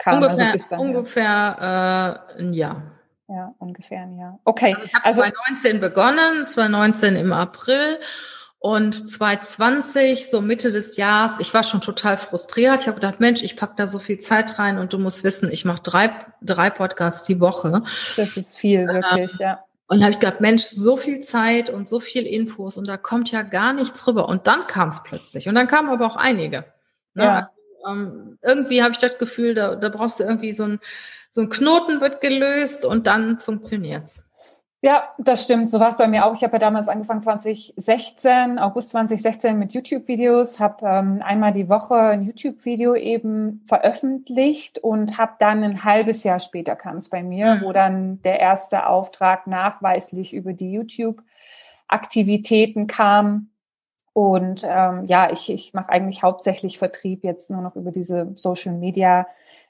kam? 0.02 0.16
Also 0.16 0.30
ungefähr, 0.30 0.52
also 0.52 0.68
dann, 0.70 0.80
ungefähr 0.80 1.24
ja. 1.24 2.12
äh, 2.36 2.40
ein 2.40 2.54
Jahr. 2.54 2.82
Ja, 3.28 3.54
ungefähr 3.60 4.02
ein 4.02 4.18
Jahr. 4.18 4.40
Okay. 4.44 4.74
Also 4.74 4.86
ich 4.86 4.96
habe 4.96 5.06
also, 5.06 5.22
2019 5.22 5.80
begonnen, 5.80 6.48
2019 6.48 7.16
im 7.16 7.32
April 7.32 8.00
und 8.62 9.10
2020, 9.10 10.30
so 10.30 10.42
Mitte 10.42 10.72
des 10.72 10.98
Jahres, 10.98 11.40
ich 11.40 11.54
war 11.54 11.64
schon 11.64 11.80
total 11.80 12.18
frustriert. 12.18 12.82
Ich 12.82 12.88
habe 12.88 13.00
gedacht, 13.00 13.22
Mensch, 13.22 13.42
ich 13.42 13.56
pack 13.56 13.78
da 13.78 13.88
so 13.88 14.00
viel 14.00 14.20
Zeit 14.20 14.60
rein 14.60 14.78
und 14.78 14.92
du 14.92 15.00
musst 15.00 15.24
wissen, 15.24 15.50
ich 15.50 15.64
mache 15.64 15.82
drei, 15.82 16.12
drei 16.42 16.70
Podcasts 16.70 17.26
die 17.26 17.40
Woche. 17.40 17.84
Das 18.18 18.36
ist 18.36 18.58
viel, 18.58 18.86
wirklich, 18.86 19.32
ähm, 19.34 19.38
ja. 19.40 19.64
Und 19.88 20.02
habe 20.02 20.12
ich 20.12 20.20
gedacht, 20.20 20.42
Mensch, 20.42 20.64
so 20.64 20.98
viel 20.98 21.22
Zeit 21.22 21.70
und 21.70 21.88
so 21.88 22.02
viel 22.02 22.28
Infos 22.28 22.78
und 22.78 22.88
da 22.88 22.98
kommt 22.98 23.32
ja 23.32 23.44
gar 23.44 23.72
nichts 23.72 24.06
rüber. 24.06 24.28
Und 24.28 24.46
dann 24.46 24.68
kam 24.68 24.90
es 24.90 25.02
plötzlich. 25.04 25.48
Und 25.48 25.56
dann 25.56 25.68
kamen 25.68 25.90
aber 25.90 26.06
auch 26.06 26.18
einige. 26.18 26.66
Ne? 27.14 27.24
Ja. 27.24 27.50
Also, 27.82 28.00
ähm, 28.00 28.38
irgendwie 28.42 28.84
habe 28.84 28.92
ich 28.92 28.98
das 28.98 29.18
Gefühl, 29.18 29.56
da, 29.56 29.76
da 29.76 29.88
brauchst 29.88 30.20
du 30.20 30.26
irgendwie 30.26 30.54
so 30.54 30.66
ein, 30.66 30.80
so 31.32 31.42
ein 31.42 31.50
Knoten 31.50 32.02
wird 32.02 32.20
gelöst 32.20 32.86
und 32.86 33.08
dann 33.08 33.40
funktioniert's. 33.40 34.22
Ja, 34.82 35.10
das 35.18 35.44
stimmt. 35.44 35.68
So 35.68 35.82
war 35.82 35.90
es 35.90 35.98
bei 35.98 36.08
mir 36.08 36.26
auch. 36.26 36.34
Ich 36.34 36.42
habe 36.44 36.54
ja 36.54 36.60
damals 36.60 36.88
angefangen 36.88 37.22
2016, 37.22 38.58
August 38.60 38.92
2016 38.92 39.60
mit 39.60 39.74
YouTube-Videos, 39.74 40.62
habe 40.62 40.88
ähm, 40.88 41.22
einmal 41.22 41.52
die 41.52 41.68
Woche 41.68 41.96
ein 41.96 42.24
YouTube-Video 42.24 42.96
eben 42.96 43.62
veröffentlicht 43.68 44.80
und 44.80 45.18
habe 45.18 45.34
dann 45.40 45.66
ein 45.66 45.84
halbes 45.84 46.24
Jahr 46.24 46.40
später 46.40 46.78
kam 46.78 46.96
es 46.96 47.10
bei 47.10 47.24
mir, 47.24 47.56
mhm. 47.56 47.62
wo 47.66 47.74
dann 47.74 48.22
der 48.22 48.40
erste 48.40 48.88
Auftrag 48.88 49.48
nachweislich 49.48 50.34
über 50.34 50.54
die 50.54 50.72
YouTube-Aktivitäten 50.72 52.88
kam. 52.88 53.50
Und 54.14 54.66
ähm, 54.66 55.04
ja, 55.04 55.30
ich, 55.30 55.50
ich 55.50 55.74
mache 55.74 55.90
eigentlich 55.90 56.24
hauptsächlich 56.24 56.78
Vertrieb 56.78 57.26
jetzt 57.26 57.50
nur 57.50 57.62
noch 57.62 57.76
über 57.76 57.92
diese 57.92 58.32
Social 58.36 58.76
Media 58.76 59.28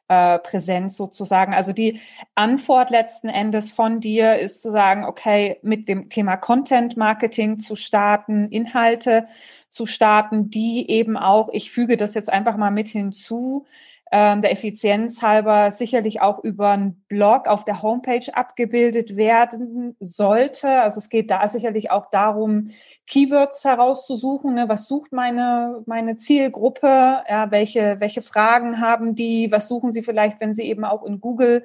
äh, 0.09 0.39
Präsenz 0.39 0.97
sozusagen. 0.97 1.53
Also 1.53 1.71
die 1.71 2.01
Antwort 2.35 2.89
letzten 2.89 3.29
Endes 3.29 3.71
von 3.71 4.01
dir 4.01 4.37
ist 4.39 4.61
zu 4.61 4.71
sagen, 4.71 5.05
okay, 5.05 5.59
mit 5.61 5.87
dem 5.87 6.09
Thema 6.09 6.35
Content 6.35 6.97
Marketing 6.97 7.59
zu 7.59 7.75
starten, 7.75 8.49
Inhalte 8.49 9.27
zu 9.69 9.85
starten, 9.85 10.49
die 10.49 10.89
eben 10.89 11.15
auch, 11.15 11.49
ich 11.53 11.71
füge 11.71 11.95
das 11.95 12.15
jetzt 12.15 12.33
einfach 12.33 12.57
mal 12.57 12.71
mit 12.71 12.87
hinzu, 12.87 13.65
ähm, 14.11 14.41
der 14.41 14.51
Effizienz 14.51 15.21
halber 15.21 15.71
sicherlich 15.71 16.21
auch 16.21 16.43
über 16.43 16.71
einen 16.71 17.03
Blog 17.07 17.47
auf 17.47 17.63
der 17.63 17.83
Homepage 17.83 18.25
abgebildet 18.33 19.15
werden 19.15 19.95
sollte. 19.99 20.67
Also 20.67 20.97
es 20.97 21.09
geht 21.09 21.29
da 21.29 21.47
sicherlich 21.47 21.91
auch 21.91 22.09
darum, 22.09 22.71
Keywords 23.05 23.63
herauszusuchen. 23.65 24.55
Ne? 24.55 24.67
Was 24.67 24.87
sucht 24.87 25.11
meine, 25.11 25.83
meine 25.85 26.15
Zielgruppe? 26.15 26.87
Ja, 27.29 27.51
welche, 27.51 27.99
welche 27.99 28.21
Fragen 28.21 28.81
haben 28.81 29.13
die? 29.13 29.51
Was 29.51 29.67
suchen 29.67 29.91
sie 29.91 30.01
vielleicht, 30.01 30.41
wenn 30.41 30.53
sie 30.53 30.63
eben 30.63 30.85
auch 30.85 31.03
in 31.03 31.21
Google 31.21 31.63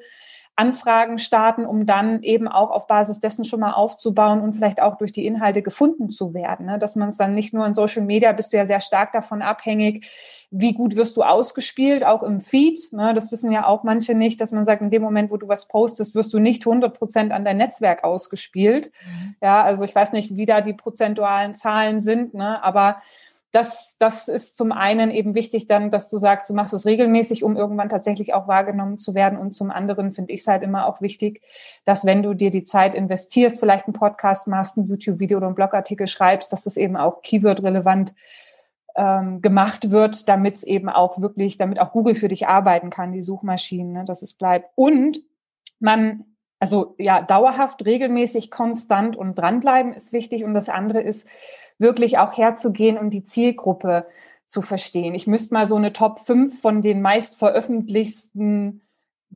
Anfragen 0.57 1.19
starten, 1.19 1.67
um 1.67 1.85
dann 1.85 2.23
eben 2.23 2.47
auch 2.47 2.71
auf 2.71 2.87
Basis 2.87 3.19
dessen 3.19 3.45
schon 3.45 3.59
mal 3.59 3.73
aufzubauen 3.73 4.41
und 4.41 4.53
vielleicht 4.53 4.81
auch 4.81 4.97
durch 4.97 5.11
die 5.11 5.27
Inhalte 5.27 5.63
gefunden 5.63 6.11
zu 6.11 6.33
werden. 6.33 6.67
Ne? 6.67 6.79
Dass 6.79 6.95
man 6.95 7.09
es 7.09 7.17
dann 7.17 7.35
nicht 7.35 7.53
nur 7.53 7.67
in 7.67 7.75
Social 7.75 8.03
Media, 8.03 8.31
bist 8.33 8.53
du 8.53 8.57
ja 8.57 8.65
sehr 8.65 8.79
stark 8.79 9.13
davon 9.13 9.43
abhängig, 9.43 10.09
wie 10.53 10.73
gut 10.73 10.95
wirst 10.95 11.17
du 11.17 11.25
ausgespielt, 11.25 12.07
auch 12.07 12.23
im 12.23 12.41
Feed. 12.41 12.79
Ne? 12.93 13.15
Das 13.15 13.33
wissen 13.33 13.51
ja 13.51 13.67
auch 13.67 13.83
manche 13.83 14.15
nicht, 14.15 14.41
dass 14.41 14.53
man 14.53 14.63
sagt, 14.63 14.81
in 14.81 14.91
dem 14.91 15.03
Moment, 15.03 15.33
wo 15.33 15.37
du 15.37 15.49
was 15.49 15.67
postest, 15.67 16.15
wirst 16.15 16.33
du 16.33 16.39
nicht 16.39 16.65
100 16.65 16.97
Prozent 16.97 17.33
an 17.33 17.45
dein 17.45 17.57
Netzwerk 17.57 18.05
ausgespielt. 18.05 18.93
Mhm. 19.05 19.35
Ja, 19.43 19.65
also 19.65 19.85
ich 19.85 19.95
weiß 19.95 20.13
nicht, 20.13 20.37
wie 20.37 20.47
da 20.47 20.61
die 20.61 20.75
prozentualen 20.75 21.57
Zahlen 21.57 21.99
sind, 21.99 22.35
ne? 22.35 22.63
aber 22.63 22.99
das, 23.55 23.97
das 24.01 24.27
ist 24.27 24.57
zum 24.57 24.73
einen 24.73 25.13
eben 25.13 25.37
wichtig 25.37 25.69
dann, 25.69 25.89
dass 25.89 26.11
du 26.11 26.19
sagst, 26.19 26.51
du 26.51 26.55
machst 26.55 26.75
es 26.75 26.87
regelmäßig, 26.87 27.45
um 27.45 27.57
irgendwann 27.57 27.89
tatsächlich 27.89 28.35
auch 28.35 28.49
wahrgenommen 28.49 28.99
zu 28.99 29.15
werden. 29.15 29.39
Und 29.39 29.53
zum 29.53 29.71
anderen 29.71 30.13
finde 30.13 30.33
ich 30.33 30.41
es 30.41 30.49
halt 30.49 30.65
immer 30.65 30.87
auch 30.87 31.01
wichtig, 31.01 31.41
dass 31.85 32.05
wenn 32.05 32.25
du 32.25 32.35
dir 32.35 32.51
die 32.51 32.65
Zeit 32.65 32.97
investierst, 32.97 33.61
vielleicht 33.61 33.87
einen 33.87 33.95
Podcast 33.95 34.49
machst, 34.49 34.77
ein 34.77 34.89
YouTube-Video 34.89 35.37
oder 35.37 35.47
einen 35.47 35.55
Blogartikel 35.55 36.09
schreibst, 36.09 36.53
dass 36.53 36.65
das 36.65 36.77
eben 36.77 36.97
auch 36.97 37.23
Keyword-relevant 37.23 38.17
ähm, 38.97 39.41
gemacht 39.41 39.93
wird, 39.93 40.29
damit 40.29 40.57
es 40.57 40.65
eben 40.65 40.89
auch 40.89 41.21
wirklich, 41.21 41.57
damit 41.57 41.79
auch 41.79 41.93
Google 41.93 42.17
für 42.17 42.29
dich 42.29 42.49
arbeiten 42.49 42.91
kann, 42.91 43.13
die 43.13 43.23
Suchmaschinen, 43.23 43.93
ne, 43.93 44.05
dass 44.05 44.23
es 44.23 44.35
bleibt. 44.35 44.71
Und 44.75 45.23
man 45.79 46.25
also 46.65 46.95
ja, 46.97 47.21
dauerhaft, 47.21 47.85
regelmäßig, 47.85 48.51
konstant 48.51 49.17
und 49.17 49.35
dranbleiben 49.35 49.93
ist 49.93 50.15
wichtig. 50.15 50.45
Und 50.45 50.55
das 50.55 50.71
andere 50.71 51.03
ist, 51.03 51.29
wirklich 51.79 52.19
auch 52.19 52.37
herzugehen 52.37 52.99
und 52.99 53.11
die 53.11 53.25
Zielgruppe 53.25 54.07
zu 54.49 54.63
verstehen. 54.63 55.15
Ich 55.15 55.27
müsste 55.27 55.55
mal 55.55 55.67
so 55.67 55.77
eine 55.77 55.93
Top 55.93 56.21
5 56.21 56.61
von 56.61 56.83
den 56.83 57.03
meist 57.03 57.39
veröffentlichten 57.39 58.83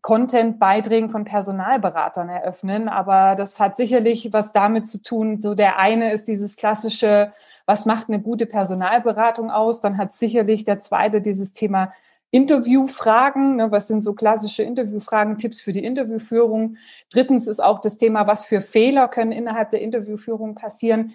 Content-Beiträgen 0.03 1.11
von 1.11 1.25
Personalberatern 1.25 2.29
eröffnen. 2.29 2.89
Aber 2.89 3.35
das 3.35 3.59
hat 3.59 3.77
sicherlich 3.77 4.33
was 4.33 4.53
damit 4.53 4.87
zu 4.87 5.03
tun. 5.03 5.41
So 5.41 5.55
der 5.55 5.79
eine 5.79 6.13
ist 6.13 6.29
dieses 6.29 6.57
klassische, 6.57 7.33
was 7.67 7.87
macht 7.87 8.09
eine 8.09 8.21
gute 8.21 8.47
Personalberatung 8.47 9.51
aus? 9.51 9.81
Dann 9.81 9.99
hat 9.99 10.13
sicherlich 10.13 10.65
der 10.65 10.79
zweite 10.79 11.21
dieses 11.21 11.53
Thema 11.53 11.93
Interviewfragen, 12.31 13.57
ne, 13.57 13.71
was 13.71 13.89
sind 13.89 14.03
so 14.03 14.13
klassische 14.13 14.63
Interviewfragen, 14.63 15.39
Tipps 15.39 15.61
für 15.61 15.73
die 15.73 15.85
Interviewführung. 15.85 16.77
Drittens 17.11 17.47
ist 17.49 17.61
auch 17.61 17.81
das 17.81 17.97
Thema, 17.97 18.27
was 18.27 18.45
für 18.45 18.61
Fehler 18.61 19.09
können 19.09 19.33
innerhalb 19.33 19.71
der 19.71 19.81
Interviewführung 19.81 20.55
passieren. 20.55 21.15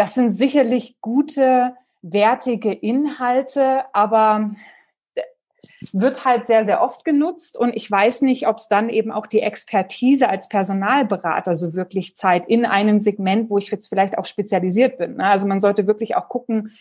Das 0.00 0.14
sind 0.14 0.32
sicherlich 0.32 0.98
gute, 1.02 1.76
wertige 2.00 2.72
Inhalte, 2.72 3.84
aber 3.94 4.50
wird 5.92 6.24
halt 6.24 6.46
sehr, 6.46 6.64
sehr 6.64 6.80
oft 6.80 7.04
genutzt. 7.04 7.58
Und 7.58 7.76
ich 7.76 7.90
weiß 7.90 8.22
nicht, 8.22 8.48
ob 8.48 8.56
es 8.56 8.68
dann 8.68 8.88
eben 8.88 9.12
auch 9.12 9.26
die 9.26 9.42
Expertise 9.42 10.30
als 10.30 10.48
Personalberater 10.48 11.54
so 11.54 11.74
wirklich 11.74 12.16
Zeit 12.16 12.48
in 12.48 12.64
einem 12.64 12.98
Segment, 12.98 13.50
wo 13.50 13.58
ich 13.58 13.70
jetzt 13.70 13.88
vielleicht 13.88 14.16
auch 14.16 14.24
spezialisiert 14.24 14.96
bin. 14.96 15.16
Ne? 15.16 15.26
Also 15.26 15.46
man 15.46 15.60
sollte 15.60 15.86
wirklich 15.86 16.16
auch 16.16 16.30
gucken, 16.30 16.72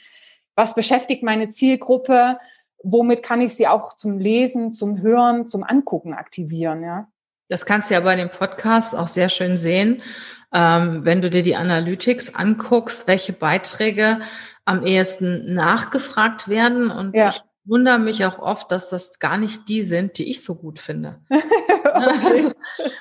was 0.55 0.73
beschäftigt 0.73 1.21
meine 1.21 1.49
Zielgruppe, 1.49 2.39
womit 2.83 3.21
kann 3.21 3.41
ich 3.41 3.53
sie 3.53 3.67
auch 3.67 3.97
zum 3.97 4.17
Lesen, 4.17 4.71
zum 4.71 5.01
Hören, 5.01 5.45
zum 5.45 5.65
Angucken 5.65 6.13
aktivieren, 6.13 6.83
ja. 6.83 7.09
Das 7.49 7.65
kannst 7.65 7.89
du 7.89 7.95
ja 7.95 7.99
bei 7.99 8.15
dem 8.15 8.29
Podcast 8.29 8.95
auch 8.95 9.07
sehr 9.07 9.27
schön 9.29 9.57
sehen 9.57 10.01
ähm, 10.53 11.05
wenn 11.05 11.21
du 11.21 11.29
dir 11.29 11.43
die 11.43 11.55
Analytics 11.55 12.35
anguckst, 12.35 13.07
welche 13.07 13.33
Beiträge 13.33 14.19
am 14.65 14.83
ehesten 14.83 15.53
nachgefragt 15.53 16.47
werden. 16.47 16.91
Und 16.91 17.15
ja. 17.15 17.29
ich 17.29 17.41
wundere 17.69 17.99
mich 17.99 18.25
auch 18.25 18.39
oft, 18.39 18.71
dass 18.71 18.89
das 18.89 19.19
gar 19.19 19.37
nicht 19.37 19.69
die 19.69 19.83
sind, 19.83 20.17
die 20.17 20.29
ich 20.29 20.43
so 20.43 20.55
gut 20.55 20.79
finde. 20.79 21.19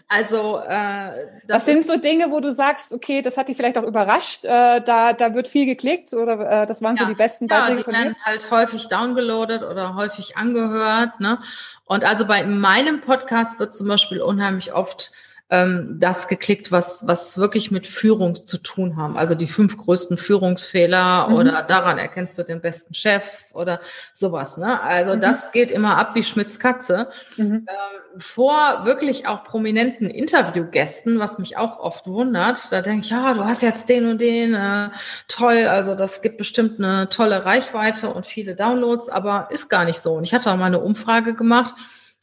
also 0.09 0.59
äh, 0.59 1.11
das, 1.47 1.47
das 1.47 1.65
sind 1.65 1.87
so 1.87 1.97
Dinge, 1.97 2.31
wo 2.31 2.41
du 2.41 2.53
sagst, 2.53 2.93
okay, 2.93 3.23
das 3.23 3.37
hat 3.37 3.49
dich 3.49 3.57
vielleicht 3.57 3.79
auch 3.79 3.85
überrascht. 3.85 4.45
Äh, 4.45 4.83
da, 4.83 5.15
da 5.15 5.35
wird 5.35 5.49
viel 5.49 5.65
geklickt 5.65 6.13
oder 6.13 6.63
äh, 6.63 6.67
das 6.67 6.83
waren 6.83 6.97
ja, 6.97 7.03
so 7.03 7.09
die 7.09 7.15
besten 7.15 7.47
Beiträge 7.47 7.71
ja, 7.71 7.77
die 7.79 7.85
von 7.85 7.95
werden 7.95 8.15
dir? 8.15 8.25
halt 8.25 8.51
häufig 8.51 8.89
downgeloadet 8.89 9.63
oder 9.63 9.95
häufig 9.95 10.37
angehört. 10.37 11.19
Ne? 11.19 11.39
Und 11.87 12.05
also 12.05 12.27
bei 12.27 12.45
meinem 12.45 13.01
Podcast 13.01 13.59
wird 13.59 13.75
zum 13.75 13.89
Beispiel 13.89 14.21
unheimlich 14.21 14.75
oft 14.75 15.13
ähm, 15.51 15.97
das 15.99 16.29
geklickt, 16.29 16.71
was, 16.71 17.07
was 17.07 17.39
wirklich 17.39 17.71
mit 17.71 17.87
Führung 17.87 18.35
zu 18.35 18.59
tun 18.59 18.97
haben. 18.97 19.17
Also 19.17 19.35
die 19.35 19.47
fünf 19.47 19.79
größten 19.79 20.19
Führungsfehler 20.19 21.29
mhm. 21.29 21.35
oder 21.35 21.63
daran 21.63 21.97
erkennst 21.97 22.37
du 22.39 22.43
den 22.43 22.61
besten 22.61 22.93
Chef 22.93 23.25
oder 23.55 23.81
sowas. 24.13 24.59
Ne? 24.59 24.81
Also 24.83 25.17
mhm. 25.17 25.23
das 25.23 25.53
geht 25.53 25.71
immer 25.71 25.97
ab 25.97 26.15
wie 26.15 26.23
Schmitz 26.23 26.59
Katze. 26.59 27.09
Mhm. 27.39 27.67
Ähm, 27.67 28.21
vor 28.21 28.85
wirklich 28.85 29.27
auch 29.27 29.45
prominenten 29.45 30.11
Interviewgästen, 30.11 31.19
was 31.19 31.39
mich 31.39 31.57
auch 31.57 31.79
oft 31.79 32.07
wundert, 32.07 32.71
da 32.71 32.83
denke 32.83 33.07
ich, 33.07 33.11
ja, 33.11 33.33
du 33.33 33.45
hast 33.45 33.63
jetzt 33.63 33.89
den 33.89 34.07
und 34.07 34.21
den, 34.21 34.55
äh, 34.55 34.91
toll, 35.29 35.67
also 35.67 35.95
das 35.95 36.21
gibt 36.21 36.37
bestimmt 36.37 36.79
eine 36.79 37.09
tolle 37.09 37.47
Reichweite 37.47 38.11
und 38.13 38.27
viele 38.27 38.55
Downloads, 38.55 39.09
aber 39.09 39.49
ist 39.51 39.71
gar 39.71 39.87
nicht 39.87 40.01
so. 40.01 40.15
Und 40.15 40.25
ich 40.25 40.35
hatte 40.35 40.51
auch 40.51 40.57
mal 40.57 40.67
eine 40.67 40.81
Umfrage 40.81 41.35
gemacht, 41.35 41.75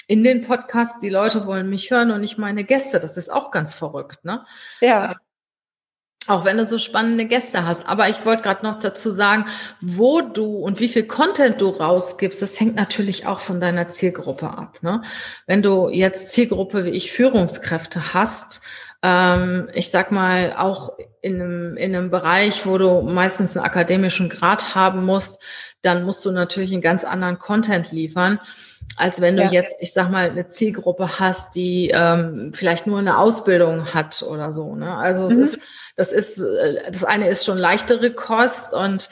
in 0.07 0.23
den 0.23 0.45
Podcasts, 0.45 0.99
die 0.99 1.09
Leute 1.09 1.45
wollen 1.45 1.69
mich 1.69 1.91
hören 1.91 2.11
und 2.11 2.21
nicht 2.21 2.37
meine 2.37 2.63
Gäste. 2.63 2.99
Das 2.99 3.17
ist 3.17 3.31
auch 3.31 3.51
ganz 3.51 3.73
verrückt, 3.73 4.23
ne? 4.23 4.45
Ja. 4.81 5.11
Äh, 5.11 5.15
auch 6.27 6.43
wenn 6.43 6.57
du 6.57 6.65
so 6.65 6.79
spannende 6.79 7.25
Gäste 7.25 7.65
hast. 7.65 7.87
Aber 7.87 8.09
ich 8.09 8.25
wollte 8.25 8.41
gerade 8.41 8.65
noch 8.65 8.79
dazu 8.79 9.11
sagen, 9.11 9.45
wo 9.81 10.21
du 10.21 10.57
und 10.57 10.79
wie 10.79 10.87
viel 10.87 11.05
Content 11.05 11.61
du 11.61 11.69
rausgibst, 11.69 12.41
das 12.41 12.59
hängt 12.59 12.75
natürlich 12.75 13.27
auch 13.27 13.39
von 13.39 13.59
deiner 13.59 13.89
Zielgruppe 13.89 14.49
ab. 14.49 14.79
Ne? 14.81 15.03
Wenn 15.45 15.61
du 15.61 15.89
jetzt 15.89 16.29
Zielgruppe 16.29 16.85
wie 16.85 16.89
ich 16.89 17.11
Führungskräfte 17.11 18.13
hast, 18.13 18.61
ähm, 19.03 19.69
ich 19.73 19.91
sag 19.91 20.11
mal 20.11 20.55
auch 20.57 20.97
in 21.25 21.41
einem, 21.41 21.77
in 21.77 21.95
einem 21.95 22.11
Bereich, 22.11 22.65
wo 22.65 22.77
du 22.77 23.01
meistens 23.01 23.57
einen 23.57 23.65
akademischen 23.65 24.29
Grad 24.29 24.75
haben 24.75 25.05
musst, 25.05 25.41
dann 25.81 26.03
musst 26.03 26.23
du 26.25 26.31
natürlich 26.31 26.71
einen 26.71 26.81
ganz 26.81 27.03
anderen 27.03 27.39
Content 27.39 27.91
liefern 27.91 28.39
als 28.97 29.19
wenn 29.19 29.35
du 29.35 29.43
ja. 29.43 29.51
jetzt, 29.51 29.75
ich 29.79 29.93
sag 29.93 30.09
mal, 30.09 30.29
eine 30.29 30.47
Zielgruppe 30.47 31.19
hast, 31.19 31.55
die 31.55 31.91
ähm, 31.93 32.51
vielleicht 32.53 32.87
nur 32.87 32.99
eine 32.99 33.17
Ausbildung 33.17 33.93
hat 33.93 34.23
oder 34.23 34.53
so. 34.53 34.75
Ne? 34.75 34.95
Also 34.95 35.25
es 35.25 35.35
mhm. 35.35 35.43
ist, 35.43 35.59
das 35.95 36.13
ist, 36.13 36.39
äh, 36.39 36.83
das 36.87 37.03
eine 37.03 37.27
ist 37.27 37.45
schon 37.45 37.57
leichtere 37.57 38.11
Kost 38.11 38.73
und 38.73 39.09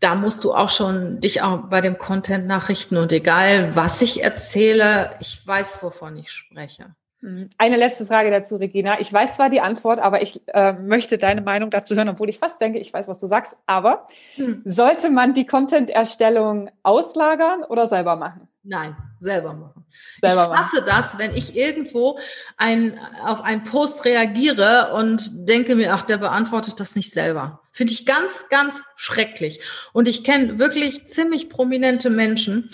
da 0.00 0.14
musst 0.14 0.44
du 0.44 0.52
auch 0.52 0.68
schon 0.68 1.20
dich 1.20 1.42
auch 1.42 1.68
bei 1.68 1.80
dem 1.80 1.98
Content 1.98 2.46
nachrichten 2.46 2.96
und 2.96 3.10
egal, 3.10 3.74
was 3.74 4.02
ich 4.02 4.22
erzähle, 4.22 5.16
ich 5.20 5.44
weiß, 5.46 5.82
wovon 5.82 6.16
ich 6.16 6.30
spreche. 6.30 6.94
Mhm. 7.24 7.48
Eine 7.56 7.76
letzte 7.76 8.04
Frage 8.04 8.30
dazu, 8.30 8.56
Regina. 8.56 9.00
Ich 9.00 9.10
weiß 9.10 9.36
zwar 9.36 9.48
die 9.48 9.62
Antwort, 9.62 9.98
aber 9.98 10.20
ich 10.20 10.42
äh, 10.48 10.74
möchte 10.74 11.16
deine 11.16 11.40
Meinung 11.40 11.70
dazu 11.70 11.96
hören, 11.96 12.10
obwohl 12.10 12.28
ich 12.28 12.38
fast 12.38 12.60
denke, 12.60 12.78
ich 12.78 12.92
weiß, 12.92 13.08
was 13.08 13.18
du 13.18 13.26
sagst. 13.26 13.56
Aber 13.64 14.06
hm. 14.34 14.60
sollte 14.66 15.08
man 15.08 15.32
die 15.32 15.46
Content-Erstellung 15.46 16.70
auslagern 16.82 17.62
oder 17.62 17.86
selber 17.86 18.16
machen? 18.16 18.46
Nein, 18.62 18.94
selber 19.20 19.54
machen. 19.54 19.86
Selber 20.20 20.50
ich 20.52 20.58
hasse 20.58 20.76
machen. 20.76 20.86
das, 20.86 21.18
wenn 21.18 21.34
ich 21.34 21.56
irgendwo 21.56 22.18
ein, 22.58 22.98
auf 23.24 23.40
einen 23.40 23.64
Post 23.64 24.04
reagiere 24.04 24.92
und 24.92 25.48
denke 25.48 25.76
mir, 25.76 25.94
ach, 25.94 26.02
der 26.02 26.18
beantwortet 26.18 26.78
das 26.78 26.94
nicht 26.94 27.10
selber. 27.10 27.62
Finde 27.72 27.94
ich 27.94 28.04
ganz, 28.04 28.50
ganz 28.50 28.82
schrecklich. 28.96 29.60
Und 29.94 30.08
ich 30.08 30.24
kenne 30.24 30.58
wirklich 30.58 31.06
ziemlich 31.08 31.48
prominente 31.48 32.10
Menschen, 32.10 32.68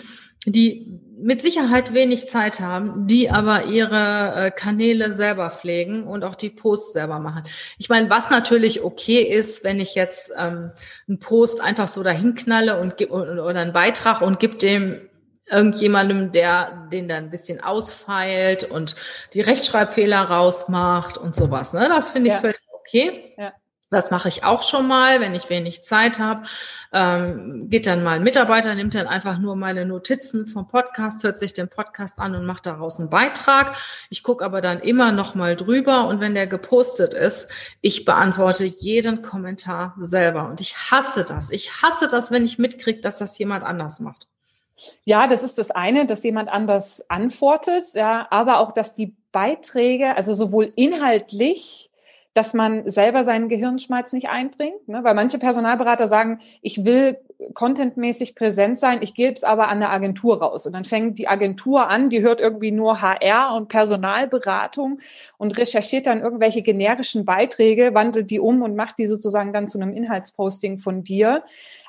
die 0.44 1.01
mit 1.23 1.43
Sicherheit 1.43 1.93
wenig 1.93 2.29
Zeit 2.29 2.61
haben, 2.61 3.07
die 3.07 3.31
aber 3.31 3.64
ihre 3.66 4.47
äh, 4.47 4.51
Kanäle 4.51 5.12
selber 5.12 5.51
pflegen 5.51 6.05
und 6.05 6.25
auch 6.25 6.35
die 6.35 6.51
Posts 6.51 6.95
selber 6.95 7.18
machen. 7.18 7.45
Ich 7.79 7.89
meine, 7.89 8.11
was 8.11 8.31
natürlich 8.31 8.83
okay 8.83 9.23
ist, 9.23 9.64
wenn 9.64 9.81
ich 9.81 9.95
jetzt 9.95 10.33
ähm, 10.37 10.73
einen 11.09 11.18
Post 11.18 11.61
einfach 11.61 11.89
so 11.89 12.03
dahin 12.03 12.35
knalle 12.35 12.81
und 12.81 13.01
oder 13.11 13.61
einen 13.61 13.73
Beitrag 13.73 14.23
und 14.23 14.41
gib 14.41 14.59
dem 14.59 15.01
irgendjemandem, 15.51 16.33
der 16.33 16.89
den 16.93 17.09
dann 17.09 17.25
ein 17.25 17.31
bisschen 17.31 17.62
ausfeilt 17.62 18.64
und 18.64 18.97
die 19.35 19.41
Rechtschreibfehler 19.41 20.23
rausmacht 20.23 21.18
und 21.18 21.35
sowas. 21.35 21.73
Ne? 21.73 21.89
Das 21.89 22.09
finde 22.09 22.29
ich 22.29 22.35
ja. 22.35 22.41
völlig 22.41 22.61
okay. 22.73 23.35
Ja. 23.37 23.53
Das 23.91 24.12
mache 24.12 24.28
ich 24.28 24.45
auch 24.45 24.62
schon 24.62 24.86
mal, 24.86 25.20
wenn 25.20 25.34
ich 25.34 25.51
wenig 25.51 25.82
Zeit 25.82 26.20
habe. 26.20 26.43
Ähm, 26.93 27.68
geht 27.68 27.86
dann 27.86 28.05
mal 28.05 28.16
ein 28.16 28.22
Mitarbeiter, 28.22 28.74
nimmt 28.76 28.95
dann 28.95 29.09
einfach 29.09 29.38
nur 29.38 29.57
meine 29.57 29.84
Notizen 29.84 30.47
vom 30.47 30.68
Podcast, 30.68 31.24
hört 31.24 31.41
sich 31.41 31.53
den 31.53 31.68
Podcast 31.68 32.20
an 32.20 32.36
und 32.36 32.47
macht 32.47 32.66
daraus 32.66 33.01
einen 33.01 33.11
Beitrag. 33.11 33.76
Ich 34.09 34.22
gucke 34.22 34.45
aber 34.45 34.61
dann 34.61 34.78
immer 34.80 35.11
noch 35.11 35.34
mal 35.34 35.57
drüber 35.57 36.07
und 36.07 36.20
wenn 36.20 36.34
der 36.34 36.47
gepostet 36.47 37.14
ist, 37.14 37.49
ich 37.80 38.05
beantworte 38.05 38.64
jeden 38.64 39.22
Kommentar 39.22 39.97
selber. 39.99 40.49
Und 40.49 40.61
ich 40.61 40.76
hasse 40.91 41.24
das. 41.24 41.51
Ich 41.51 41.82
hasse 41.82 42.07
das, 42.07 42.30
wenn 42.30 42.45
ich 42.45 42.61
mitkriege, 42.61 43.01
dass 43.01 43.18
das 43.18 43.36
jemand 43.38 43.64
anders 43.64 43.99
macht. 43.99 44.28
Ja, 45.05 45.26
das 45.26 45.43
ist 45.43 45.59
das 45.59 45.70
eine, 45.70 46.07
dass 46.07 46.22
jemand 46.22 46.49
anders 46.49 47.11
antwortet, 47.11 47.84
ja, 47.95 48.26
aber 48.30 48.61
auch, 48.61 48.72
dass 48.72 48.95
die 48.95 49.14
Beiträge, 49.32 50.16
also 50.16 50.32
sowohl 50.32 50.72
inhaltlich 50.74 51.89
dass 52.35 52.55
man 52.55 52.89
selber 52.89 53.24
seinen 53.24 53.49
Gehirnschmalz 53.49 54.12
nicht 54.12 54.28
einbringt, 54.28 54.87
ne? 54.89 55.03
weil 55.03 55.14
manche 55.14 55.39
Personalberater 55.39 56.07
sagen, 56.07 56.41
ich 56.62 56.85
will 56.85 57.18
contentmäßig 57.55 58.35
präsent 58.35 58.78
sein, 58.78 58.99
ich 59.03 59.14
gebe 59.14 59.33
es 59.33 59.45
aber 59.45 59.68
an 59.68 59.78
eine 59.78 59.91
Agentur 59.91 60.41
raus. 60.43 60.66
Und 60.66 60.72
dann 60.72 60.85
fängt 60.85 61.18
die 61.18 61.28
Agentur 61.28 61.89
an, 61.89 62.11
die 62.11 62.20
hört 62.20 62.41
irgendwie 62.41 62.70
nur 62.70 63.01
HR 63.01 63.55
und 63.55 63.68
Personalberatung 63.68 65.01
und 65.39 65.59
recherchiert 65.59 66.07
dann 66.07 66.20
irgendwelche 66.20 66.62
generischen 66.62 67.24
Beiträge, 67.24 67.95
wandelt 67.95 68.31
die 68.31 68.41
um 68.41 68.62
und 68.62 68.76
macht 68.76 68.99
die 68.99 69.07
sozusagen 69.07 69.53
dann 69.53 69.68
zu 69.68 69.81
einem 69.81 69.93
Inhaltsposting 69.93 70.78
von 70.78 71.03
dir. 71.03 71.43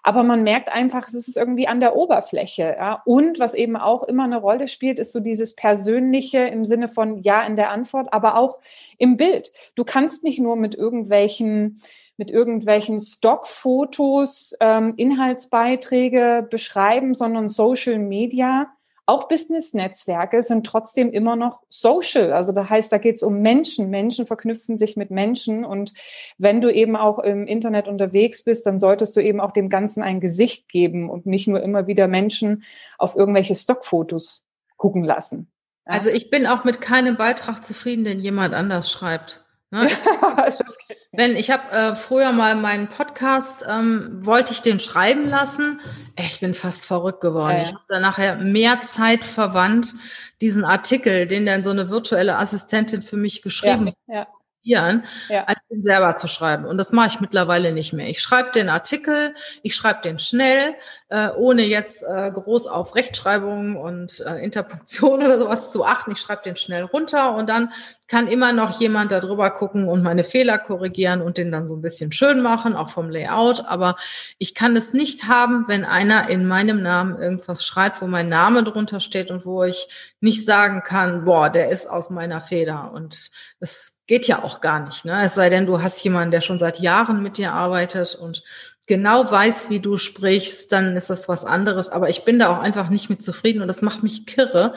Aber 0.04 0.24
man 0.24 0.44
merkt 0.44 0.70
einfach, 0.70 1.08
es 1.08 1.14
ist 1.14 1.38
irgendwie 1.38 1.68
an 1.68 1.80
der 1.80 1.96
Oberfläche. 1.96 2.76
Ja? 2.78 3.02
Und 3.06 3.39
was 3.39 3.54
eben 3.54 3.76
auch 3.76 4.04
immer 4.04 4.24
eine 4.24 4.38
Rolle 4.38 4.68
spielt, 4.68 5.00
ist 5.00 5.12
so 5.12 5.20
dieses 5.20 5.56
Persönliche 5.56 6.39
im 6.39 6.66
Sinne 6.66 6.88
von 6.88 7.22
Ja 7.22 7.44
in 7.44 7.56
der 7.56 7.70
Antwort, 7.70 8.12
aber 8.12 8.38
auch 8.38 8.60
im 8.98 9.18
Bild. 9.18 9.52
Du 9.76 9.84
kannst 9.84 10.24
nicht 10.24 10.31
nur 10.40 10.56
mit 10.56 10.76
irgendwelchen 10.76 11.80
mit 12.18 12.30
irgendwelchen 12.30 13.00
Stockfotos 13.00 14.54
ähm, 14.60 14.94
Inhaltsbeiträge 14.96 16.46
beschreiben, 16.50 17.16
sondern 17.16 17.50
Social 17.50 17.98
Media 17.98 18.72
auch 19.12 19.28
Business-Netzwerke 19.28 20.42
sind 20.42 20.66
trotzdem 20.66 21.12
immer 21.12 21.36
noch 21.36 21.62
social. 21.70 22.32
Also 22.32 22.54
da 22.54 22.70
heißt, 22.70 22.92
da 22.94 22.98
geht 22.98 23.16
es 23.16 23.24
um 23.24 23.42
Menschen. 23.42 23.90
Menschen 23.90 24.26
verknüpfen 24.26 24.78
sich 24.78 24.96
mit 24.96 25.12
Menschen. 25.12 25.66
Und 25.66 25.94
wenn 26.38 26.62
du 26.62 26.74
eben 26.74 26.96
auch 26.96 27.20
im 27.20 27.46
Internet 27.46 27.90
unterwegs 27.90 28.44
bist, 28.44 28.66
dann 28.66 28.80
solltest 28.80 29.18
du 29.18 29.22
eben 29.22 29.42
auch 29.42 29.52
dem 29.52 29.68
Ganzen 29.68 30.02
ein 30.02 30.22
Gesicht 30.22 30.70
geben 30.70 31.10
und 31.10 31.26
nicht 31.26 31.48
nur 31.48 31.62
immer 31.62 31.88
wieder 31.88 32.08
Menschen 32.08 32.64
auf 32.98 33.16
irgendwelche 33.18 33.56
Stockfotos 33.56 34.44
gucken 34.78 35.04
lassen. 35.04 35.52
Ja. 35.88 35.94
Also 35.94 36.10
ich 36.10 36.30
bin 36.30 36.46
auch 36.46 36.64
mit 36.64 36.80
keinem 36.80 37.18
Beitrag 37.18 37.66
zufrieden, 37.66 38.06
den 38.06 38.20
jemand 38.20 38.54
anders 38.54 38.90
schreibt. 38.90 39.44
Ne? 39.72 39.89
Wenn 41.11 41.36
ich 41.36 41.51
habe 41.51 41.72
äh, 41.72 41.95
früher 41.95 42.32
mal 42.32 42.55
meinen 42.55 42.88
Podcast, 42.88 43.65
ähm, 43.67 44.19
wollte 44.26 44.53
ich 44.53 44.61
den 44.61 44.80
schreiben 44.80 45.28
lassen. 45.28 45.82
Ich 46.17 46.39
bin 46.39 46.53
fast 46.53 46.86
verrückt 46.86 47.22
geworden. 47.22 47.57
Ja. 47.57 47.63
Ich 47.63 47.69
habe 47.69 47.84
da 47.88 47.99
nachher 47.99 48.38
mehr 48.38 48.82
Zeit 48.82 49.26
verwandt, 49.26 49.93
diesen 50.39 50.63
Artikel, 50.63 51.28
den 51.28 51.45
dann 51.45 51.63
so 51.63 51.69
eine 51.69 51.89
virtuelle 51.89 52.38
Assistentin 52.38 53.01
für 53.01 53.17
mich 53.17 53.41
geschrieben 53.41 53.93
ja, 54.07 54.15
ja 54.15 54.28
ja. 54.64 55.43
als 55.45 55.59
den 55.70 55.84
selber 55.84 56.16
zu 56.16 56.28
schreiben. 56.28 56.66
Und 56.66 56.78
das 56.78 56.91
mache 56.91 57.07
ich 57.07 57.20
mittlerweile 57.20 57.72
nicht 57.72 57.93
mehr. 57.93 58.07
Ich 58.07 58.22
schreibe 58.22 58.51
den 58.51 58.70
Artikel, 58.70 59.34
ich 59.64 59.76
schreibe 59.76 60.01
den 60.03 60.20
schnell, 60.20 60.76
äh, 61.09 61.30
ohne 61.36 61.64
jetzt 61.64 62.03
äh, 62.03 62.32
groß 62.32 62.68
auf 62.68 62.95
Rechtschreibung 62.95 63.76
und 63.76 64.24
äh, 64.26 64.43
Interpunktion 64.43 65.20
oder 65.26 65.39
sowas 65.39 65.72
zu 65.72 65.86
achten. 65.86 66.12
Ich 66.12 66.20
schreibe 66.20 66.43
den 66.43 66.55
schnell 66.55 66.84
runter 66.84 67.36
und 67.36 67.49
dann 67.49 67.72
kann 68.07 68.28
immer 68.28 68.51
noch 68.51 68.80
jemand 68.80 69.12
da 69.12 69.20
drüber 69.20 69.49
gucken 69.51 69.88
und 69.88 70.03
meine 70.03 70.26
Fehler 70.26 70.57
korrigieren 70.57 71.22
und 71.22 71.38
den 71.38 71.51
dann 71.51 71.68
so 71.68 71.76
ein 71.76 71.82
bisschen 71.82 72.12
schön 72.12 72.41
machen, 72.41 72.76
auch 72.76 72.89
vom 72.89 73.09
Layout. 73.09 73.66
Aber 73.66 73.95
ich 74.38 74.53
kann 74.53 74.76
es 74.76 74.93
nicht 74.93 75.28
haben, 75.30 75.66
wenn 75.68 75.86
einer 75.86 76.30
in 76.30 76.45
meinem 76.45 76.82
Namen 76.82 77.22
irgendwas 77.22 77.66
schreibt, 77.66 78.01
wo 78.01 78.07
mein 78.07 78.28
Name 78.28 78.64
drunter 78.64 78.99
steht 78.99 79.32
und 79.32 79.45
wo 79.45 79.64
ich 79.64 79.88
nicht 80.20 80.45
sagen 80.45 80.84
kann, 80.84 81.24
boah, 81.24 81.49
der 81.49 81.70
ist 81.70 81.88
aus 81.88 82.09
meiner 82.09 82.41
Feder. 82.41 82.91
Und 82.93 83.32
es 83.62 83.91
geht 84.12 84.28
ja 84.28 84.43
auch 84.43 84.59
gar 84.59 84.86
nicht. 84.86 85.05
Ne? 85.05 85.24
Es 85.24 85.36
sei 85.36 85.47
denn, 85.47 85.66
du 85.66 85.82
hast 85.82 86.03
jemanden, 86.03 86.32
der 86.32 86.41
schon 86.41 86.59
seit 86.59 86.82
Jahren 86.82 87.24
mit 87.24 87.38
dir 87.38 87.53
arbeitet 87.53 88.14
und 88.14 88.43
genau 88.86 89.32
weiß, 89.32 89.70
wie 89.70 89.80
du 89.80 89.95
sprichst, 89.95 90.70
dann 90.74 90.97
ist 90.97 91.09
das 91.09 91.30
was 91.30 91.45
anderes. 91.45 91.89
Aber 91.89 92.09
ich 92.09 92.26
bin 92.26 92.38
da 92.38 92.53
auch 92.53 92.59
einfach 92.62 92.89
nicht 92.89 93.09
mit 93.09 93.24
zufrieden 93.24 93.62
und 93.62 93.70
das 93.70 93.82
macht 93.82 94.03
mich 94.03 94.26
kirre, 94.26 94.74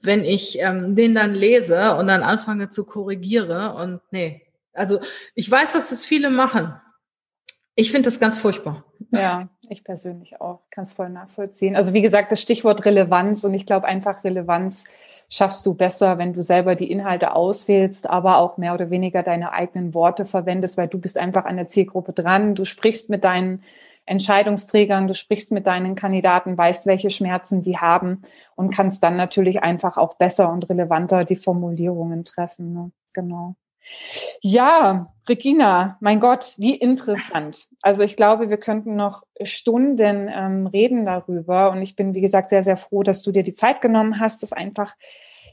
wenn 0.00 0.22
ich 0.22 0.60
ähm, 0.60 0.94
den 0.94 1.16
dann 1.16 1.34
lese 1.34 1.96
und 1.96 2.06
dann 2.06 2.22
anfange 2.22 2.68
zu 2.68 2.86
korrigiere. 2.86 3.74
Und 3.74 4.00
nee, 4.12 4.46
also 4.74 5.00
ich 5.34 5.50
weiß, 5.50 5.72
dass 5.72 5.90
es 5.90 6.04
viele 6.04 6.30
machen. 6.30 6.72
Ich 7.74 7.90
finde 7.90 8.08
das 8.08 8.20
ganz 8.20 8.38
furchtbar. 8.38 8.84
Ja, 9.10 9.48
ich 9.68 9.82
persönlich 9.82 10.40
auch. 10.40 10.60
Kann 10.70 10.84
es 10.84 10.92
voll 10.92 11.08
nachvollziehen. 11.08 11.74
Also 11.74 11.94
wie 11.94 12.02
gesagt, 12.02 12.30
das 12.30 12.40
Stichwort 12.40 12.84
Relevanz 12.84 13.42
und 13.42 13.54
ich 13.54 13.66
glaube 13.66 13.88
einfach 13.88 14.22
Relevanz 14.22 14.84
schaffst 15.30 15.66
du 15.66 15.74
besser, 15.74 16.18
wenn 16.18 16.32
du 16.32 16.42
selber 16.42 16.74
die 16.74 16.90
Inhalte 16.90 17.34
auswählst, 17.34 18.08
aber 18.08 18.38
auch 18.38 18.56
mehr 18.56 18.74
oder 18.74 18.90
weniger 18.90 19.22
deine 19.22 19.52
eigenen 19.52 19.94
Worte 19.94 20.24
verwendest, 20.24 20.76
weil 20.78 20.88
du 20.88 20.98
bist 20.98 21.18
einfach 21.18 21.44
an 21.44 21.56
der 21.56 21.66
Zielgruppe 21.66 22.12
dran. 22.12 22.54
Du 22.54 22.64
sprichst 22.64 23.10
mit 23.10 23.24
deinen 23.24 23.62
Entscheidungsträgern, 24.06 25.06
du 25.06 25.14
sprichst 25.14 25.52
mit 25.52 25.66
deinen 25.66 25.94
Kandidaten, 25.94 26.56
weißt, 26.56 26.86
welche 26.86 27.10
Schmerzen 27.10 27.60
die 27.60 27.76
haben 27.76 28.22
und 28.56 28.74
kannst 28.74 29.02
dann 29.02 29.16
natürlich 29.16 29.62
einfach 29.62 29.98
auch 29.98 30.14
besser 30.14 30.50
und 30.50 30.68
relevanter 30.70 31.24
die 31.24 31.36
Formulierungen 31.36 32.24
treffen. 32.24 32.72
Ne? 32.72 32.90
Genau. 33.12 33.54
Ja, 34.40 35.12
Regina, 35.28 35.98
mein 36.00 36.20
Gott, 36.20 36.54
wie 36.58 36.74
interessant. 36.74 37.68
Also 37.82 38.02
ich 38.02 38.16
glaube, 38.16 38.48
wir 38.50 38.56
könnten 38.56 38.96
noch 38.96 39.24
Stunden 39.42 40.28
ähm, 40.32 40.66
reden 40.66 41.04
darüber. 41.04 41.70
Und 41.70 41.82
ich 41.82 41.96
bin, 41.96 42.14
wie 42.14 42.20
gesagt, 42.20 42.50
sehr, 42.50 42.62
sehr 42.62 42.76
froh, 42.76 43.02
dass 43.02 43.22
du 43.22 43.32
dir 43.32 43.42
die 43.42 43.54
Zeit 43.54 43.80
genommen 43.80 44.20
hast, 44.20 44.42
das 44.42 44.52
einfach 44.52 44.94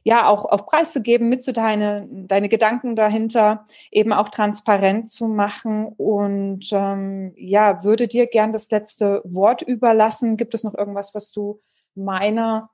ja 0.04 0.28
auch 0.28 0.46
auf 0.46 0.68
preiszugeben, 0.68 1.30
mitzuteilen, 1.30 2.28
deine 2.28 2.48
Gedanken 2.48 2.96
dahinter 2.96 3.66
eben 3.92 4.14
auch 4.14 4.30
transparent 4.30 5.10
zu 5.10 5.28
machen. 5.28 5.88
Und 5.88 6.70
ähm, 6.72 7.34
ja, 7.36 7.84
würde 7.84 8.08
dir 8.08 8.28
gern 8.28 8.54
das 8.54 8.70
letzte 8.70 9.22
Wort 9.26 9.64
überlassen. 9.64 10.38
Gibt 10.38 10.54
es 10.54 10.64
noch 10.64 10.76
irgendwas, 10.76 11.16
was 11.16 11.32
du 11.32 11.60
meiner 11.96 12.70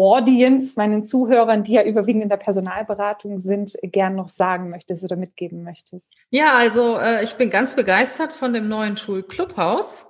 Audience, 0.00 0.78
meinen 0.78 1.04
Zuhörern, 1.04 1.62
die 1.62 1.74
ja 1.74 1.82
überwiegend 1.82 2.22
in 2.22 2.28
der 2.28 2.38
Personalberatung 2.38 3.38
sind, 3.38 3.76
gern 3.82 4.14
noch 4.14 4.30
sagen 4.30 4.70
möchtest 4.70 5.04
oder 5.04 5.16
mitgeben 5.16 5.62
möchtest? 5.62 6.08
Ja, 6.30 6.54
also 6.54 6.96
äh, 6.96 7.22
ich 7.22 7.34
bin 7.34 7.50
ganz 7.50 7.74
begeistert 7.74 8.32
von 8.32 8.54
dem 8.54 8.68
neuen 8.68 8.96
Tool 8.96 9.22
Clubhouse. 9.22 10.06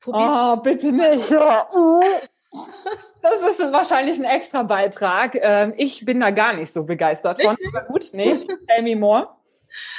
Probiert 0.00 0.36
oh, 0.36 0.56
bitte 0.56 0.92
nicht. 0.92 1.30
Das 3.20 3.42
ist 3.42 3.60
wahrscheinlich 3.72 4.18
ein 4.18 4.24
extra 4.24 4.62
Beitrag. 4.62 5.36
Ähm, 5.40 5.74
ich 5.76 6.04
bin 6.04 6.20
da 6.20 6.30
gar 6.30 6.54
nicht 6.54 6.72
so 6.72 6.84
begeistert 6.84 7.42
von. 7.42 7.56
Aber 7.74 7.86
gut, 7.86 8.06
nee, 8.12 8.46
tell 8.68 8.82
me 8.82 8.96
more. 8.96 9.28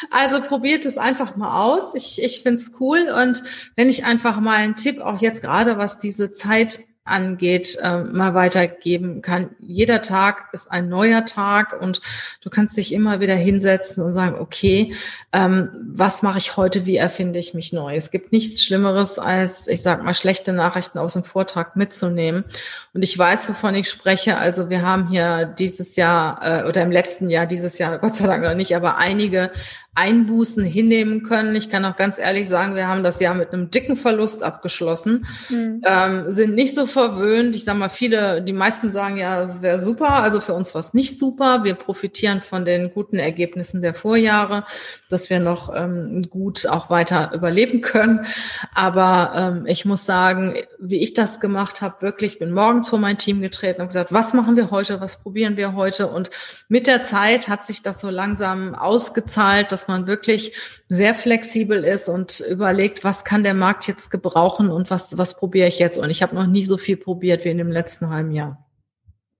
Also 0.09 0.41
probiert 0.41 0.85
es 0.85 0.97
einfach 0.97 1.35
mal 1.35 1.61
aus. 1.61 1.95
Ich, 1.95 2.21
ich 2.23 2.41
finde 2.41 2.59
es 2.59 2.71
cool. 2.79 3.09
Und 3.09 3.43
wenn 3.75 3.89
ich 3.89 4.05
einfach 4.05 4.39
mal 4.39 4.55
einen 4.55 4.75
Tipp, 4.75 4.99
auch 4.99 5.21
jetzt 5.21 5.41
gerade 5.41 5.77
was 5.77 5.99
diese 5.99 6.31
Zeit 6.31 6.79
angeht, 7.09 7.77
äh, 7.81 8.03
mal 8.03 8.33
weitergeben 8.33 9.21
kann. 9.21 9.49
Jeder 9.59 10.01
Tag 10.01 10.49
ist 10.53 10.71
ein 10.71 10.89
neuer 10.89 11.25
Tag 11.25 11.79
und 11.79 12.01
du 12.41 12.49
kannst 12.49 12.77
dich 12.77 12.93
immer 12.93 13.19
wieder 13.19 13.35
hinsetzen 13.35 14.03
und 14.03 14.13
sagen, 14.13 14.39
okay, 14.39 14.95
ähm, 15.33 15.69
was 15.93 16.21
mache 16.21 16.37
ich 16.37 16.57
heute, 16.57 16.85
wie 16.85 16.97
erfinde 16.97 17.39
ich 17.39 17.53
mich 17.53 17.73
neu? 17.73 17.95
Es 17.95 18.11
gibt 18.11 18.31
nichts 18.31 18.63
Schlimmeres, 18.63 19.19
als, 19.19 19.67
ich 19.67 19.81
sag 19.81 20.03
mal, 20.03 20.13
schlechte 20.13 20.53
Nachrichten 20.53 20.97
aus 20.97 21.13
dem 21.13 21.23
Vortrag 21.23 21.75
mitzunehmen. 21.75 22.45
Und 22.93 23.03
ich 23.03 23.17
weiß, 23.17 23.49
wovon 23.49 23.75
ich 23.75 23.89
spreche. 23.89 24.37
Also 24.37 24.69
wir 24.69 24.81
haben 24.81 25.09
hier 25.09 25.45
dieses 25.45 25.95
Jahr 25.95 26.39
äh, 26.41 26.67
oder 26.67 26.81
im 26.81 26.91
letzten 26.91 27.29
Jahr, 27.29 27.45
dieses 27.45 27.77
Jahr, 27.77 27.97
Gott 27.99 28.15
sei 28.15 28.27
Dank 28.27 28.43
noch 28.43 28.55
nicht, 28.55 28.75
aber 28.75 28.97
einige 28.97 29.51
Einbußen 29.99 30.63
hinnehmen 30.63 31.23
können. 31.23 31.53
Ich 31.57 31.69
kann 31.69 31.83
auch 31.83 31.97
ganz 31.97 32.17
ehrlich 32.17 32.47
sagen, 32.47 32.73
wir 32.75 32.87
haben 32.87 33.03
das 33.03 33.19
Jahr 33.19 33.33
mit 33.33 33.51
einem 33.51 33.69
dicken 33.69 33.97
Verlust 33.97 34.43
abgeschlossen, 34.43 35.25
mhm. 35.49 35.81
ähm, 35.85 36.31
sind 36.31 36.55
nicht 36.55 36.73
so 36.73 36.85
verwöhnt. 36.85 37.53
Ich 37.53 37.65
sage 37.65 37.79
mal, 37.79 37.89
viele, 37.89 38.41
die 38.41 38.53
meisten 38.53 38.93
sagen 38.93 39.17
ja, 39.17 39.43
es 39.43 39.61
wäre 39.61 39.81
super. 39.81 40.11
Also 40.11 40.39
für 40.39 40.53
uns 40.53 40.73
war 40.73 40.79
es 40.79 40.93
nicht 40.93 41.19
super. 41.19 41.65
Wir 41.65 41.73
profitieren 41.73 42.41
von 42.41 42.63
den 42.63 42.91
guten 42.91 43.19
Ergebnissen 43.19 43.81
der 43.81 43.93
Vorjahre, 43.93 44.63
dass 45.09 45.29
wir 45.29 45.41
noch 45.41 45.69
ähm, 45.75 46.21
gut 46.29 46.65
auch 46.65 46.89
weiter 46.89 47.33
überleben 47.33 47.81
können. 47.81 48.25
Aber 48.73 49.33
ähm, 49.35 49.65
ich 49.65 49.83
muss 49.83 50.05
sagen, 50.05 50.55
wie 50.79 51.01
ich 51.01 51.13
das 51.13 51.41
gemacht 51.41 51.81
habe, 51.81 52.01
wirklich, 52.01 52.39
bin 52.39 52.53
morgens 52.53 52.87
vor 52.87 52.99
mein 52.99 53.17
Team 53.17 53.41
getreten 53.41 53.81
und 53.81 53.87
gesagt, 53.87 54.13
was 54.13 54.33
machen 54.33 54.55
wir 54.55 54.71
heute, 54.71 55.01
was 55.01 55.17
probieren 55.17 55.57
wir 55.57 55.73
heute? 55.75 56.07
Und 56.07 56.29
mit 56.69 56.87
der 56.87 57.03
Zeit 57.03 57.49
hat 57.49 57.65
sich 57.65 57.81
das 57.81 57.99
so 57.99 58.09
langsam 58.09 58.75
ausgezahlt, 58.75 59.73
dass 59.73 59.88
man 59.89 60.07
wirklich 60.07 60.55
sehr 60.87 61.13
flexibel 61.13 61.83
ist 61.83 62.07
und 62.07 62.39
überlegt, 62.39 63.03
was 63.03 63.25
kann 63.25 63.43
der 63.43 63.53
Markt 63.53 63.87
jetzt 63.87 64.09
gebrauchen 64.09 64.69
und 64.69 64.89
was, 64.89 65.17
was 65.17 65.35
probiere 65.35 65.67
ich 65.67 65.79
jetzt. 65.79 65.97
Und 65.97 66.09
ich 66.09 66.21
habe 66.21 66.35
noch 66.35 66.47
nie 66.47 66.63
so 66.63 66.77
viel 66.77 66.95
probiert 66.95 67.43
wie 67.43 67.49
in 67.49 67.57
dem 67.57 67.71
letzten 67.71 68.09
halben 68.09 68.31
Jahr. 68.31 68.65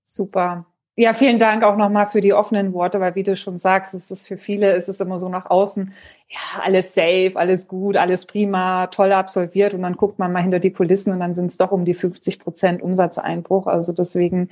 Super. 0.04 0.66
Ja, 0.96 1.14
vielen 1.14 1.38
Dank 1.38 1.62
auch 1.62 1.76
nochmal 1.78 2.08
für 2.08 2.20
die 2.20 2.34
offenen 2.34 2.74
Worte, 2.74 3.00
weil 3.00 3.14
wie 3.14 3.22
du 3.22 3.34
schon 3.34 3.56
sagst, 3.56 3.94
es 3.94 4.10
ist 4.10 4.26
für 4.26 4.36
viele, 4.36 4.72
ist 4.72 4.88
es 4.88 5.00
immer 5.00 5.16
so 5.16 5.30
nach 5.30 5.48
außen, 5.48 5.94
ja, 6.28 6.62
alles 6.62 6.92
safe, 6.92 7.32
alles 7.36 7.68
gut, 7.68 7.96
alles 7.96 8.26
prima, 8.26 8.88
toll 8.88 9.12
absolviert 9.12 9.72
und 9.72 9.80
dann 9.80 9.96
guckt 9.96 10.18
man 10.18 10.30
mal 10.30 10.42
hinter 10.42 10.58
die 10.58 10.72
Kulissen 10.72 11.14
und 11.14 11.20
dann 11.20 11.32
sind 11.32 11.46
es 11.46 11.56
doch 11.56 11.70
um 11.70 11.86
die 11.86 11.94
50 11.94 12.38
Prozent 12.38 12.82
Umsatzeinbruch. 12.82 13.66
Also 13.66 13.92
deswegen 13.94 14.50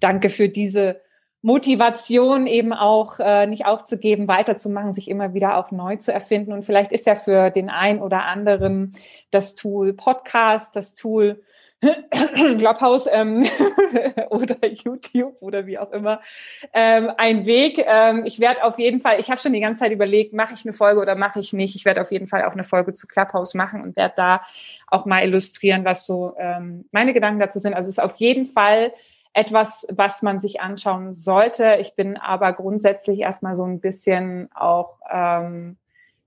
danke 0.00 0.30
für 0.30 0.48
diese 0.48 1.00
Motivation 1.44 2.46
eben 2.46 2.72
auch 2.72 3.20
äh, 3.20 3.46
nicht 3.46 3.66
aufzugeben, 3.66 4.28
weiterzumachen, 4.28 4.94
sich 4.94 5.10
immer 5.10 5.34
wieder 5.34 5.58
auch 5.58 5.70
neu 5.72 5.96
zu 5.96 6.10
erfinden. 6.10 6.54
Und 6.54 6.64
vielleicht 6.64 6.90
ist 6.90 7.06
ja 7.06 7.16
für 7.16 7.50
den 7.50 7.68
einen 7.68 8.00
oder 8.00 8.24
anderen 8.24 8.92
das 9.30 9.54
Tool 9.54 9.92
Podcast, 9.92 10.74
das 10.74 10.94
Tool 10.94 11.42
Clubhouse 12.58 13.06
ähm, 13.12 13.44
oder 14.30 14.56
YouTube 14.66 15.36
oder 15.40 15.66
wie 15.66 15.78
auch 15.78 15.92
immer 15.92 16.22
ähm, 16.72 17.10
ein 17.18 17.44
Weg. 17.44 17.84
Ähm, 17.86 18.24
ich 18.24 18.40
werde 18.40 18.64
auf 18.64 18.78
jeden 18.78 19.02
Fall, 19.02 19.20
ich 19.20 19.30
habe 19.30 19.38
schon 19.38 19.52
die 19.52 19.60
ganze 19.60 19.80
Zeit 19.80 19.92
überlegt, 19.92 20.32
mache 20.32 20.54
ich 20.54 20.64
eine 20.64 20.72
Folge 20.72 20.98
oder 20.98 21.14
mache 21.14 21.40
ich 21.40 21.52
nicht. 21.52 21.76
Ich 21.76 21.84
werde 21.84 22.00
auf 22.00 22.10
jeden 22.10 22.26
Fall 22.26 22.46
auch 22.46 22.52
eine 22.52 22.64
Folge 22.64 22.94
zu 22.94 23.06
Clubhouse 23.06 23.52
machen 23.52 23.82
und 23.82 23.96
werde 23.96 24.14
da 24.16 24.40
auch 24.86 25.04
mal 25.04 25.22
illustrieren, 25.22 25.84
was 25.84 26.06
so 26.06 26.34
ähm, 26.38 26.86
meine 26.90 27.12
Gedanken 27.12 27.40
dazu 27.40 27.58
sind. 27.58 27.74
Also 27.74 27.90
es 27.90 27.98
ist 27.98 28.02
auf 28.02 28.16
jeden 28.16 28.46
Fall 28.46 28.94
etwas, 29.34 29.86
was 29.90 30.22
man 30.22 30.40
sich 30.40 30.60
anschauen 30.60 31.12
sollte. 31.12 31.76
Ich 31.80 31.94
bin 31.94 32.16
aber 32.16 32.52
grundsätzlich 32.52 33.20
erstmal 33.20 33.56
so 33.56 33.64
ein 33.64 33.80
bisschen 33.80 34.48
auch 34.54 34.98
ähm, 35.10 35.76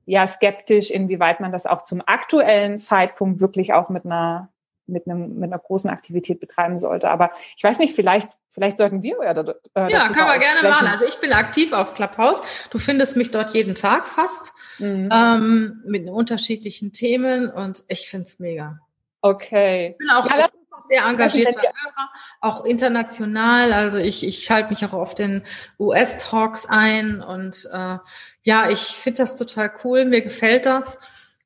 ja 0.06 0.28
skeptisch, 0.28 0.92
inwieweit 0.92 1.40
man 1.40 1.52
das 1.52 1.66
auch 1.66 1.82
zum 1.84 2.02
aktuellen 2.06 2.80
Zeitpunkt 2.80 3.40
wirklich 3.40 3.74
auch 3.74 3.90
mit 3.90 4.06
einer 4.06 4.50
mit, 4.88 5.06
einem, 5.06 5.36
mit 5.36 5.52
einer 5.52 5.60
großen 5.60 5.90
Aktivität 5.90 6.40
betreiben 6.40 6.80
sollte. 6.80 7.10
Aber 7.10 7.32
ich 7.56 7.64
weiß 7.64 7.80
nicht, 7.80 7.94
vielleicht, 7.94 8.30
vielleicht 8.50 8.78
sollten 8.78 9.04
wir 9.04 9.18
ja, 9.22 9.32
äh, 9.32 9.92
ja 9.92 10.08
kann 10.10 10.28
man 10.28 10.40
gerne 10.40 10.68
machen. 10.68 10.88
Also 10.88 11.06
ich 11.06 11.20
bin 11.20 11.34
aktiv 11.34 11.74
auf 11.74 11.94
Clubhouse. 11.94 12.42
Du 12.72 12.78
findest 12.78 13.18
mich 13.18 13.32
dort 13.32 13.54
jeden 13.54 13.76
Tag 13.76 14.08
fast 14.08 14.54
mhm. 14.80 15.10
ähm, 15.12 15.84
mit 15.86 16.08
unterschiedlichen 16.10 16.94
Themen 16.94 17.50
und 17.50 17.84
ich 17.90 18.10
finde 18.10 18.24
es 18.24 18.40
mega. 18.40 18.80
Okay. 19.22 19.92
Ich 19.92 19.98
bin 19.98 20.10
auch 20.10 20.30
ja, 20.30 20.48
sehr 20.80 21.06
engagierter 21.06 21.62
Hörer, 21.62 22.10
auch 22.42 22.66
international. 22.66 23.74
Also 23.74 23.98
ich, 23.98 24.26
ich 24.26 24.44
schalte 24.44 24.70
mich 24.70 24.86
auch 24.86 24.94
auf 24.94 25.16
den 25.16 25.44
US-Talks 25.80 26.66
ein 26.68 27.22
und 27.22 27.68
äh, 27.72 27.98
ja, 28.44 28.70
ich 28.70 28.80
finde 28.80 29.24
das 29.24 29.38
total 29.38 29.72
cool. 29.84 30.06
Mir 30.06 30.22
gefällt 30.22 30.66
das. 30.66 31.00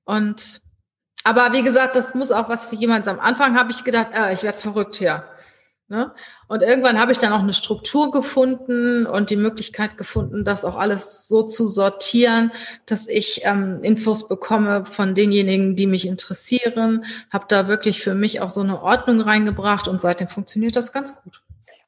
Und 0.04 0.62
aber 1.24 1.54
wie 1.54 1.64
gesagt, 1.64 1.96
das 1.96 2.16
muss 2.16 2.32
auch 2.32 2.50
was 2.50 2.66
für 2.66 2.76
jemand. 2.76 3.08
Am 3.08 3.20
Anfang 3.20 3.58
habe 3.58 3.72
ich 3.72 3.84
gedacht, 3.84 4.10
äh, 4.14 4.34
ich 4.34 4.44
werde 4.44 4.58
verrückt 4.58 4.96
hier. 4.96 5.24
Ne? 5.92 6.14
Und 6.48 6.64
irgendwann 6.64 6.98
habe 6.98 7.12
ich 7.12 7.18
dann 7.18 7.34
auch 7.34 7.42
eine 7.42 7.54
Struktur 7.54 8.12
gefunden 8.12 9.06
und 9.06 9.30
die 9.30 9.36
Möglichkeit 9.36 9.98
gefunden, 9.98 10.46
das 10.46 10.64
auch 10.64 10.78
alles 10.78 11.28
so 11.28 11.44
zu 11.44 11.68
sortieren, 11.68 12.54
dass 12.86 13.10
ich 13.10 13.42
ähm, 13.44 13.80
Infos 13.84 14.30
bekomme 14.30 14.86
von 14.86 15.16
denjenigen, 15.16 15.76
die 15.76 15.88
mich 15.88 16.08
interessieren. 16.08 17.04
Habe 17.30 17.44
da 17.50 17.68
wirklich 17.68 18.02
für 18.02 18.16
mich 18.16 18.40
auch 18.40 18.50
so 18.50 18.62
eine 18.62 18.82
Ordnung 18.82 19.20
reingebracht 19.20 19.90
und 19.90 20.00
seitdem 20.00 20.30
funktioniert 20.30 20.78
das 20.78 20.94
ganz 20.94 21.22
gut. 21.22 21.42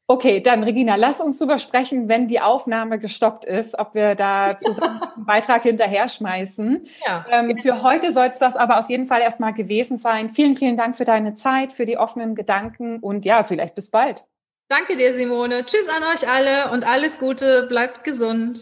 Okay, 0.05 0.41
dann 0.41 0.63
Regina, 0.63 0.95
lass 0.95 1.21
uns 1.21 1.39
drüber 1.39 1.57
sprechen, 1.59 2.09
wenn 2.09 2.27
die 2.27 2.41
Aufnahme 2.41 2.99
gestoppt 2.99 3.45
ist, 3.45 3.79
ob 3.79 3.95
wir 3.95 4.15
da 4.15 4.57
zusammen 4.59 5.01
einen 5.15 5.25
Beitrag 5.25 5.63
hinterher 5.63 6.09
schmeißen. 6.09 6.85
Ja, 7.07 7.25
ähm, 7.31 7.57
für 7.61 7.83
heute 7.83 8.11
soll 8.11 8.27
es 8.27 8.37
das 8.37 8.57
aber 8.57 8.79
auf 8.79 8.89
jeden 8.89 9.07
Fall 9.07 9.21
erstmal 9.21 9.53
gewesen 9.53 9.97
sein. 9.97 10.29
Vielen, 10.29 10.57
vielen 10.57 10.75
Dank 10.75 10.97
für 10.97 11.05
deine 11.05 11.35
Zeit, 11.35 11.71
für 11.71 11.85
die 11.85 11.97
offenen 11.97 12.35
Gedanken 12.35 12.99
und 12.99 13.23
ja, 13.23 13.45
vielleicht 13.45 13.75
bis 13.75 13.91
bald. 13.91 14.25
Danke 14.67 14.97
dir, 14.97 15.13
Simone. 15.13 15.65
Tschüss 15.65 15.87
an 15.87 16.03
euch 16.03 16.27
alle 16.27 16.71
und 16.71 16.85
alles 16.85 17.19
Gute. 17.19 17.67
Bleibt 17.67 18.03
gesund. 18.03 18.59